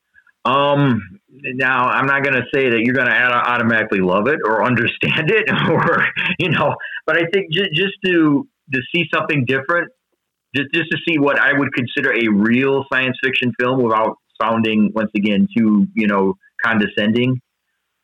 Um, 0.46 1.02
now, 1.30 1.88
I'm 1.88 2.06
not 2.06 2.24
going 2.24 2.36
to 2.36 2.44
say 2.54 2.70
that 2.70 2.82
you're 2.84 2.96
going 2.96 3.08
to 3.08 3.14
automatically 3.14 4.00
love 4.00 4.28
it 4.28 4.40
or 4.46 4.64
understand 4.66 5.32
it, 5.32 5.50
or 5.70 6.06
you 6.40 6.50
know, 6.50 6.76
but 7.06 7.18
I 7.18 7.26
think 7.34 7.52
just, 7.52 7.72
just 7.74 7.94
to 8.06 8.48
to 8.74 8.82
see 8.94 9.06
something 9.14 9.46
different, 9.46 9.92
just 10.56 10.70
just 10.74 10.92
to 10.92 10.98
see 11.08 11.18
what 11.18 11.40
I 11.40 11.54
would 11.58 11.74
consider 11.74 12.14
a 12.14 12.28
real 12.30 12.86
science 12.92 13.18
fiction 13.24 13.54
film 13.60 13.82
without 13.82 14.18
sounding 14.42 14.92
once 14.94 15.12
again 15.16 15.48
too 15.58 15.88
you 15.96 16.08
know 16.08 16.36
condescending. 16.64 17.40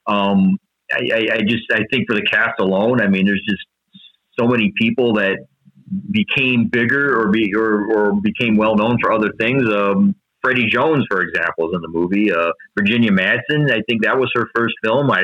Um, 0.08 0.58
I, 0.92 1.02
I, 1.14 1.36
I 1.36 1.42
just 1.42 1.64
I 1.72 1.82
think 1.92 2.08
for 2.08 2.16
the 2.16 2.24
cast 2.24 2.60
alone, 2.60 3.02
I 3.02 3.08
mean, 3.08 3.26
there's 3.26 3.46
just 3.48 3.64
so 4.40 4.48
many 4.48 4.74
people 4.76 5.14
that 5.14 5.38
became 6.12 6.68
bigger 6.68 7.20
or 7.20 7.30
be 7.30 7.54
or, 7.56 7.92
or 7.92 8.22
became 8.22 8.56
well 8.56 8.76
known 8.76 8.98
for 9.02 9.12
other 9.12 9.32
things. 9.40 9.64
Um, 9.74 10.16
Freddie 10.42 10.68
Jones, 10.68 11.06
for 11.10 11.22
example, 11.22 11.70
is 11.70 11.76
in 11.76 11.82
the 11.82 11.88
movie. 11.88 12.32
Uh, 12.32 12.52
Virginia 12.78 13.12
Madsen, 13.12 13.72
I 13.72 13.82
think 13.90 14.04
that 14.04 14.18
was 14.18 14.32
her 14.36 14.48
first 14.56 14.76
film. 14.84 15.12
I 15.12 15.24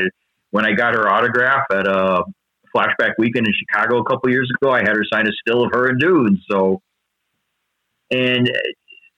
when 0.51 0.65
I 0.65 0.73
got 0.73 0.93
her 0.93 1.09
autograph 1.09 1.65
at 1.71 1.87
a 1.87 2.23
flashback 2.75 3.13
weekend 3.17 3.47
in 3.47 3.53
Chicago 3.53 3.99
a 3.99 4.05
couple 4.05 4.29
years 4.29 4.49
ago, 4.61 4.71
I 4.71 4.79
had 4.79 4.95
her 4.95 5.03
sign 5.11 5.27
a 5.27 5.31
still 5.31 5.63
of 5.63 5.71
her 5.73 5.87
and 5.87 5.99
Dune. 5.99 6.41
So, 6.49 6.81
and 8.11 8.49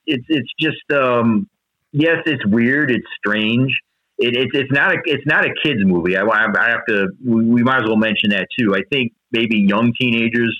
it's 0.06 0.24
it's 0.28 0.50
just 0.58 0.92
um, 0.92 1.48
yes, 1.92 2.18
it's 2.26 2.44
weird, 2.46 2.90
it's 2.90 3.06
strange. 3.18 3.72
It, 4.18 4.36
it's 4.36 4.50
it's 4.54 4.72
not 4.72 4.92
a 4.92 4.98
it's 5.04 5.26
not 5.26 5.44
a 5.44 5.50
kids 5.62 5.80
movie. 5.84 6.16
I, 6.16 6.22
I 6.24 6.70
have 6.70 6.84
to 6.88 7.08
we, 7.24 7.44
we 7.44 7.62
might 7.62 7.82
as 7.82 7.88
well 7.88 7.96
mention 7.96 8.30
that 8.30 8.48
too. 8.58 8.74
I 8.74 8.82
think 8.90 9.12
maybe 9.30 9.58
young 9.58 9.92
teenagers, 10.00 10.56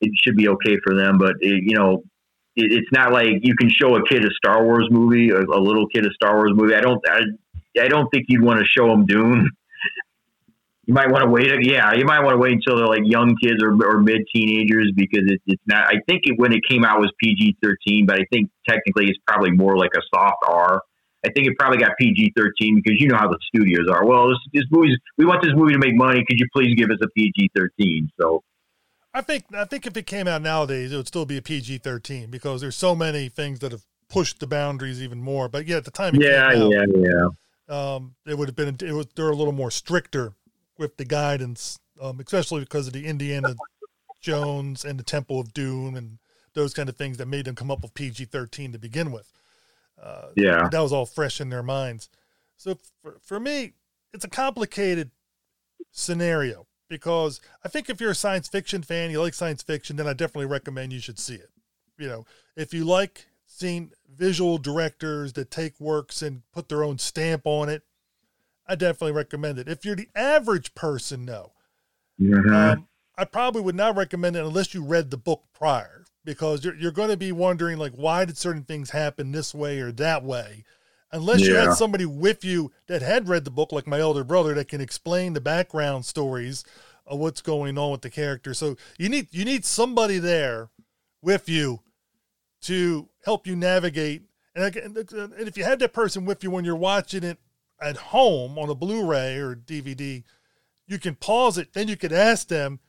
it 0.00 0.10
should 0.24 0.36
be 0.36 0.48
okay 0.48 0.78
for 0.84 0.94
them. 0.94 1.18
But 1.18 1.34
it, 1.40 1.64
you 1.64 1.76
know, 1.76 1.92
it, 1.94 2.02
it's 2.56 2.90
not 2.92 3.12
like 3.12 3.40
you 3.42 3.54
can 3.56 3.68
show 3.68 3.96
a 3.96 4.06
kid 4.06 4.24
a 4.24 4.30
Star 4.36 4.64
Wars 4.64 4.86
movie, 4.90 5.30
a, 5.30 5.40
a 5.40 5.60
little 5.60 5.86
kid 5.88 6.06
a 6.06 6.10
Star 6.14 6.36
Wars 6.36 6.52
movie. 6.54 6.74
I 6.74 6.80
don't, 6.80 7.00
I, 7.08 7.20
I 7.80 7.88
don't 7.88 8.08
think 8.10 8.26
you'd 8.28 8.42
want 8.42 8.60
to 8.60 8.66
show 8.66 8.88
them 8.88 9.06
Dune. 9.06 9.50
You 10.86 10.92
might 10.92 11.10
want 11.10 11.24
to 11.24 11.30
wait. 11.30 11.48
Yeah, 11.64 11.94
you 11.94 12.04
might 12.04 12.20
want 12.20 12.34
to 12.34 12.38
wait 12.38 12.52
until 12.52 12.76
they're 12.76 12.86
like 12.86 13.04
young 13.04 13.36
kids 13.42 13.62
or, 13.62 13.72
or 13.72 14.00
mid 14.00 14.20
teenagers 14.34 14.92
because 14.94 15.22
it, 15.26 15.40
it's 15.46 15.62
not. 15.66 15.86
I 15.86 16.00
think 16.06 16.24
it, 16.24 16.34
when 16.38 16.52
it 16.52 16.60
came 16.68 16.84
out 16.84 17.00
was 17.00 17.10
PG 17.22 17.56
thirteen, 17.62 18.04
but 18.04 18.20
I 18.20 18.26
think 18.30 18.50
technically 18.68 19.06
it's 19.06 19.18
probably 19.26 19.50
more 19.50 19.78
like 19.78 19.92
a 19.96 20.02
soft 20.14 20.44
R. 20.46 20.82
I 21.24 21.30
think 21.32 21.46
it 21.46 21.54
probably 21.58 21.78
got 21.78 21.92
PG 21.98 22.34
thirteen 22.36 22.76
because 22.76 23.00
you 23.00 23.08
know 23.08 23.16
how 23.16 23.28
the 23.28 23.38
studios 23.48 23.88
are. 23.90 24.04
Well, 24.04 24.28
this, 24.28 24.38
this 24.52 24.64
movie's 24.70 24.98
we 25.16 25.24
want 25.24 25.42
this 25.42 25.52
movie 25.54 25.72
to 25.72 25.78
make 25.78 25.96
money. 25.96 26.22
Could 26.28 26.38
you 26.38 26.46
please 26.54 26.74
give 26.74 26.90
us 26.90 26.98
a 27.02 27.08
PG 27.16 27.52
thirteen? 27.56 28.10
So, 28.20 28.42
I 29.14 29.20
think 29.20 29.44
I 29.54 29.64
think 29.64 29.86
if 29.86 29.96
it 29.96 30.06
came 30.06 30.26
out 30.26 30.42
nowadays, 30.42 30.92
it 30.92 30.96
would 30.96 31.06
still 31.06 31.24
be 31.24 31.38
a 31.38 31.42
PG 31.42 31.78
thirteen 31.78 32.30
because 32.30 32.60
there's 32.60 32.76
so 32.76 32.96
many 32.96 33.28
things 33.28 33.60
that 33.60 33.70
have 33.70 33.84
pushed 34.08 34.40
the 34.40 34.46
boundaries 34.46 35.00
even 35.00 35.22
more. 35.22 35.48
But 35.48 35.66
yeah, 35.66 35.76
at 35.76 35.84
the 35.84 35.92
time, 35.92 36.16
yeah, 36.16 36.48
out, 36.48 36.72
yeah, 36.72 36.84
yeah, 36.88 37.94
um, 37.94 38.16
it 38.26 38.36
would 38.36 38.48
have 38.48 38.56
been 38.56 38.76
it 38.82 38.92
was 38.92 39.06
they're 39.14 39.30
a 39.30 39.36
little 39.36 39.52
more 39.52 39.70
stricter 39.70 40.32
with 40.78 40.96
the 40.96 41.04
guidance, 41.04 41.78
um, 42.02 42.18
especially 42.18 42.60
because 42.60 42.88
of 42.88 42.92
the 42.92 43.06
Indiana 43.06 43.54
Jones 44.20 44.84
and 44.84 44.98
the 44.98 45.04
Temple 45.04 45.38
of 45.38 45.54
Doom 45.54 45.94
and 45.94 46.18
those 46.54 46.74
kind 46.74 46.88
of 46.88 46.96
things 46.96 47.16
that 47.18 47.26
made 47.26 47.44
them 47.44 47.54
come 47.54 47.70
up 47.70 47.82
with 47.82 47.94
PG 47.94 48.24
thirteen 48.26 48.72
to 48.72 48.78
begin 48.78 49.12
with. 49.12 49.32
Uh, 50.02 50.30
yeah, 50.34 50.68
that 50.72 50.80
was 50.80 50.92
all 50.92 51.06
fresh 51.06 51.40
in 51.40 51.50
their 51.50 51.62
minds. 51.62 52.08
So 52.56 52.78
for, 53.00 53.18
for 53.22 53.38
me, 53.38 53.74
it's 54.12 54.24
a 54.24 54.28
complicated 54.28 55.12
scenario 55.92 56.66
because 56.88 57.40
I 57.64 57.68
think 57.68 57.88
if 57.88 58.00
you're 58.00 58.10
a 58.10 58.14
science 58.14 58.48
fiction 58.48 58.82
fan, 58.82 59.10
you 59.10 59.20
like 59.20 59.34
science 59.34 59.62
fiction, 59.62 59.96
then 59.96 60.06
I 60.06 60.12
definitely 60.12 60.46
recommend 60.46 60.92
you 60.92 61.00
should 61.00 61.18
see 61.18 61.34
it. 61.34 61.50
You 61.98 62.08
know, 62.08 62.26
if 62.56 62.74
you 62.74 62.84
like 62.84 63.26
seeing 63.46 63.92
visual 64.14 64.58
directors 64.58 65.32
that 65.34 65.50
take 65.50 65.78
works 65.80 66.22
and 66.22 66.42
put 66.52 66.68
their 66.68 66.84
own 66.84 66.98
stamp 66.98 67.42
on 67.44 67.68
it, 67.68 67.82
I 68.66 68.74
definitely 68.74 69.12
recommend 69.12 69.58
it. 69.58 69.68
If 69.68 69.84
you're 69.84 69.96
the 69.96 70.08
average 70.14 70.74
person, 70.74 71.24
no, 71.24 71.52
mm-hmm. 72.20 72.54
um, 72.54 72.88
I 73.16 73.24
probably 73.24 73.62
would 73.62 73.74
not 73.74 73.96
recommend 73.96 74.36
it 74.36 74.44
unless 74.44 74.74
you 74.74 74.82
read 74.82 75.10
the 75.10 75.16
book 75.16 75.44
prior 75.52 76.04
because 76.24 76.64
you're, 76.64 76.74
you're 76.74 76.90
going 76.90 77.10
to 77.10 77.16
be 77.16 77.32
wondering 77.32 77.78
like 77.78 77.92
why 77.92 78.24
did 78.24 78.38
certain 78.38 78.64
things 78.64 78.90
happen 78.90 79.32
this 79.32 79.54
way 79.54 79.78
or 79.80 79.92
that 79.92 80.24
way 80.24 80.64
unless 81.14 81.40
yeah. 81.40 81.46
you 81.46 81.54
had 81.54 81.72
somebody 81.74 82.04
with 82.04 82.44
you 82.44 82.72
that 82.88 83.00
had 83.00 83.28
read 83.28 83.44
the 83.44 83.50
book 83.50 83.72
like 83.72 83.86
my 83.86 84.00
elder 84.00 84.24
brother 84.24 84.52
that 84.54 84.68
can 84.68 84.80
explain 84.80 85.32
the 85.32 85.40
background 85.40 86.04
stories 86.04 86.64
of 87.06 87.18
what's 87.18 87.40
going 87.40 87.78
on 87.78 87.92
with 87.92 88.02
the 88.02 88.10
character. 88.10 88.52
So 88.52 88.76
you 88.98 89.08
need 89.08 89.28
you 89.30 89.44
need 89.44 89.64
somebody 89.64 90.18
there 90.18 90.70
with 91.22 91.48
you 91.48 91.80
to 92.62 93.08
help 93.24 93.46
you 93.46 93.56
navigate. 93.56 94.22
And, 94.54 94.76
and 94.76 95.48
if 95.48 95.56
you 95.56 95.64
have 95.64 95.78
that 95.78 95.92
person 95.92 96.24
with 96.24 96.44
you 96.44 96.50
when 96.50 96.64
you're 96.64 96.76
watching 96.76 97.24
it 97.24 97.38
at 97.80 97.96
home 97.96 98.58
on 98.58 98.70
a 98.70 98.74
blu-ray 98.74 99.36
or 99.36 99.56
dvd 99.56 100.22
you 100.86 100.98
can 100.98 101.14
pause 101.14 101.58
it. 101.58 101.72
Then 101.72 101.88
you 101.88 101.96
could 101.96 102.12
ask 102.12 102.48
them 102.48 102.80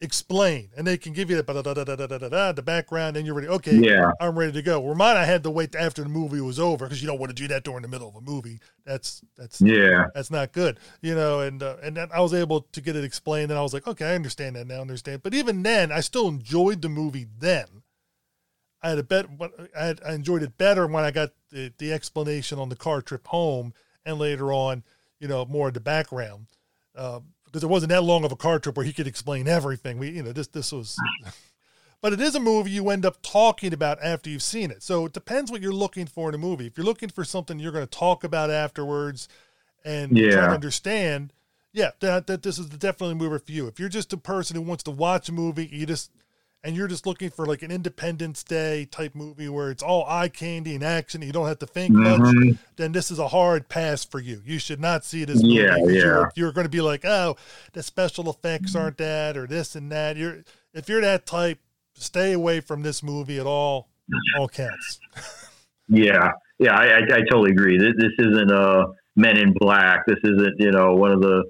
explain. 0.00 0.70
And 0.76 0.86
they 0.86 0.96
can 0.96 1.12
give 1.12 1.30
you 1.30 1.40
the, 1.40 1.42
da, 1.42 1.62
da, 1.62 1.84
da, 1.84 2.52
the 2.52 2.62
background 2.62 3.16
and 3.16 3.26
you're 3.26 3.34
ready. 3.34 3.48
Okay 3.48 3.76
yeah. 3.76 4.12
I'm 4.20 4.38
ready 4.38 4.52
to 4.52 4.62
go. 4.62 4.80
Where 4.80 4.94
mine 4.94 5.16
i 5.16 5.24
had 5.24 5.42
to 5.42 5.50
wait 5.50 5.74
after 5.74 6.02
the 6.02 6.08
movie 6.08 6.40
was 6.40 6.58
over 6.58 6.86
because 6.86 7.02
you 7.02 7.08
don't 7.08 7.18
want 7.18 7.30
to 7.30 7.34
do 7.34 7.48
that 7.48 7.64
during 7.64 7.82
the 7.82 7.88
middle 7.88 8.08
of 8.08 8.14
a 8.14 8.20
movie. 8.20 8.60
That's 8.84 9.22
that's 9.36 9.60
yeah. 9.60 10.06
that's 10.14 10.30
not 10.30 10.52
good 10.52 10.78
you 11.02 11.14
know 11.14 11.40
and 11.40 11.62
uh, 11.62 11.76
and 11.82 11.96
then 11.96 12.08
i 12.12 12.20
was 12.20 12.34
able 12.34 12.62
to 12.62 12.80
get 12.80 12.96
it 12.96 13.04
explained 13.04 13.50
and 13.50 13.58
i 13.58 13.62
was 13.62 13.72
like 13.72 13.86
okay 13.86 14.06
i 14.06 14.14
understand 14.14 14.56
that 14.56 14.66
now 14.66 14.76
I 14.76 14.80
understand. 14.80 15.22
But 15.22 15.34
even 15.34 15.62
then 15.62 15.92
i 15.92 16.00
still 16.00 16.28
enjoyed 16.28 16.82
the 16.82 16.88
movie 16.88 17.26
then. 17.38 17.66
I 18.82 18.90
had 18.90 18.98
a 18.98 19.02
bet. 19.02 19.26
I, 19.78 19.84
had, 19.84 20.00
I 20.06 20.14
enjoyed 20.14 20.42
it 20.42 20.56
better 20.56 20.86
when 20.86 21.04
I 21.04 21.10
got 21.10 21.32
the, 21.50 21.72
the 21.76 21.92
explanation 21.92 22.58
on 22.58 22.70
the 22.70 22.76
car 22.76 23.02
trip 23.02 23.26
home, 23.26 23.74
and 24.06 24.18
later 24.18 24.52
on, 24.52 24.84
you 25.18 25.28
know, 25.28 25.44
more 25.44 25.68
of 25.68 25.74
the 25.74 25.80
background. 25.80 26.46
Uh, 26.96 27.20
because 27.50 27.64
it 27.64 27.68
wasn't 27.68 27.90
that 27.90 28.02
long 28.02 28.24
of 28.24 28.32
a 28.32 28.36
car 28.36 28.58
trip 28.58 28.76
where 28.76 28.86
he 28.86 28.92
could 28.92 29.06
explain 29.06 29.48
everything. 29.48 29.98
We, 29.98 30.10
you 30.10 30.22
know, 30.22 30.32
this 30.32 30.46
this 30.46 30.72
was, 30.72 30.96
but 32.00 32.12
it 32.12 32.20
is 32.20 32.34
a 32.34 32.40
movie 32.40 32.70
you 32.70 32.90
end 32.90 33.04
up 33.04 33.20
talking 33.22 33.72
about 33.72 33.98
after 34.02 34.30
you've 34.30 34.42
seen 34.42 34.70
it. 34.70 34.82
So 34.82 35.06
it 35.06 35.12
depends 35.12 35.50
what 35.50 35.60
you're 35.60 35.72
looking 35.72 36.06
for 36.06 36.28
in 36.28 36.34
a 36.34 36.38
movie. 36.38 36.66
If 36.66 36.76
you're 36.76 36.86
looking 36.86 37.08
for 37.08 37.24
something 37.24 37.58
you're 37.58 37.72
going 37.72 37.86
to 37.86 37.98
talk 37.98 38.24
about 38.24 38.50
afterwards, 38.50 39.28
and 39.84 40.16
yeah. 40.16 40.32
try 40.32 40.46
to 40.46 40.52
understand, 40.52 41.32
yeah, 41.72 41.90
that 42.00 42.26
that 42.26 42.42
this 42.42 42.58
is 42.58 42.66
definitely 42.66 43.12
a 43.12 43.16
movie 43.16 43.44
for 43.44 43.52
you. 43.52 43.66
If 43.66 43.78
you're 43.78 43.88
just 43.88 44.12
a 44.12 44.16
person 44.16 44.56
who 44.56 44.62
wants 44.62 44.82
to 44.84 44.90
watch 44.90 45.28
a 45.28 45.32
movie, 45.32 45.66
you 45.66 45.86
just 45.86 46.10
and 46.62 46.76
you're 46.76 46.88
just 46.88 47.06
looking 47.06 47.30
for 47.30 47.46
like 47.46 47.62
an 47.62 47.70
Independence 47.70 48.42
Day 48.42 48.84
type 48.84 49.14
movie 49.14 49.48
where 49.48 49.70
it's 49.70 49.82
all 49.82 50.04
eye 50.06 50.28
candy 50.28 50.74
and 50.74 50.84
action, 50.84 51.22
you 51.22 51.32
don't 51.32 51.48
have 51.48 51.58
to 51.60 51.66
think 51.66 51.94
mm-hmm. 51.94 52.48
much, 52.48 52.58
then 52.76 52.92
this 52.92 53.10
is 53.10 53.18
a 53.18 53.28
hard 53.28 53.68
pass 53.68 54.04
for 54.04 54.20
you. 54.20 54.42
You 54.44 54.58
should 54.58 54.80
not 54.80 55.04
see 55.04 55.24
this 55.24 55.42
movie. 55.42 55.54
Yeah, 55.54 55.76
yeah. 55.76 55.92
You're, 55.92 56.32
you're, 56.34 56.52
going 56.52 56.66
to 56.66 56.70
be 56.70 56.82
like, 56.82 57.04
oh, 57.04 57.36
the 57.72 57.82
special 57.82 58.28
effects 58.28 58.74
aren't 58.74 58.98
that, 58.98 59.36
or 59.36 59.46
this 59.46 59.74
and 59.74 59.90
that. 59.90 60.16
You're 60.16 60.44
if 60.74 60.88
you're 60.88 61.00
that 61.00 61.26
type, 61.26 61.58
stay 61.94 62.32
away 62.32 62.60
from 62.60 62.82
this 62.82 63.02
movie 63.02 63.38
at 63.38 63.46
all. 63.46 63.88
All 64.38 64.48
cats. 64.48 65.00
yeah, 65.88 66.32
yeah, 66.58 66.74
I, 66.74 66.86
I, 66.86 66.98
I, 66.98 67.20
totally 67.30 67.52
agree. 67.52 67.78
This, 67.78 67.94
this 67.96 68.12
isn't 68.18 68.50
a 68.50 68.86
Men 69.16 69.38
in 69.38 69.54
Black. 69.54 70.04
This 70.06 70.18
isn't 70.24 70.56
you 70.58 70.72
know 70.72 70.94
one 70.94 71.12
of 71.12 71.20
the. 71.20 71.44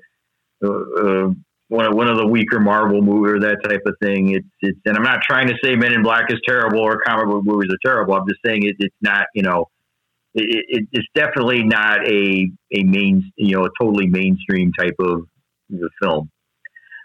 Uh, 0.63 0.69
uh, 0.69 1.31
one 1.71 1.87
of 1.87 1.95
one 1.95 2.09
of 2.09 2.19
the 2.19 2.27
weaker 2.27 2.59
Marvel 2.59 3.01
movie 3.01 3.31
or 3.31 3.41
that 3.41 3.59
type 3.63 3.83
of 3.87 3.95
thing. 4.03 4.35
It's 4.35 4.47
it's 4.61 4.79
and 4.85 4.97
I'm 4.97 5.05
not 5.05 5.23
trying 5.23 5.47
to 5.49 5.55
say 5.63 5.77
Men 5.77 5.93
in 5.93 6.03
Black 6.03 6.25
is 6.31 6.41
terrible 6.47 6.81
or 6.81 7.01
comic 7.01 7.27
book 7.27 7.45
movies 7.45 7.71
are 7.73 7.79
terrible. 7.85 8.15
I'm 8.15 8.29
just 8.29 8.41
saying 8.45 8.65
it, 8.65 8.75
it's 8.81 8.95
not 9.01 9.27
you 9.35 9.43
know 9.43 9.67
it, 10.35 10.65
it, 10.69 10.89
it's 10.93 11.07
definitely 11.15 11.63
not 11.63 12.07
a 12.07 12.51
a 12.75 12.83
main 12.83 13.33
you 13.37 13.57
know 13.57 13.65
a 13.65 13.69
totally 13.81 14.09
mainstream 14.09 14.73
type 14.73 14.97
of 14.99 15.27
film. 16.03 16.29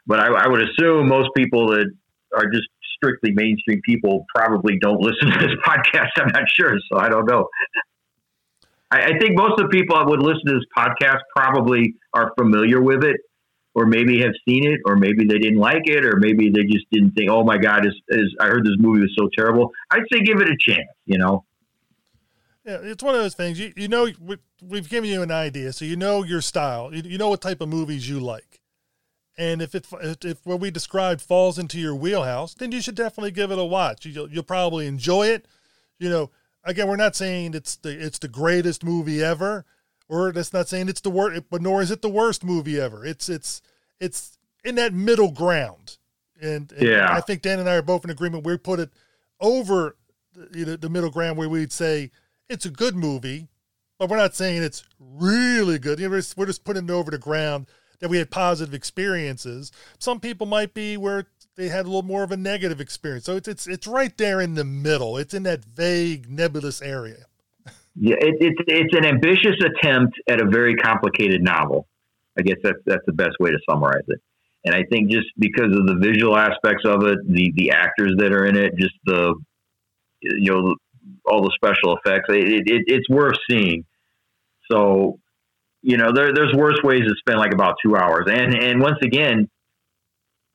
But 0.07 0.19
I, 0.19 0.27
I 0.33 0.47
would 0.47 0.61
assume 0.61 1.07
most 1.07 1.29
people 1.37 1.67
that 1.69 1.85
are 2.35 2.45
just 2.45 2.67
strictly 2.95 3.33
mainstream 3.33 3.81
people 3.85 4.25
probably 4.35 4.79
don't 4.79 4.99
listen 4.99 5.29
to 5.31 5.39
this 5.39 5.55
podcast. 5.65 6.09
I'm 6.17 6.31
not 6.33 6.45
sure, 6.59 6.75
so 6.91 6.99
I 6.99 7.09
don't 7.09 7.29
know. 7.29 7.47
I 8.91 9.17
think 9.19 9.35
most 9.35 9.59
of 9.59 9.69
the 9.69 9.69
people 9.69 9.97
that 9.97 10.07
would 10.07 10.21
listen 10.21 10.45
to 10.47 10.53
this 10.53 10.65
podcast 10.75 11.19
probably 11.35 11.95
are 12.13 12.31
familiar 12.37 12.81
with 12.81 13.03
it 13.03 13.17
or 13.75 13.85
maybe 13.85 14.21
have 14.21 14.33
seen 14.47 14.65
it, 14.65 14.79
or 14.85 14.95
maybe 14.95 15.25
they 15.25 15.37
didn't 15.37 15.59
like 15.59 15.83
it, 15.85 16.05
or 16.05 16.15
maybe 16.15 16.49
they 16.49 16.63
just 16.63 16.85
didn't 16.91 17.11
think, 17.11 17.29
"Oh 17.29 17.43
my 17.43 17.57
God, 17.57 17.85
is, 17.85 17.93
is 18.07 18.33
I 18.39 18.47
heard 18.47 18.65
this 18.65 18.77
movie 18.79 19.01
was 19.01 19.13
so 19.17 19.29
terrible." 19.37 19.71
I'd 19.91 20.03
say 20.11 20.21
give 20.21 20.39
it 20.39 20.47
a 20.47 20.57
chance. 20.57 20.87
You 21.05 21.17
know. 21.17 21.45
Yeah, 22.65 22.79
it's 22.81 23.03
one 23.03 23.13
of 23.13 23.21
those 23.21 23.35
things. 23.35 23.59
You 23.59 23.73
you 23.75 23.87
know 23.87 24.09
we've 24.63 24.89
given 24.89 25.09
you 25.09 25.21
an 25.21 25.31
idea, 25.31 25.73
so 25.73 25.85
you 25.85 25.97
know 25.97 26.23
your 26.23 26.41
style. 26.41 26.93
You, 26.93 27.03
you 27.03 27.17
know 27.17 27.29
what 27.29 27.41
type 27.41 27.61
of 27.61 27.69
movies 27.69 28.09
you 28.09 28.19
like, 28.19 28.61
and 29.37 29.61
if 29.61 29.75
it 29.75 29.85
if 30.23 30.45
what 30.45 30.61
we 30.61 30.71
described 30.71 31.21
falls 31.21 31.59
into 31.59 31.77
your 31.77 31.93
wheelhouse, 31.93 32.53
then 32.53 32.71
you 32.71 32.81
should 32.81 32.95
definitely 32.95 33.31
give 33.31 33.51
it 33.51 33.59
a 33.59 33.65
watch. 33.65 34.05
You'll 34.05 34.31
you'll 34.31 34.43
probably 34.43 34.87
enjoy 34.87 35.27
it. 35.27 35.47
You 35.99 36.09
know, 36.09 36.31
again, 36.63 36.87
we're 36.87 36.95
not 36.95 37.15
saying 37.15 37.53
it's 37.53 37.75
the 37.75 37.89
it's 37.89 38.19
the 38.19 38.29
greatest 38.29 38.85
movie 38.85 39.21
ever 39.21 39.65
or 40.07 40.31
that's 40.31 40.53
not 40.53 40.67
saying 40.67 40.89
it's 40.89 41.01
the 41.01 41.09
worst, 41.09 41.43
but 41.49 41.61
nor 41.61 41.81
is 41.81 41.91
it 41.91 42.01
the 42.01 42.09
worst 42.09 42.43
movie 42.43 42.79
ever. 42.79 43.05
It's 43.05 43.29
it's 43.29 43.61
it's 43.99 44.37
in 44.63 44.75
that 44.75 44.93
middle 44.93 45.31
ground, 45.31 45.97
and, 46.41 46.71
and 46.71 46.87
yeah, 46.87 47.11
I 47.11 47.21
think 47.21 47.41
Dan 47.41 47.59
and 47.59 47.69
I 47.69 47.75
are 47.75 47.81
both 47.81 48.03
in 48.03 48.09
agreement. 48.09 48.45
We 48.45 48.57
put 48.57 48.79
it 48.79 48.91
over 49.39 49.95
you 50.53 50.65
know, 50.65 50.75
the 50.75 50.89
middle 50.89 51.09
ground 51.09 51.37
where 51.37 51.49
we'd 51.49 51.71
say 51.71 52.11
it's 52.49 52.65
a 52.65 52.71
good 52.71 52.95
movie, 52.95 53.47
but 53.97 54.09
we're 54.09 54.17
not 54.17 54.35
saying 54.35 54.63
it's 54.63 54.83
really 54.99 55.79
good. 55.79 55.99
You 55.99 56.09
know, 56.09 56.21
we're 56.35 56.45
just 56.45 56.63
putting 56.63 56.85
it 56.85 56.91
over 56.91 57.11
the 57.11 57.17
ground 57.17 57.67
that 57.99 58.09
we 58.09 58.17
had 58.17 58.29
positive 58.29 58.73
experiences. 58.73 59.71
Some 59.99 60.19
people 60.19 60.45
might 60.45 60.73
be 60.73 60.97
where 60.97 61.27
they 61.55 61.69
had 61.69 61.85
a 61.85 61.87
little 61.89 62.03
more 62.03 62.23
of 62.23 62.31
a 62.31 62.37
negative 62.37 62.81
experience. 62.81 63.25
So 63.25 63.37
it's 63.37 63.47
it's 63.47 63.67
it's 63.67 63.87
right 63.87 64.15
there 64.17 64.41
in 64.41 64.55
the 64.55 64.65
middle. 64.65 65.17
It's 65.17 65.33
in 65.33 65.43
that 65.43 65.63
vague, 65.63 66.29
nebulous 66.29 66.81
area. 66.81 67.25
Yeah, 67.95 68.15
it, 68.19 68.35
it's 68.39 68.59
it's 68.67 68.95
an 68.97 69.05
ambitious 69.05 69.55
attempt 69.63 70.19
at 70.29 70.41
a 70.41 70.45
very 70.49 70.75
complicated 70.75 71.41
novel. 71.41 71.87
I 72.37 72.41
guess 72.41 72.57
that's 72.63 72.79
that's 72.85 73.05
the 73.05 73.13
best 73.13 73.37
way 73.39 73.51
to 73.51 73.57
summarize 73.69 74.03
it. 74.07 74.19
And 74.65 74.75
I 74.75 74.83
think 74.91 75.11
just 75.11 75.27
because 75.37 75.71
of 75.75 75.85
the 75.87 75.97
visual 76.01 76.35
aspects 76.35 76.83
of 76.85 77.03
it, 77.03 77.19
the 77.27 77.53
the 77.55 77.71
actors 77.71 78.15
that 78.17 78.33
are 78.33 78.45
in 78.45 78.57
it, 78.57 78.73
just 78.77 78.95
the 79.05 79.35
you 80.21 80.51
know 80.51 80.75
all 81.25 81.41
the 81.41 81.51
special 81.55 81.97
effects, 81.97 82.25
it, 82.29 82.63
it 82.67 82.83
it's 82.87 83.09
worth 83.09 83.37
seeing. 83.49 83.85
So, 84.71 85.19
you 85.81 85.97
know, 85.97 86.11
there, 86.13 86.33
there's 86.33 86.53
worse 86.53 86.79
ways 86.83 87.01
to 87.01 87.15
spend 87.19 87.39
like 87.39 87.53
about 87.53 87.75
two 87.85 87.95
hours. 87.95 88.25
And 88.27 88.55
and 88.55 88.81
once 88.81 88.97
again, 89.03 89.49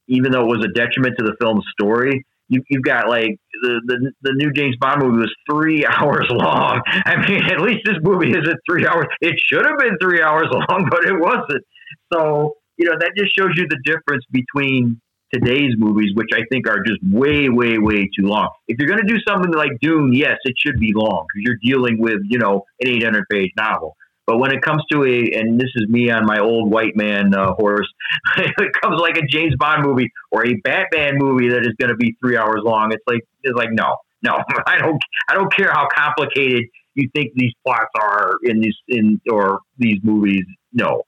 even 0.08 0.32
though 0.32 0.42
it 0.42 0.56
was 0.58 0.64
a 0.64 0.72
detriment 0.72 1.14
to 1.18 1.24
the 1.24 1.36
film's 1.40 1.64
story, 1.72 2.26
you, 2.50 2.62
you've 2.68 2.82
got 2.82 3.08
like 3.08 3.38
the, 3.62 3.80
the 3.86 4.12
the 4.22 4.32
new 4.34 4.52
James 4.52 4.76
Bond 4.80 5.02
movie 5.02 5.18
was 5.18 5.34
three 5.50 5.86
hours 5.98 6.26
long. 6.30 6.82
I 6.86 7.16
mean, 7.26 7.44
at 7.44 7.60
least 7.60 7.80
this 7.86 7.96
movie 8.02 8.30
isn't 8.30 8.58
three 8.68 8.86
hours. 8.86 9.06
It 9.22 9.40
should 9.46 9.64
have 9.64 9.78
been 9.78 9.96
three 10.02 10.20
hours 10.20 10.48
long, 10.52 10.88
but 10.90 11.04
it 11.04 11.18
wasn't. 11.18 11.64
So 12.12 12.54
you 12.76 12.86
know 12.86 12.96
that 12.98 13.12
just 13.16 13.34
shows 13.38 13.52
you 13.56 13.66
the 13.68 13.78
difference 13.84 14.24
between 14.30 15.00
today's 15.32 15.74
movies, 15.78 16.10
which 16.14 16.30
I 16.34 16.42
think 16.50 16.68
are 16.68 16.82
just 16.82 16.98
way, 17.04 17.48
way, 17.48 17.78
way 17.78 18.10
too 18.18 18.26
long. 18.26 18.48
If 18.66 18.78
you're 18.78 18.88
going 18.88 19.06
to 19.06 19.06
do 19.06 19.20
something 19.26 19.52
like 19.52 19.70
Dune, 19.80 20.12
yes, 20.12 20.38
it 20.42 20.56
should 20.58 20.80
be 20.80 20.92
long 20.92 21.26
because 21.28 21.46
you're 21.46 21.58
dealing 21.62 22.00
with 22.00 22.18
you 22.24 22.38
know 22.38 22.64
an 22.80 22.88
800 22.88 23.24
page 23.30 23.52
novel. 23.56 23.96
But 24.30 24.38
when 24.38 24.52
it 24.52 24.62
comes 24.62 24.84
to 24.92 25.02
a, 25.02 25.36
and 25.40 25.58
this 25.58 25.70
is 25.74 25.88
me 25.88 26.08
on 26.08 26.24
my 26.24 26.38
old 26.38 26.70
white 26.70 26.94
man 26.94 27.34
uh, 27.34 27.52
horse, 27.54 27.88
it 28.36 28.72
comes 28.80 29.00
like 29.00 29.16
a 29.16 29.26
James 29.26 29.56
Bond 29.58 29.84
movie 29.84 30.08
or 30.30 30.46
a 30.46 30.54
Batman 30.62 31.14
movie 31.16 31.48
that 31.48 31.62
is 31.62 31.74
going 31.80 31.88
to 31.88 31.96
be 31.96 32.16
three 32.22 32.36
hours 32.36 32.60
long. 32.62 32.92
It's 32.92 33.02
like 33.08 33.22
it's 33.42 33.56
like 33.56 33.70
no, 33.72 33.96
no, 34.22 34.38
I 34.68 34.78
don't, 34.78 35.02
I 35.28 35.34
don't 35.34 35.52
care 35.52 35.72
how 35.72 35.88
complicated 35.92 36.62
you 36.94 37.10
think 37.12 37.32
these 37.34 37.50
plots 37.66 37.90
are 38.00 38.34
in 38.44 38.60
these 38.60 38.76
in 38.86 39.20
or 39.32 39.62
these 39.78 39.98
movies. 40.04 40.44
No, 40.72 41.02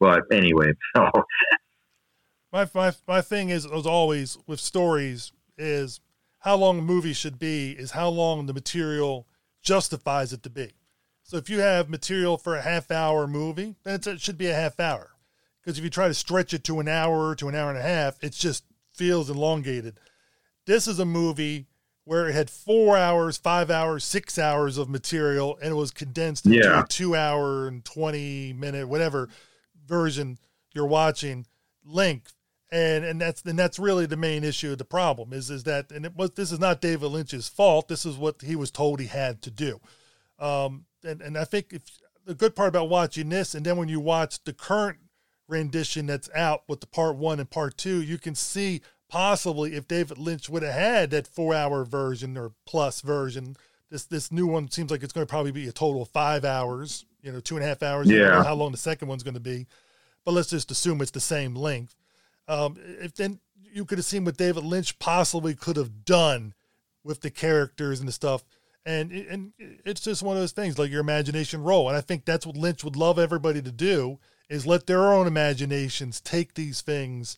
but 0.00 0.22
anyway, 0.32 0.72
so 0.96 1.08
my 2.52 2.68
my 2.74 2.92
my 3.06 3.20
thing 3.20 3.50
is 3.50 3.64
as 3.64 3.86
always 3.86 4.38
with 4.48 4.58
stories 4.58 5.30
is 5.56 6.00
how 6.40 6.56
long 6.56 6.80
a 6.80 6.82
movie 6.82 7.12
should 7.12 7.38
be 7.38 7.76
is 7.78 7.92
how 7.92 8.08
long 8.08 8.46
the 8.46 8.52
material 8.52 9.24
justifies 9.62 10.32
it 10.32 10.42
to 10.42 10.50
be. 10.50 10.72
So 11.26 11.38
if 11.38 11.50
you 11.50 11.58
have 11.58 11.90
material 11.90 12.38
for 12.38 12.54
a 12.54 12.62
half 12.62 12.92
hour 12.92 13.26
movie, 13.26 13.74
then 13.82 13.98
it 14.06 14.20
should 14.20 14.38
be 14.38 14.46
a 14.46 14.54
half 14.54 14.78
hour. 14.78 15.10
Because 15.60 15.76
if 15.76 15.82
you 15.82 15.90
try 15.90 16.06
to 16.06 16.14
stretch 16.14 16.54
it 16.54 16.62
to 16.64 16.78
an 16.78 16.86
hour 16.86 17.34
to 17.34 17.48
an 17.48 17.56
hour 17.56 17.68
and 17.68 17.78
a 17.78 17.82
half, 17.82 18.22
it 18.22 18.30
just 18.30 18.64
feels 18.92 19.28
elongated. 19.28 19.98
This 20.66 20.86
is 20.86 21.00
a 21.00 21.04
movie 21.04 21.66
where 22.04 22.28
it 22.28 22.34
had 22.34 22.48
four 22.48 22.96
hours, 22.96 23.38
five 23.38 23.72
hours, 23.72 24.04
six 24.04 24.38
hours 24.38 24.78
of 24.78 24.88
material, 24.88 25.58
and 25.60 25.72
it 25.72 25.74
was 25.74 25.90
condensed 25.90 26.46
into 26.46 26.78
a 26.78 26.86
two 26.88 27.16
hour 27.16 27.66
and 27.66 27.84
20 27.84 28.52
minute, 28.52 28.86
whatever 28.86 29.28
version 29.84 30.38
you're 30.74 30.86
watching 30.86 31.44
length. 31.84 32.34
And, 32.70 33.04
and 33.04 33.20
that's 33.20 33.42
and 33.42 33.58
that's 33.58 33.80
really 33.80 34.06
the 34.06 34.16
main 34.16 34.44
issue 34.44 34.70
of 34.70 34.78
the 34.78 34.84
problem 34.84 35.32
is 35.32 35.50
is 35.50 35.64
that 35.64 35.90
and 35.90 36.04
it 36.04 36.14
was 36.14 36.32
this 36.32 36.52
is 36.52 36.60
not 36.60 36.80
David 36.80 37.08
Lynch's 37.08 37.48
fault. 37.48 37.88
This 37.88 38.06
is 38.06 38.16
what 38.16 38.42
he 38.42 38.54
was 38.54 38.70
told 38.70 39.00
he 39.00 39.06
had 39.06 39.42
to 39.42 39.50
do. 39.50 39.80
Um, 40.38 40.84
and, 41.06 41.22
and 41.22 41.38
I 41.38 41.44
think 41.44 41.72
if 41.72 41.82
the 42.24 42.34
good 42.34 42.56
part 42.56 42.68
about 42.68 42.88
watching 42.88 43.28
this, 43.28 43.54
and 43.54 43.64
then 43.64 43.76
when 43.76 43.88
you 43.88 44.00
watch 44.00 44.42
the 44.44 44.52
current 44.52 44.98
rendition 45.48 46.06
that's 46.06 46.28
out 46.34 46.64
with 46.68 46.80
the 46.80 46.86
part 46.86 47.16
one 47.16 47.38
and 47.38 47.48
part 47.48 47.76
two, 47.78 48.02
you 48.02 48.18
can 48.18 48.34
see 48.34 48.82
possibly 49.08 49.74
if 49.74 49.86
David 49.86 50.18
Lynch 50.18 50.48
would 50.48 50.62
have 50.62 50.74
had 50.74 51.10
that 51.10 51.26
four 51.26 51.54
hour 51.54 51.84
version 51.84 52.36
or 52.36 52.52
plus 52.66 53.00
version, 53.00 53.56
this 53.90 54.04
this 54.04 54.32
new 54.32 54.46
one 54.46 54.70
seems 54.70 54.90
like 54.90 55.02
it's 55.02 55.12
going 55.12 55.26
to 55.26 55.30
probably 55.30 55.52
be 55.52 55.68
a 55.68 55.72
total 55.72 56.02
of 56.02 56.08
five 56.08 56.44
hours, 56.44 57.04
you 57.22 57.32
know, 57.32 57.40
two 57.40 57.56
and 57.56 57.64
a 57.64 57.68
half 57.68 57.82
hours. 57.82 58.10
Yeah. 58.10 58.42
how 58.42 58.54
long 58.54 58.72
the 58.72 58.78
second 58.78 59.08
one's 59.08 59.22
going 59.22 59.34
to 59.34 59.40
be, 59.40 59.66
but 60.24 60.32
let's 60.32 60.50
just 60.50 60.70
assume 60.70 61.00
it's 61.00 61.12
the 61.12 61.20
same 61.20 61.54
length. 61.54 61.94
Um, 62.48 62.76
if 63.00 63.14
then 63.14 63.40
you 63.72 63.84
could 63.84 63.98
have 63.98 64.04
seen 64.04 64.24
what 64.24 64.36
David 64.36 64.64
Lynch 64.64 64.98
possibly 64.98 65.54
could 65.54 65.76
have 65.76 66.04
done 66.04 66.54
with 67.04 67.20
the 67.20 67.30
characters 67.30 68.00
and 68.00 68.08
the 68.08 68.12
stuff 68.12 68.44
and 68.86 69.10
and 69.10 69.52
it's 69.58 70.00
just 70.00 70.22
one 70.22 70.36
of 70.36 70.42
those 70.42 70.52
things 70.52 70.78
like 70.78 70.90
your 70.90 71.00
imagination 71.00 71.62
roll. 71.62 71.88
And 71.88 71.96
i 71.96 72.00
think 72.00 72.24
that's 72.24 72.46
what 72.46 72.56
lynch 72.56 72.84
would 72.84 72.96
love 72.96 73.18
everybody 73.18 73.60
to 73.60 73.72
do 73.72 74.18
is 74.48 74.66
let 74.66 74.86
their 74.86 75.12
own 75.12 75.26
imaginations 75.26 76.20
take 76.20 76.54
these 76.54 76.80
things 76.80 77.36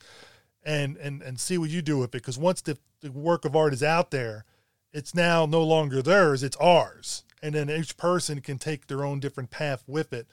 and 0.64 0.96
and 0.98 1.22
and 1.22 1.40
see 1.40 1.58
what 1.58 1.70
you 1.70 1.82
do 1.82 1.98
with 1.98 2.10
it. 2.10 2.12
Because 2.12 2.38
once 2.38 2.60
the, 2.60 2.78
the 3.00 3.10
work 3.10 3.44
of 3.44 3.56
art 3.56 3.72
is 3.72 3.82
out 3.82 4.10
there 4.10 4.44
it's 4.92 5.14
now 5.14 5.46
no 5.46 5.62
longer 5.62 6.02
theirs 6.02 6.42
it's 6.42 6.56
ours. 6.58 7.24
And 7.42 7.54
then 7.54 7.70
each 7.70 7.96
person 7.96 8.40
can 8.40 8.58
take 8.58 8.88
their 8.88 9.04
own 9.04 9.20
different 9.20 9.50
path 9.50 9.84
with 9.86 10.12
it 10.12 10.26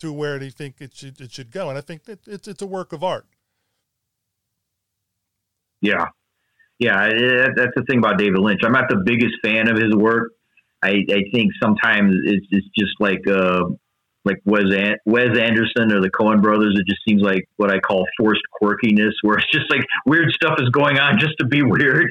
to 0.00 0.12
where 0.12 0.38
they 0.38 0.50
think 0.50 0.76
it 0.80 0.94
should 0.94 1.20
it 1.20 1.32
should 1.32 1.50
go. 1.50 1.70
And 1.70 1.78
i 1.78 1.80
think 1.80 2.04
that 2.04 2.28
it's 2.28 2.46
it's 2.46 2.62
a 2.62 2.66
work 2.66 2.92
of 2.92 3.02
art. 3.02 3.26
Yeah. 5.80 6.08
Yeah, 6.78 7.08
that's 7.54 7.72
the 7.76 7.84
thing 7.88 7.98
about 7.98 8.16
David 8.16 8.38
Lynch. 8.38 8.60
I'm 8.64 8.72
not 8.72 8.88
the 8.88 9.02
biggest 9.04 9.34
fan 9.44 9.68
of 9.68 9.76
his 9.76 9.94
work. 9.94 10.32
I, 10.82 11.04
I 11.10 11.22
think 11.32 11.52
sometimes 11.62 12.14
it's, 12.24 12.46
it's 12.50 12.66
just 12.78 12.92
like 13.00 13.26
uh, 13.28 13.64
like 14.24 14.38
Wes 14.44 14.64
An- 14.74 14.98
Wes 15.04 15.36
Anderson 15.38 15.92
or 15.92 16.00
the 16.00 16.10
Coen 16.10 16.42
Brothers. 16.42 16.76
It 16.78 16.86
just 16.88 17.00
seems 17.06 17.22
like 17.22 17.48
what 17.56 17.70
I 17.70 17.78
call 17.78 18.06
forced 18.18 18.42
quirkiness, 18.60 19.12
where 19.22 19.38
it's 19.38 19.50
just 19.52 19.70
like 19.70 19.84
weird 20.06 20.30
stuff 20.32 20.58
is 20.58 20.68
going 20.70 20.98
on 20.98 21.18
just 21.18 21.34
to 21.40 21.46
be 21.46 21.62
weird. 21.64 22.10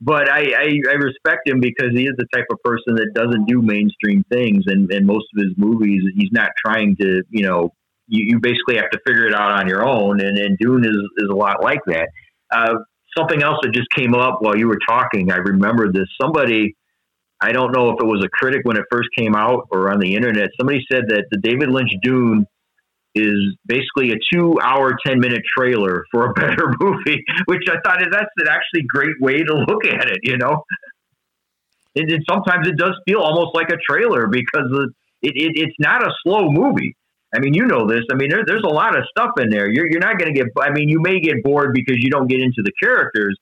But 0.00 0.30
I, 0.30 0.40
I, 0.40 0.80
I 0.90 0.94
respect 0.94 1.48
him 1.48 1.60
because 1.60 1.92
he 1.92 2.04
is 2.04 2.12
the 2.18 2.26
type 2.34 2.44
of 2.50 2.58
person 2.62 2.96
that 2.96 3.12
doesn't 3.14 3.46
do 3.46 3.62
mainstream 3.62 4.24
things, 4.30 4.64
and, 4.66 4.92
and 4.92 5.06
most 5.06 5.24
of 5.34 5.42
his 5.42 5.54
movies, 5.56 6.02
he's 6.14 6.30
not 6.32 6.50
trying 6.64 6.96
to, 6.96 7.22
you 7.30 7.44
know, 7.44 7.72
you, 8.06 8.26
you 8.28 8.38
basically 8.38 8.76
have 8.76 8.90
to 8.90 8.98
figure 9.06 9.26
it 9.26 9.34
out 9.34 9.52
on 9.52 9.68
your 9.68 9.86
own, 9.86 10.20
and, 10.20 10.36
and 10.38 10.58
Dune 10.58 10.84
is, 10.84 10.96
is 11.16 11.28
a 11.30 11.34
lot 11.34 11.62
like 11.62 11.80
that. 11.86 12.10
Uh, 12.52 12.74
something 13.16 13.42
else 13.42 13.56
that 13.62 13.72
just 13.72 13.88
came 13.96 14.14
up 14.14 14.38
while 14.40 14.56
you 14.56 14.68
were 14.68 14.78
talking, 14.86 15.32
I 15.32 15.36
remember 15.36 15.90
this. 15.90 16.06
Somebody, 16.20 16.76
I 17.40 17.52
don't 17.52 17.72
know 17.72 17.90
if 17.90 17.96
it 18.00 18.06
was 18.06 18.24
a 18.24 18.28
critic 18.28 18.62
when 18.64 18.76
it 18.76 18.84
first 18.90 19.08
came 19.16 19.34
out 19.34 19.68
or 19.70 19.90
on 19.90 20.00
the 20.00 20.14
internet, 20.14 20.50
somebody 20.58 20.84
said 20.90 21.04
that 21.08 21.26
the 21.30 21.38
David 21.38 21.68
Lynch 21.68 21.92
Dune 22.02 22.46
is 23.14 23.56
basically 23.66 24.12
a 24.12 24.16
two 24.32 24.58
hour, 24.60 24.96
10 25.06 25.20
minute 25.20 25.42
trailer 25.56 26.04
for 26.10 26.26
a 26.26 26.32
better 26.34 26.72
movie, 26.80 27.24
which 27.46 27.62
I 27.68 27.76
thought 27.84 27.98
that's 28.10 28.30
an 28.36 28.48
actually 28.48 28.86
great 28.88 29.16
way 29.20 29.42
to 29.42 29.54
look 29.68 29.86
at 29.86 30.08
it, 30.08 30.20
you 30.22 30.38
know? 30.38 30.64
And, 31.94 32.10
sometimes 32.28 32.68
it 32.68 32.76
does 32.76 32.92
feel 33.08 33.20
almost 33.20 33.54
like 33.54 33.70
a 33.70 33.78
trailer 33.90 34.26
because 34.26 34.70
it, 35.22 35.32
it, 35.34 35.52
it's 35.56 35.76
not 35.78 36.06
a 36.06 36.10
slow 36.22 36.50
movie. 36.50 36.94
I 37.34 37.40
mean, 37.40 37.54
you 37.54 37.64
know 37.64 37.86
this. 37.86 38.04
I 38.10 38.14
mean, 38.14 38.30
there, 38.30 38.44
there's 38.46 38.62
a 38.64 38.72
lot 38.72 38.96
of 38.96 39.04
stuff 39.10 39.30
in 39.38 39.48
there. 39.50 39.70
You're, 39.70 39.90
you're 39.90 40.00
not 40.00 40.18
going 40.18 40.32
to 40.32 40.38
get, 40.38 40.48
I 40.60 40.70
mean, 40.70 40.88
you 40.88 41.00
may 41.00 41.20
get 41.20 41.42
bored 41.42 41.72
because 41.74 41.96
you 41.98 42.10
don't 42.10 42.28
get 42.28 42.40
into 42.40 42.62
the 42.62 42.72
characters. 42.80 43.36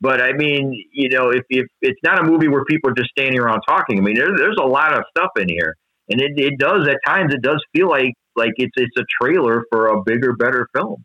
But 0.00 0.22
I 0.22 0.32
mean, 0.32 0.72
you 0.92 1.08
know, 1.08 1.30
if, 1.30 1.42
if 1.50 1.66
it's 1.82 1.98
not 2.04 2.20
a 2.20 2.22
movie 2.22 2.48
where 2.48 2.64
people 2.64 2.90
are 2.90 2.94
just 2.94 3.10
standing 3.10 3.40
around 3.40 3.62
talking, 3.68 3.98
I 3.98 4.00
mean, 4.00 4.14
there, 4.14 4.36
there's 4.36 4.56
a 4.60 4.66
lot 4.66 4.94
of 4.96 5.02
stuff 5.16 5.30
in 5.36 5.48
here. 5.48 5.74
And 6.08 6.20
it, 6.20 6.32
it 6.36 6.58
does, 6.58 6.88
at 6.88 6.98
times, 7.06 7.34
it 7.34 7.42
does 7.42 7.62
feel 7.74 7.88
like 7.88 8.14
like 8.38 8.52
it's 8.56 8.72
it's 8.76 8.96
a 8.96 9.04
trailer 9.20 9.64
for 9.70 9.88
a 9.88 10.02
bigger, 10.02 10.32
better 10.32 10.68
film. 10.74 11.04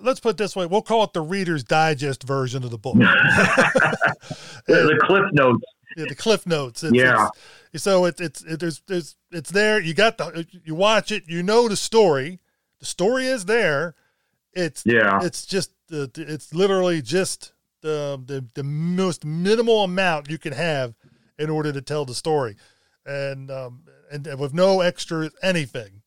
Let's 0.00 0.20
put 0.20 0.30
it 0.30 0.36
this 0.36 0.54
way: 0.54 0.66
we'll 0.66 0.82
call 0.82 1.04
it 1.04 1.12
the 1.12 1.20
Reader's 1.20 1.64
Digest 1.64 2.22
version 2.22 2.62
of 2.62 2.70
the 2.70 2.78
book. 2.78 2.94
the, 4.66 5.00
Cliff 5.06 5.24
Notes. 5.32 5.64
Yeah, 5.96 6.04
the 6.08 6.14
Cliff 6.14 6.46
Notes. 6.46 6.84
It's, 6.84 6.94
yeah. 6.94 7.28
It's, 7.72 7.82
so 7.82 8.04
it's 8.04 8.20
it's 8.20 8.42
it, 8.44 8.60
there's 8.60 8.82
there's 8.86 9.16
it's 9.32 9.50
there. 9.50 9.80
You 9.80 9.94
got 9.94 10.18
the 10.18 10.46
you 10.64 10.74
watch 10.74 11.10
it. 11.10 11.24
You 11.26 11.42
know 11.42 11.68
the 11.68 11.76
story. 11.76 12.38
The 12.78 12.86
story 12.86 13.26
is 13.26 13.46
there. 13.46 13.94
It's 14.52 14.84
yeah. 14.86 15.20
It's 15.22 15.44
just 15.44 15.72
uh, 15.92 16.06
it's 16.14 16.54
literally 16.54 17.02
just 17.02 17.52
the 17.82 18.20
the 18.24 18.44
the 18.54 18.64
most 18.64 19.24
minimal 19.24 19.84
amount 19.84 20.30
you 20.30 20.38
can 20.38 20.52
have 20.52 20.94
in 21.38 21.50
order 21.50 21.72
to 21.72 21.82
tell 21.82 22.04
the 22.04 22.14
story, 22.14 22.56
and 23.04 23.50
um 23.50 23.82
and 24.10 24.26
with 24.38 24.54
no 24.54 24.80
extra 24.80 25.30
anything. 25.42 26.02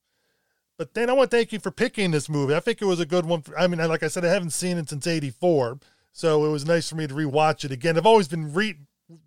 But 0.77 0.93
then 0.93 1.09
I 1.09 1.13
want 1.13 1.31
to 1.31 1.37
thank 1.37 1.53
you 1.53 1.59
for 1.59 1.71
picking 1.71 2.11
this 2.11 2.27
movie. 2.27 2.55
I 2.55 2.59
think 2.59 2.81
it 2.81 2.85
was 2.85 2.99
a 2.99 3.05
good 3.05 3.25
one. 3.25 3.41
For, 3.41 3.57
I 3.57 3.67
mean, 3.67 3.79
like 3.87 4.03
I 4.03 4.07
said, 4.09 4.25
I 4.25 4.29
haven't 4.29 4.51
seen 4.51 4.77
it 4.77 4.89
since 4.89 5.07
'84, 5.07 5.79
so 6.11 6.45
it 6.45 6.49
was 6.49 6.65
nice 6.65 6.89
for 6.89 6.95
me 6.95 7.07
to 7.07 7.13
rewatch 7.13 7.63
it 7.63 7.71
again. 7.71 7.97
I've 7.97 8.05
always 8.05 8.27
been 8.27 8.53
re- 8.53 8.79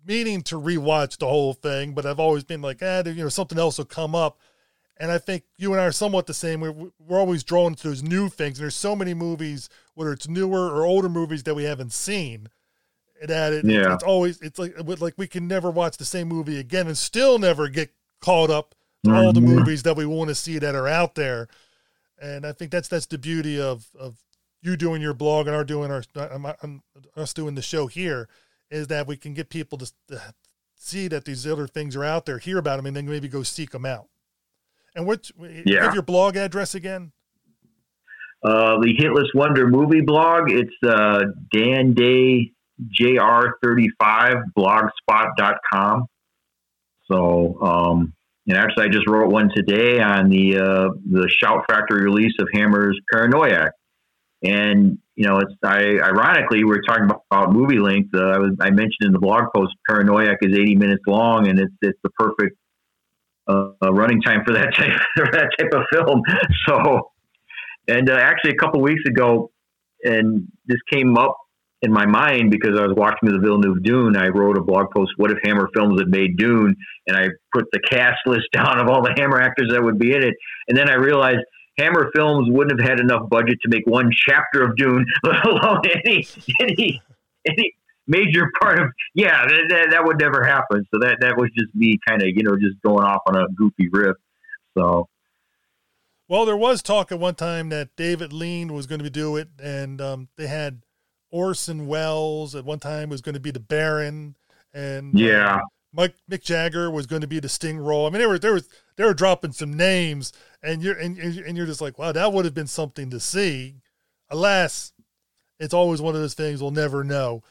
meaning 0.05 0.41
to 0.43 0.55
rewatch 0.59 1.17
the 1.17 1.27
whole 1.27 1.53
thing, 1.53 1.93
but 1.93 2.05
I've 2.05 2.19
always 2.19 2.43
been 2.43 2.61
like, 2.61 2.79
ah, 2.81 3.03
you 3.05 3.23
know, 3.23 3.29
something 3.29 3.57
else 3.57 3.77
will 3.77 3.85
come 3.85 4.13
up. 4.13 4.39
And 4.99 5.11
I 5.11 5.17
think 5.17 5.43
you 5.57 5.71
and 5.71 5.81
I 5.81 5.85
are 5.85 5.91
somewhat 5.93 6.27
the 6.27 6.33
same. 6.33 6.59
We're, 6.59 6.73
we're 6.73 7.19
always 7.19 7.43
drawn 7.43 7.73
to 7.75 7.87
those 7.87 8.03
new 8.03 8.27
things. 8.27 8.59
And 8.59 8.63
there's 8.63 8.75
so 8.75 8.95
many 8.95 9.13
movies, 9.13 9.69
whether 9.93 10.11
it's 10.11 10.27
newer 10.27 10.69
or 10.69 10.85
older 10.85 11.07
movies 11.07 11.43
that 11.43 11.55
we 11.55 11.63
haven't 11.63 11.93
seen, 11.93 12.49
that 13.21 13.53
it, 13.53 13.65
yeah. 13.65 13.93
it's 13.93 14.03
always 14.03 14.41
it's 14.41 14.59
like 14.59 14.73
like 14.99 15.13
we 15.17 15.27
can 15.27 15.47
never 15.47 15.71
watch 15.71 15.97
the 15.97 16.05
same 16.05 16.27
movie 16.27 16.57
again 16.59 16.87
and 16.87 16.97
still 16.97 17.37
never 17.37 17.67
get 17.67 17.93
caught 18.21 18.49
up 18.49 18.75
to 19.03 19.13
all 19.13 19.33
the 19.33 19.39
mm-hmm. 19.39 19.55
movies 19.55 19.83
that 19.83 19.95
we 19.95 20.05
want 20.05 20.29
to 20.29 20.35
see 20.35 20.59
that 20.59 20.75
are 20.75 20.87
out 20.87 21.15
there. 21.15 21.47
And 22.21 22.45
I 22.45 22.51
think 22.51 22.71
that's 22.71 22.87
that's 22.87 23.05
the 23.05 23.17
beauty 23.17 23.59
of 23.59 23.87
of 23.97 24.17
you 24.61 24.75
doing 24.75 25.01
your 25.01 25.13
blog 25.13 25.47
and 25.47 25.55
our 25.55 25.63
doing 25.63 25.91
our 25.91 26.03
us 27.15 27.33
doing 27.33 27.55
the 27.55 27.61
show 27.61 27.87
here 27.87 28.27
is 28.69 28.87
that 28.87 29.07
we 29.07 29.17
can 29.17 29.33
get 29.33 29.49
people 29.49 29.77
to, 29.77 29.91
to 30.09 30.21
see 30.75 31.07
that 31.07 31.25
these 31.25 31.47
other 31.47 31.67
things 31.67 31.95
are 31.95 32.03
out 32.03 32.25
there, 32.25 32.37
hear 32.37 32.57
about 32.57 32.77
them, 32.77 32.85
and 32.85 32.95
then 32.95 33.07
maybe 33.07 33.27
go 33.27 33.43
seek 33.43 33.71
them 33.71 33.85
out. 33.85 34.07
And 34.95 35.05
what? 35.05 35.29
Yeah. 35.39 35.85
Give 35.85 35.93
your 35.93 36.03
blog 36.03 36.35
address 36.35 36.75
again. 36.75 37.11
Uh, 38.43 38.79
the 38.79 38.95
Hitless 38.97 39.27
Wonder 39.35 39.67
movie 39.67 40.01
blog. 40.01 40.49
It's 40.49 40.73
uh, 40.87 41.25
Dan 41.53 41.93
Day 41.93 42.51
JR35 42.99 44.43
blogspot.com. 44.57 46.05
So 47.11 47.61
um, 47.61 48.13
and 48.49 48.57
actually, 48.57 48.85
I 48.85 48.87
just 48.89 49.07
wrote 49.07 49.31
one 49.31 49.51
today 49.55 49.99
on 49.99 50.29
the 50.29 50.57
uh, 50.57 50.89
the 51.05 51.29
Shout 51.29 51.65
Factory 51.69 52.03
release 52.03 52.33
of 52.39 52.47
Hammer's 52.51 52.99
Paranoiac. 53.11 53.73
And 54.43 54.97
you 55.15 55.27
know, 55.27 55.37
it's 55.37 55.53
I 55.63 55.99
ironically 55.99 56.63
we're 56.63 56.81
talking 56.81 57.03
about, 57.03 57.21
about 57.29 57.53
movie 57.53 57.77
length. 57.77 58.09
Uh, 58.15 58.25
I 58.25 58.37
was 58.39 58.51
I 58.59 58.71
mentioned 58.71 59.01
in 59.01 59.11
the 59.11 59.19
blog 59.19 59.43
post 59.55 59.73
Paranoiac 59.87 60.39
is 60.41 60.57
80 60.57 60.75
minutes 60.77 61.03
long, 61.05 61.47
and 61.47 61.59
it's 61.59 61.73
it's 61.83 61.99
the 62.03 62.09
perfect 62.17 62.57
uh, 63.49 63.91
running 63.91 64.21
time 64.21 64.43
for 64.45 64.53
that 64.53 64.73
type 64.75 64.99
for 65.15 65.25
that 65.31 65.49
type 65.59 65.73
of 65.73 65.83
film. 65.91 66.21
So, 66.67 67.11
and 67.87 68.09
uh, 68.09 68.13
actually, 68.13 68.51
a 68.51 68.55
couple 68.55 68.81
weeks 68.81 69.01
ago, 69.07 69.51
and 70.03 70.47
this 70.67 70.77
came 70.91 71.17
up 71.17 71.35
in 71.81 71.91
my 71.91 72.05
mind 72.05 72.51
because 72.51 72.77
I 72.77 72.85
was 72.85 72.95
watching 72.95 73.29
the 73.29 73.39
Villeneuve 73.39 73.83
Dune. 73.83 74.15
I 74.15 74.27
wrote 74.27 74.57
a 74.57 74.61
blog 74.61 74.91
post, 74.95 75.13
"What 75.17 75.31
if 75.31 75.37
Hammer 75.43 75.69
Films 75.73 75.99
had 75.99 76.09
made 76.09 76.37
Dune?" 76.37 76.75
And 77.07 77.17
I 77.17 77.29
put 77.53 77.65
the 77.71 77.79
cast 77.89 78.19
list 78.25 78.47
down 78.53 78.79
of 78.79 78.87
all 78.87 79.01
the 79.01 79.13
Hammer 79.17 79.41
actors 79.41 79.71
that 79.71 79.83
would 79.83 79.97
be 79.97 80.13
in 80.13 80.23
it. 80.23 80.35
And 80.67 80.77
then 80.77 80.89
I 80.89 80.95
realized 80.95 81.39
Hammer 81.79 82.11
Films 82.13 82.47
wouldn't 82.51 82.79
have 82.79 82.87
had 82.87 82.99
enough 82.99 83.29
budget 83.29 83.57
to 83.63 83.69
make 83.69 83.87
one 83.87 84.11
chapter 84.11 84.61
of 84.61 84.75
Dune, 84.75 85.05
let 85.23 85.45
alone 85.45 85.81
any 86.05 86.27
any 86.61 87.01
any 87.47 87.73
major 88.09 88.51
part 88.61 88.79
of. 88.79 88.89
Yeah, 89.15 89.45
that, 89.45 89.65
that, 89.69 89.87
that 89.91 90.03
would 90.03 90.19
never 90.19 90.43
happen. 90.43 90.85
So 90.93 90.99
that 90.99 91.17
that 91.21 91.37
was 91.37 91.49
just 91.57 91.73
me 91.73 91.97
kind 92.07 92.21
of 92.21 92.27
you 92.27 92.43
know 92.43 92.57
just 92.57 92.81
going 92.83 93.05
off 93.05 93.21
on 93.27 93.37
a 93.37 93.47
goofy 93.55 93.87
riff. 93.89 94.17
So. 94.77 95.07
Well, 96.27 96.45
there 96.45 96.57
was 96.57 96.83
talk 96.83 97.11
at 97.11 97.19
one 97.19 97.33
time 97.33 97.69
that 97.69 97.95
David 97.95 98.31
Lean 98.31 98.71
was 98.71 98.85
going 98.85 99.01
to 99.01 99.09
do 99.09 99.35
it, 99.35 99.49
and 99.59 99.99
um, 99.99 100.27
they 100.35 100.45
had 100.45 100.83
Orson 101.31 101.87
Welles 101.87 102.53
at 102.53 102.65
one 102.65 102.77
time 102.77 103.09
was 103.09 103.21
going 103.21 103.33
to 103.33 103.39
be 103.39 103.49
the 103.49 103.59
Baron, 103.59 104.35
and 104.71 105.15
uh, 105.15 105.19
yeah, 105.19 105.59
Mike 105.91 106.15
Mick 106.29 106.43
Jagger 106.43 106.91
was 106.91 107.07
going 107.07 107.21
to 107.21 107.27
be 107.27 107.39
the 107.39 107.49
Sting 107.49 107.79
role. 107.79 108.05
I 108.05 108.09
mean, 108.09 108.19
they 108.19 108.27
were 108.27 108.39
they 108.39 108.49
were 108.49 108.61
they 108.95 109.05
were 109.05 109.13
dropping 109.13 109.53
some 109.53 109.73
names, 109.73 110.31
and 110.61 110.83
you're 110.83 110.97
and, 110.97 111.17
and 111.17 111.57
you're 111.57 111.65
just 111.65 111.81
like, 111.81 111.97
wow, 111.97 112.11
that 112.11 112.31
would 112.31 112.45
have 112.45 112.53
been 112.53 112.67
something 112.67 113.09
to 113.09 113.19
see. 113.19 113.75
Alas, 114.29 114.93
it's 115.59 115.73
always 115.73 116.01
one 116.01 116.15
of 116.15 116.21
those 116.21 116.35
things 116.35 116.61
we'll 116.61 116.71
never 116.71 117.03
know. 117.03 117.43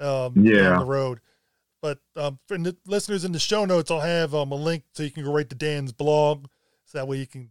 Um, 0.00 0.32
yeah, 0.36 0.70
down 0.70 0.78
the 0.80 0.84
road. 0.86 1.20
But 1.80 1.98
um, 2.16 2.38
for 2.46 2.56
the 2.56 2.76
listeners 2.86 3.24
in 3.24 3.32
the 3.32 3.38
show 3.38 3.64
notes, 3.64 3.90
I'll 3.90 4.00
have 4.00 4.34
um, 4.34 4.52
a 4.52 4.56
link 4.56 4.84
so 4.92 5.02
you 5.02 5.10
can 5.10 5.24
go 5.24 5.32
right 5.32 5.48
to 5.48 5.54
Dan's 5.54 5.92
blog, 5.92 6.46
so 6.86 6.98
that 6.98 7.06
way 7.06 7.18
you 7.18 7.26
can 7.26 7.50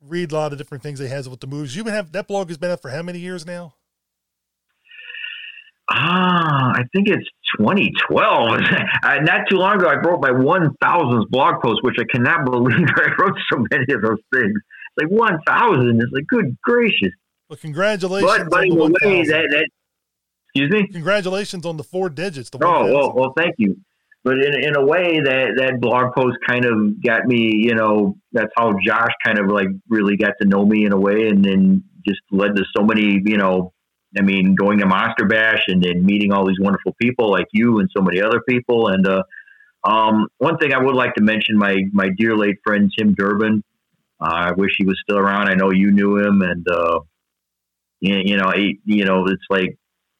read 0.00 0.32
a 0.32 0.36
lot 0.36 0.52
of 0.52 0.58
different 0.58 0.82
things 0.82 0.98
he 1.00 1.08
has 1.08 1.28
with 1.28 1.40
the 1.40 1.46
movies. 1.46 1.74
You've 1.74 1.84
been 1.84 1.94
have 1.94 2.12
that 2.12 2.28
blog 2.28 2.48
has 2.48 2.58
been 2.58 2.70
up 2.70 2.80
for 2.80 2.90
how 2.90 3.02
many 3.02 3.18
years 3.18 3.44
now? 3.44 3.74
Ah, 5.88 6.72
I 6.74 6.82
think 6.92 7.08
it's 7.08 7.26
2012. 7.58 8.60
not 9.22 9.48
too 9.48 9.56
long 9.56 9.76
ago, 9.76 9.88
I 9.88 9.94
wrote 9.94 10.20
my 10.20 10.30
1000th 10.30 11.28
blog 11.30 11.62
post, 11.62 11.80
which 11.82 11.94
I 11.98 12.04
cannot 12.10 12.44
believe 12.50 12.86
I 12.96 13.10
wrote 13.18 13.38
so 13.50 13.64
many 13.70 13.92
of 13.92 14.02
those 14.02 14.18
things. 14.34 14.60
Like 14.96 15.10
1000. 15.10 16.02
It's 16.02 16.12
like, 16.12 16.26
good 16.26 16.56
gracious. 16.62 17.12
Well, 17.48 17.58
congratulations. 17.60 18.32
But, 18.32 18.50
but 18.50 18.64
in 18.64 18.72
a 18.72 18.76
way 18.76 19.24
that, 19.26 19.46
that, 19.50 19.68
excuse 20.56 20.82
me? 20.82 20.88
Congratulations 20.92 21.66
on 21.66 21.76
the 21.76 21.84
four 21.84 22.08
digits. 22.08 22.50
The 22.50 22.58
oh, 22.64 22.92
well, 22.92 23.12
well, 23.14 23.32
thank 23.36 23.54
you. 23.58 23.76
But 24.24 24.34
in, 24.42 24.54
in 24.64 24.76
a 24.76 24.84
way 24.84 25.20
that 25.20 25.54
that 25.58 25.80
blog 25.80 26.14
post 26.16 26.38
kind 26.48 26.64
of 26.64 27.02
got 27.02 27.26
me, 27.26 27.52
you 27.54 27.74
know, 27.74 28.16
that's 28.32 28.50
how 28.56 28.72
Josh 28.84 29.12
kind 29.24 29.38
of 29.38 29.46
like 29.46 29.68
really 29.88 30.16
got 30.16 30.32
to 30.40 30.48
know 30.48 30.66
me 30.66 30.84
in 30.84 30.92
a 30.92 30.98
way 30.98 31.28
and 31.28 31.44
then 31.44 31.84
just 32.06 32.20
led 32.32 32.56
to 32.56 32.64
so 32.76 32.84
many, 32.84 33.22
you 33.24 33.36
know, 33.36 33.72
I 34.18 34.22
mean, 34.22 34.54
going 34.54 34.78
to 34.78 34.86
Monster 34.86 35.26
Bash 35.26 35.62
and, 35.68 35.82
then 35.82 36.04
meeting 36.04 36.32
all 36.32 36.46
these 36.46 36.58
wonderful 36.58 36.94
people 37.00 37.30
like 37.30 37.46
you 37.52 37.78
and 37.78 37.88
so 37.96 38.02
many 38.02 38.20
other 38.20 38.40
people. 38.48 38.88
And 38.88 39.06
uh, 39.06 39.22
um, 39.84 40.26
one 40.38 40.56
thing 40.58 40.72
I 40.72 40.82
would 40.82 40.96
like 40.96 41.14
to 41.14 41.22
mention, 41.22 41.56
my 41.56 41.82
my 41.92 42.08
dear 42.16 42.36
late 42.36 42.56
friend 42.64 42.90
Tim 42.96 43.14
Durbin. 43.14 43.62
Uh, 44.18 44.48
I 44.48 44.52
wish 44.52 44.70
he 44.78 44.86
was 44.86 44.98
still 45.02 45.18
around. 45.18 45.48
I 45.48 45.54
know 45.54 45.70
you 45.70 45.92
knew 45.92 46.16
him, 46.16 46.40
and 46.40 46.66
uh, 46.68 47.00
you, 48.00 48.16
you 48.24 48.36
know, 48.38 48.50
he, 48.50 48.80
you 48.86 49.04
know, 49.04 49.26
it's 49.26 49.44
like 49.50 49.76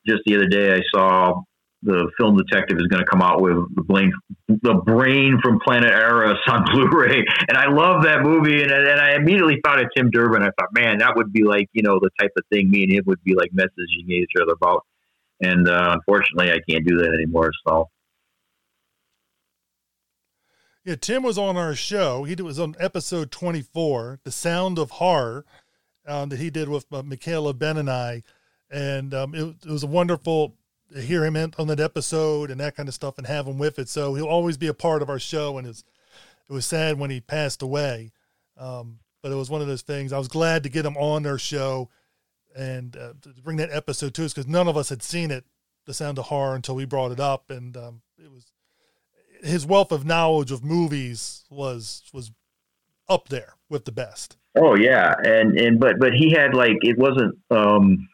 just 0.07 0.23
the 0.27 0.37
other 0.37 0.47
day 0.47 0.75
I 0.75 0.81
saw 0.95 1.43
the 1.83 2.11
film 2.19 2.37
detective 2.37 2.79
is 2.79 2.87
going 2.89 3.01
to 3.01 3.07
come 3.07 3.23
out 3.23 3.41
with 3.41 3.57
the 3.75 3.83
brain, 3.83 4.13
the 4.49 4.75
brain 4.75 5.39
from 5.43 5.61
Planet 5.61 5.93
Arous 5.93 6.39
on 6.49 6.65
Blu-ray, 6.73 7.25
and 7.49 7.57
I 7.57 7.71
love 7.71 8.03
that 8.05 8.23
movie. 8.23 8.63
And, 8.63 8.73
and 8.73 9.01
I 9.01 9.15
immediately 9.15 9.61
thought 9.65 9.81
of 9.81 9.87
Tim 9.97 10.11
Durbin. 10.11 10.43
I 10.43 10.51
thought, 10.59 10.71
man, 10.73 10.99
that 10.99 11.15
would 11.17 11.33
be 11.33 11.45
like 11.45 11.69
you 11.73 11.83
know 11.83 11.99
the 12.01 12.11
type 12.19 12.33
of 12.37 12.45
thing 12.51 12.71
me 12.71 12.83
and 12.85 12.93
him 12.93 13.05
would 13.07 13.23
be 13.25 13.35
like 13.35 13.51
messaging 13.53 14.09
each 14.09 14.33
other 14.41 14.53
about. 14.53 14.85
and 15.41 15.69
uh, 15.69 15.97
unfortunately, 15.97 16.53
I 16.53 16.59
can't 16.69 16.87
do 16.87 16.97
that 16.99 17.13
anymore. 17.15 17.51
So. 17.67 17.89
Yeah, 20.85 20.95
Tim 20.95 21.25
was 21.25 21.37
on 21.37 21.57
our 21.57 21.75
show. 21.75 22.23
He 22.23 22.37
was 22.37 22.61
on 22.61 22.77
episode 22.79 23.33
24, 23.33 24.21
The 24.23 24.31
Sound 24.31 24.79
of 24.79 24.93
Horror, 24.93 25.45
um, 26.07 26.29
that 26.29 26.39
he 26.39 26.49
did 26.49 26.69
with 26.69 26.87
uh, 26.93 27.03
Michaela 27.03 27.55
Ben 27.55 27.77
and 27.77 27.91
I. 27.91 28.23
And 28.71 29.15
um, 29.15 29.35
it, 29.35 29.57
it, 29.65 29.71
was 29.71 29.83
a 29.83 29.89
wonderful 29.89 30.55
to 30.93 31.01
hear 31.01 31.25
him 31.25 31.37
on 31.59 31.67
that 31.69 31.81
episode 31.81 32.51
and 32.51 32.61
that 32.61 32.77
kind 32.77 32.89
of 32.89 32.95
stuff 32.95 33.19
and 33.19 33.27
have 33.27 33.47
him 33.47 33.59
with 33.59 33.79
it. 33.79 33.89
So 33.89 34.15
he'll 34.15 34.27
always 34.27 34.57
be 34.57 34.67
a 34.67 34.75
part 34.75 35.03
of 35.03 35.09
our 35.09 35.19
show. 35.19 35.59
And 35.59 35.67
it's, 35.67 35.85
it 36.49 36.53
was 36.53 36.67
sad 36.67 36.99
when 36.99 37.11
he 37.11 37.21
passed 37.21 37.63
away. 37.63 38.13
Um, 38.57 38.99
but 39.23 39.33
it 39.33 39.37
was 39.37 39.51
one 39.51 39.61
of 39.61 39.67
those 39.67 39.83
things. 39.83 40.13
I 40.13 40.19
was 40.19 40.29
glad 40.29 40.63
to 40.63 40.69
get 40.69 40.87
him 40.87 40.97
on 40.97 41.27
our 41.27 41.39
show 41.39 41.91
and 42.57 42.97
uh, 42.97 43.13
to 43.23 43.43
bring 43.43 43.57
that 43.59 43.71
episode 43.73 44.15
to 44.15 44.25
us 44.25 44.33
because 44.33 44.47
none 44.47 44.69
of 44.69 44.77
us 44.77 44.89
had 44.89 45.03
seen 45.03 45.31
it, 45.31 45.45
The 45.85 45.95
Sound 45.95 46.19
of 46.19 46.27
Horror, 46.27 46.55
until 46.55 46.75
we 46.75 46.85
brought 46.85 47.13
it 47.13 47.21
up. 47.21 47.51
And 47.51 47.77
um, 47.77 48.03
it 48.19 48.31
was 48.31 48.53
his 49.43 49.67
wealth 49.67 49.93
of 49.93 50.05
knowledge 50.05 50.51
of 50.51 50.65
movies 50.65 51.45
was 51.51 52.03
was 52.13 52.31
up 53.09 53.29
there 53.29 53.55
with 53.69 53.85
the 53.85 53.93
best. 53.93 54.37
Oh 54.57 54.75
yeah, 54.75 55.15
and 55.25 55.59
and 55.59 55.79
but 55.79 55.99
but 55.99 56.15
he 56.15 56.33
had 56.33 56.55
like 56.55 56.77
it 56.81 56.99
wasn't 56.99 57.37
um 57.51 58.09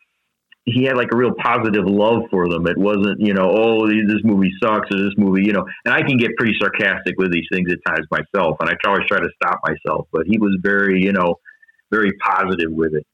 he 0.65 0.85
had 0.85 0.97
like 0.97 1.09
a 1.13 1.17
real 1.17 1.33
positive 1.43 1.87
love 1.87 2.23
for 2.31 2.49
them. 2.49 2.67
It 2.67 2.79
wasn't, 2.79 3.21
you 3.21 3.35
know, 3.35 3.51
oh, 3.51 3.87
this 3.87 4.23
movie 4.23 4.53
sucks 4.63 4.89
or 4.95 4.99
this 4.99 5.15
movie, 5.17 5.43
you 5.45 5.53
know. 5.53 5.65
And 5.85 5.93
I 5.93 6.03
can 6.03 6.17
get 6.17 6.37
pretty 6.37 6.55
sarcastic 6.61 7.17
with 7.19 7.33
these 7.33 7.47
things 7.53 7.71
at 7.73 7.79
times 7.87 8.07
myself, 8.11 8.57
and 8.61 8.71
I 8.71 8.75
always 8.87 9.07
try 9.09 9.19
to 9.19 9.29
stop 9.43 9.61
myself. 9.67 10.07
But 10.13 10.27
he 10.27 10.39
was 10.39 10.57
very, 10.63 11.03
you 11.03 11.13
know, 11.13 11.37
very 11.91 12.13
positive 12.25 12.71
with 12.71 12.95
it. 12.95 13.07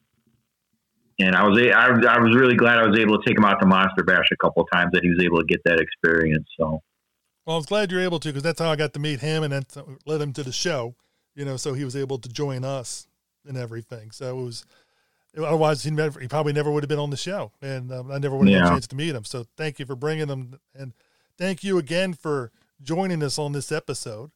And 1.21 1.35
I 1.35 1.49
was, 1.49 1.59
I, 1.59 1.89
I 1.89 2.21
was 2.21 2.37
really 2.37 2.55
glad 2.55 2.79
I 2.79 2.87
was 2.87 2.99
able 2.99 3.21
to 3.21 3.27
take 3.27 3.37
him 3.37 3.45
out 3.45 3.61
to 3.61 3.67
Monster 3.67 4.05
Bash 4.05 4.27
a 4.31 4.37
couple 4.37 4.63
of 4.63 4.69
times 4.73 4.93
that 4.93 5.03
he 5.03 5.09
was 5.09 5.25
able 5.25 5.39
to 5.39 5.47
get 5.47 5.61
that 5.65 5.81
experience. 5.81 6.47
So, 6.59 6.81
well, 7.45 7.55
I 7.55 7.57
was 7.57 7.67
glad 7.67 7.91
you're 7.91 8.03
able 8.03 8.21
to 8.21 8.29
because 8.29 8.43
that's 8.43 8.61
how 8.61 8.71
I 8.71 8.77
got 8.77 8.93
to 8.93 9.01
meet 9.01 9.21
him, 9.21 9.43
and 9.43 9.53
that 9.53 9.75
led 10.07 10.21
him 10.21 10.33
to 10.35 10.43
the 10.43 10.53
show. 10.53 10.95
You 11.35 11.45
know, 11.45 11.57
so 11.57 11.73
he 11.73 11.85
was 11.85 11.97
able 11.97 12.19
to 12.19 12.29
join 12.29 12.65
us 12.65 13.07
and 13.47 13.57
everything. 13.57 14.11
So 14.11 14.39
it 14.39 14.43
was 14.43 14.67
Otherwise, 15.37 15.85
he, 15.85 15.91
never, 15.91 16.19
he 16.21 16.27
probably 16.27 16.53
never 16.53 16.71
would 16.71 16.83
have 16.83 16.89
been 16.89 16.99
on 16.99 17.11
the 17.11 17.17
show, 17.17 17.53
and 17.61 17.93
um, 17.93 18.11
I 18.11 18.19
never 18.19 18.37
would 18.37 18.49
have 18.49 18.53
yeah. 18.53 18.65
had 18.65 18.67
a 18.69 18.71
chance 18.71 18.87
to 18.89 18.97
meet 18.97 19.15
him. 19.15 19.25
So, 19.25 19.45
thank 19.57 19.79
you 19.79 19.87
for 19.87 19.95
bringing 19.95 20.29
him, 20.29 20.59
and 20.75 20.93
thank 21.37 21.63
you 21.63 21.79
again 21.79 22.15
for 22.15 22.51
joining 22.83 23.23
us 23.23 23.39
on 23.39 23.53
this 23.53 23.71
episode. 23.71 24.31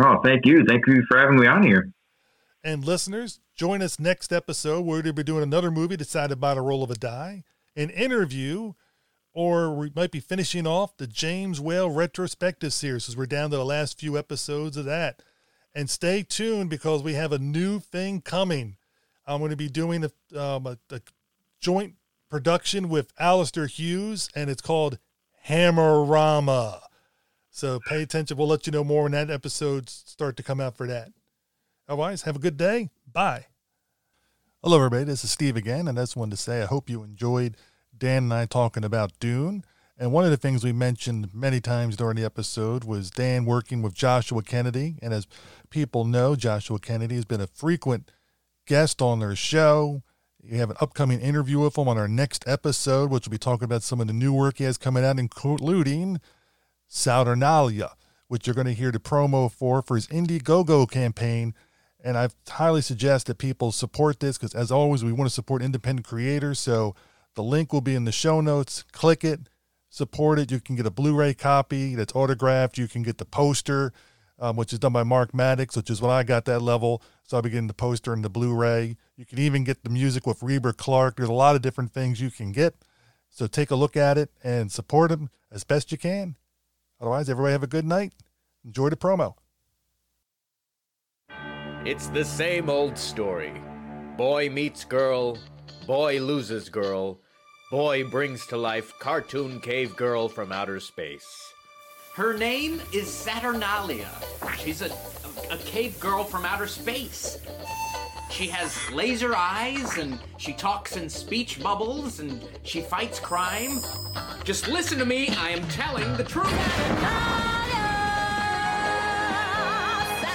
Oh, 0.00 0.20
thank 0.22 0.46
you, 0.46 0.64
thank 0.68 0.86
you 0.86 1.02
for 1.08 1.18
having 1.18 1.40
me 1.40 1.46
on 1.46 1.62
here. 1.62 1.90
And 2.62 2.84
listeners, 2.84 3.40
join 3.54 3.82
us 3.82 3.98
next 3.98 4.32
episode. 4.32 4.84
We're 4.84 5.02
going 5.02 5.04
to 5.04 5.12
be 5.14 5.22
doing 5.22 5.42
another 5.42 5.70
movie 5.70 5.96
decided 5.96 6.40
by 6.40 6.54
the 6.54 6.60
roll 6.60 6.82
of 6.82 6.90
a 6.90 6.94
die, 6.94 7.44
an 7.76 7.90
interview, 7.90 8.74
or 9.32 9.74
we 9.74 9.92
might 9.94 10.10
be 10.10 10.20
finishing 10.20 10.66
off 10.66 10.96
the 10.96 11.06
James 11.06 11.60
Whale 11.60 11.90
retrospective 11.90 12.72
series 12.72 13.08
as 13.08 13.16
we're 13.16 13.26
down 13.26 13.50
to 13.50 13.56
the 13.56 13.64
last 13.64 14.00
few 14.00 14.18
episodes 14.18 14.76
of 14.76 14.84
that. 14.86 15.22
And 15.74 15.88
stay 15.88 16.24
tuned 16.24 16.70
because 16.70 17.02
we 17.02 17.14
have 17.14 17.32
a 17.32 17.38
new 17.38 17.78
thing 17.78 18.20
coming 18.20 18.77
I'm 19.28 19.40
going 19.40 19.50
to 19.50 19.56
be 19.56 19.68
doing 19.68 20.04
a, 20.04 20.40
um, 20.40 20.66
a, 20.66 20.78
a 20.90 21.00
joint 21.60 21.94
production 22.30 22.88
with 22.88 23.12
Alistair 23.18 23.66
Hughes, 23.66 24.30
and 24.34 24.48
it's 24.48 24.62
called 24.62 24.98
Hammerama. 25.48 26.80
So 27.50 27.78
pay 27.86 28.02
attention. 28.02 28.38
We'll 28.38 28.48
let 28.48 28.66
you 28.66 28.72
know 28.72 28.84
more 28.84 29.02
when 29.02 29.12
that 29.12 29.30
episodes 29.30 30.02
start 30.06 30.38
to 30.38 30.42
come 30.42 30.60
out 30.60 30.76
for 30.76 30.86
that. 30.86 31.10
Otherwise, 31.86 32.22
have 32.22 32.36
a 32.36 32.40
good 32.40 32.56
day. 32.56 32.88
Bye. 33.10 33.46
Hello, 34.62 34.76
everybody. 34.76 35.04
This 35.04 35.24
is 35.24 35.30
Steve 35.30 35.56
again, 35.56 35.88
and 35.88 35.98
I 35.98 36.02
just 36.02 36.16
wanted 36.16 36.32
to 36.32 36.36
say 36.38 36.62
I 36.62 36.66
hope 36.66 36.88
you 36.88 37.02
enjoyed 37.02 37.56
Dan 37.96 38.24
and 38.24 38.34
I 38.34 38.46
talking 38.46 38.84
about 38.84 39.18
Dune. 39.20 39.62
And 39.98 40.12
one 40.12 40.24
of 40.24 40.30
the 40.30 40.36
things 40.36 40.64
we 40.64 40.72
mentioned 40.72 41.34
many 41.34 41.60
times 41.60 41.96
during 41.96 42.16
the 42.16 42.24
episode 42.24 42.84
was 42.84 43.10
Dan 43.10 43.44
working 43.44 43.82
with 43.82 43.94
Joshua 43.94 44.42
Kennedy. 44.42 44.96
And 45.02 45.12
as 45.12 45.26
people 45.70 46.04
know, 46.04 46.36
Joshua 46.36 46.78
Kennedy 46.78 47.16
has 47.16 47.24
been 47.24 47.40
a 47.40 47.48
frequent 47.48 48.10
guest 48.68 49.02
on 49.02 49.18
their 49.18 49.34
show. 49.34 50.02
You 50.40 50.58
have 50.58 50.70
an 50.70 50.76
upcoming 50.80 51.20
interview 51.20 51.58
with 51.58 51.76
him 51.76 51.88
on 51.88 51.98
our 51.98 52.06
next 52.06 52.46
episode, 52.46 53.10
which 53.10 53.26
will 53.26 53.32
be 53.32 53.38
talking 53.38 53.64
about 53.64 53.82
some 53.82 54.00
of 54.00 54.06
the 54.06 54.12
new 54.12 54.32
work 54.32 54.58
he 54.58 54.64
has 54.64 54.78
coming 54.78 55.04
out, 55.04 55.18
including 55.18 56.20
Saturnalia, 56.86 57.94
which 58.28 58.46
you're 58.46 58.54
going 58.54 58.66
to 58.68 58.74
hear 58.74 58.92
the 58.92 59.00
promo 59.00 59.50
for 59.50 59.82
for 59.82 59.96
his 59.96 60.06
Indiegogo 60.08 60.88
campaign. 60.88 61.54
And 62.04 62.16
I 62.16 62.28
highly 62.48 62.82
suggest 62.82 63.26
that 63.26 63.38
people 63.38 63.72
support 63.72 64.20
this 64.20 64.38
because, 64.38 64.54
as 64.54 64.70
always, 64.70 65.02
we 65.02 65.12
want 65.12 65.28
to 65.28 65.34
support 65.34 65.62
independent 65.62 66.06
creators. 66.06 66.60
So 66.60 66.94
the 67.34 67.42
link 67.42 67.72
will 67.72 67.80
be 67.80 67.96
in 67.96 68.04
the 68.04 68.12
show 68.12 68.40
notes. 68.40 68.84
Click 68.92 69.24
it, 69.24 69.48
support 69.90 70.38
it. 70.38 70.52
You 70.52 70.60
can 70.60 70.76
get 70.76 70.86
a 70.86 70.90
Blu 70.90 71.14
ray 71.14 71.34
copy 71.34 71.94
that's 71.94 72.14
autographed. 72.14 72.78
You 72.78 72.86
can 72.86 73.02
get 73.02 73.18
the 73.18 73.24
poster 73.24 73.92
um, 74.38 74.56
which 74.56 74.72
is 74.72 74.78
done 74.78 74.92
by 74.92 75.02
Mark 75.02 75.34
Maddox, 75.34 75.76
which 75.76 75.90
is 75.90 76.00
when 76.00 76.10
I 76.10 76.22
got 76.22 76.44
that 76.46 76.60
level. 76.60 77.02
So 77.24 77.36
I'll 77.36 77.42
be 77.42 77.50
getting 77.50 77.66
the 77.66 77.74
poster 77.74 78.12
and 78.12 78.24
the 78.24 78.30
Blu-ray. 78.30 78.96
You 79.16 79.26
can 79.26 79.38
even 79.38 79.64
get 79.64 79.82
the 79.82 79.90
music 79.90 80.26
with 80.26 80.42
Reba 80.42 80.72
Clark. 80.72 81.16
There's 81.16 81.28
a 81.28 81.32
lot 81.32 81.56
of 81.56 81.62
different 81.62 81.92
things 81.92 82.20
you 82.20 82.30
can 82.30 82.52
get. 82.52 82.74
So 83.30 83.46
take 83.46 83.70
a 83.70 83.76
look 83.76 83.96
at 83.96 84.16
it 84.16 84.30
and 84.42 84.72
support 84.72 85.10
him 85.10 85.30
as 85.50 85.64
best 85.64 85.92
you 85.92 85.98
can. 85.98 86.36
Otherwise, 87.00 87.28
everybody 87.28 87.52
have 87.52 87.62
a 87.62 87.68
good 87.68 87.84
night. 87.84 88.12
Enjoy 88.64 88.88
the 88.88 88.96
promo. 88.96 89.34
It's 91.84 92.08
the 92.08 92.24
same 92.24 92.68
old 92.68 92.98
story. 92.98 93.52
Boy 94.16 94.50
meets 94.50 94.84
girl, 94.84 95.38
boy 95.86 96.20
loses 96.20 96.68
girl, 96.68 97.20
boy 97.70 98.04
brings 98.04 98.46
to 98.48 98.56
life 98.56 98.92
cartoon 98.98 99.60
cave 99.60 99.94
girl 99.96 100.28
from 100.28 100.50
outer 100.50 100.80
space. 100.80 101.54
Her 102.18 102.36
name 102.36 102.82
is 102.92 103.08
Saturnalia. 103.08 104.10
She's 104.58 104.82
a, 104.82 104.86
a, 104.86 105.54
a 105.54 105.56
cave 105.58 106.00
girl 106.00 106.24
from 106.24 106.44
outer 106.44 106.66
space. 106.66 107.38
She 108.28 108.48
has 108.48 108.90
laser 108.90 109.36
eyes 109.36 109.98
and 109.98 110.18
she 110.36 110.52
talks 110.52 110.96
in 110.96 111.08
speech 111.08 111.62
bubbles 111.62 112.18
and 112.18 112.44
she 112.64 112.80
fights 112.80 113.20
crime. 113.20 113.78
Just 114.42 114.66
listen 114.66 114.98
to 114.98 115.04
me, 115.04 115.28
I 115.28 115.50
am 115.50 115.62
telling 115.68 116.16
the 116.16 116.24
truth. 116.24 116.50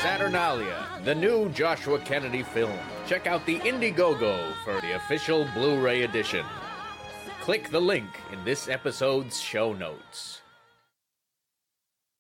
Saturnalia, 0.02 0.88
the 1.04 1.14
new 1.14 1.50
Joshua 1.50 2.00
Kennedy 2.00 2.44
film. 2.44 2.80
Check 3.08 3.28
out 3.28 3.46
the 3.46 3.60
Indiegogo 3.60 4.54
for 4.64 4.80
the 4.80 4.96
official 4.96 5.46
Blu 5.54 5.82
ray 5.82 6.04
edition. 6.04 6.46
Click 7.42 7.70
the 7.72 7.82
link 7.82 8.08
in 8.32 8.42
this 8.46 8.70
episode's 8.70 9.42
show 9.42 9.74
notes. 9.74 10.43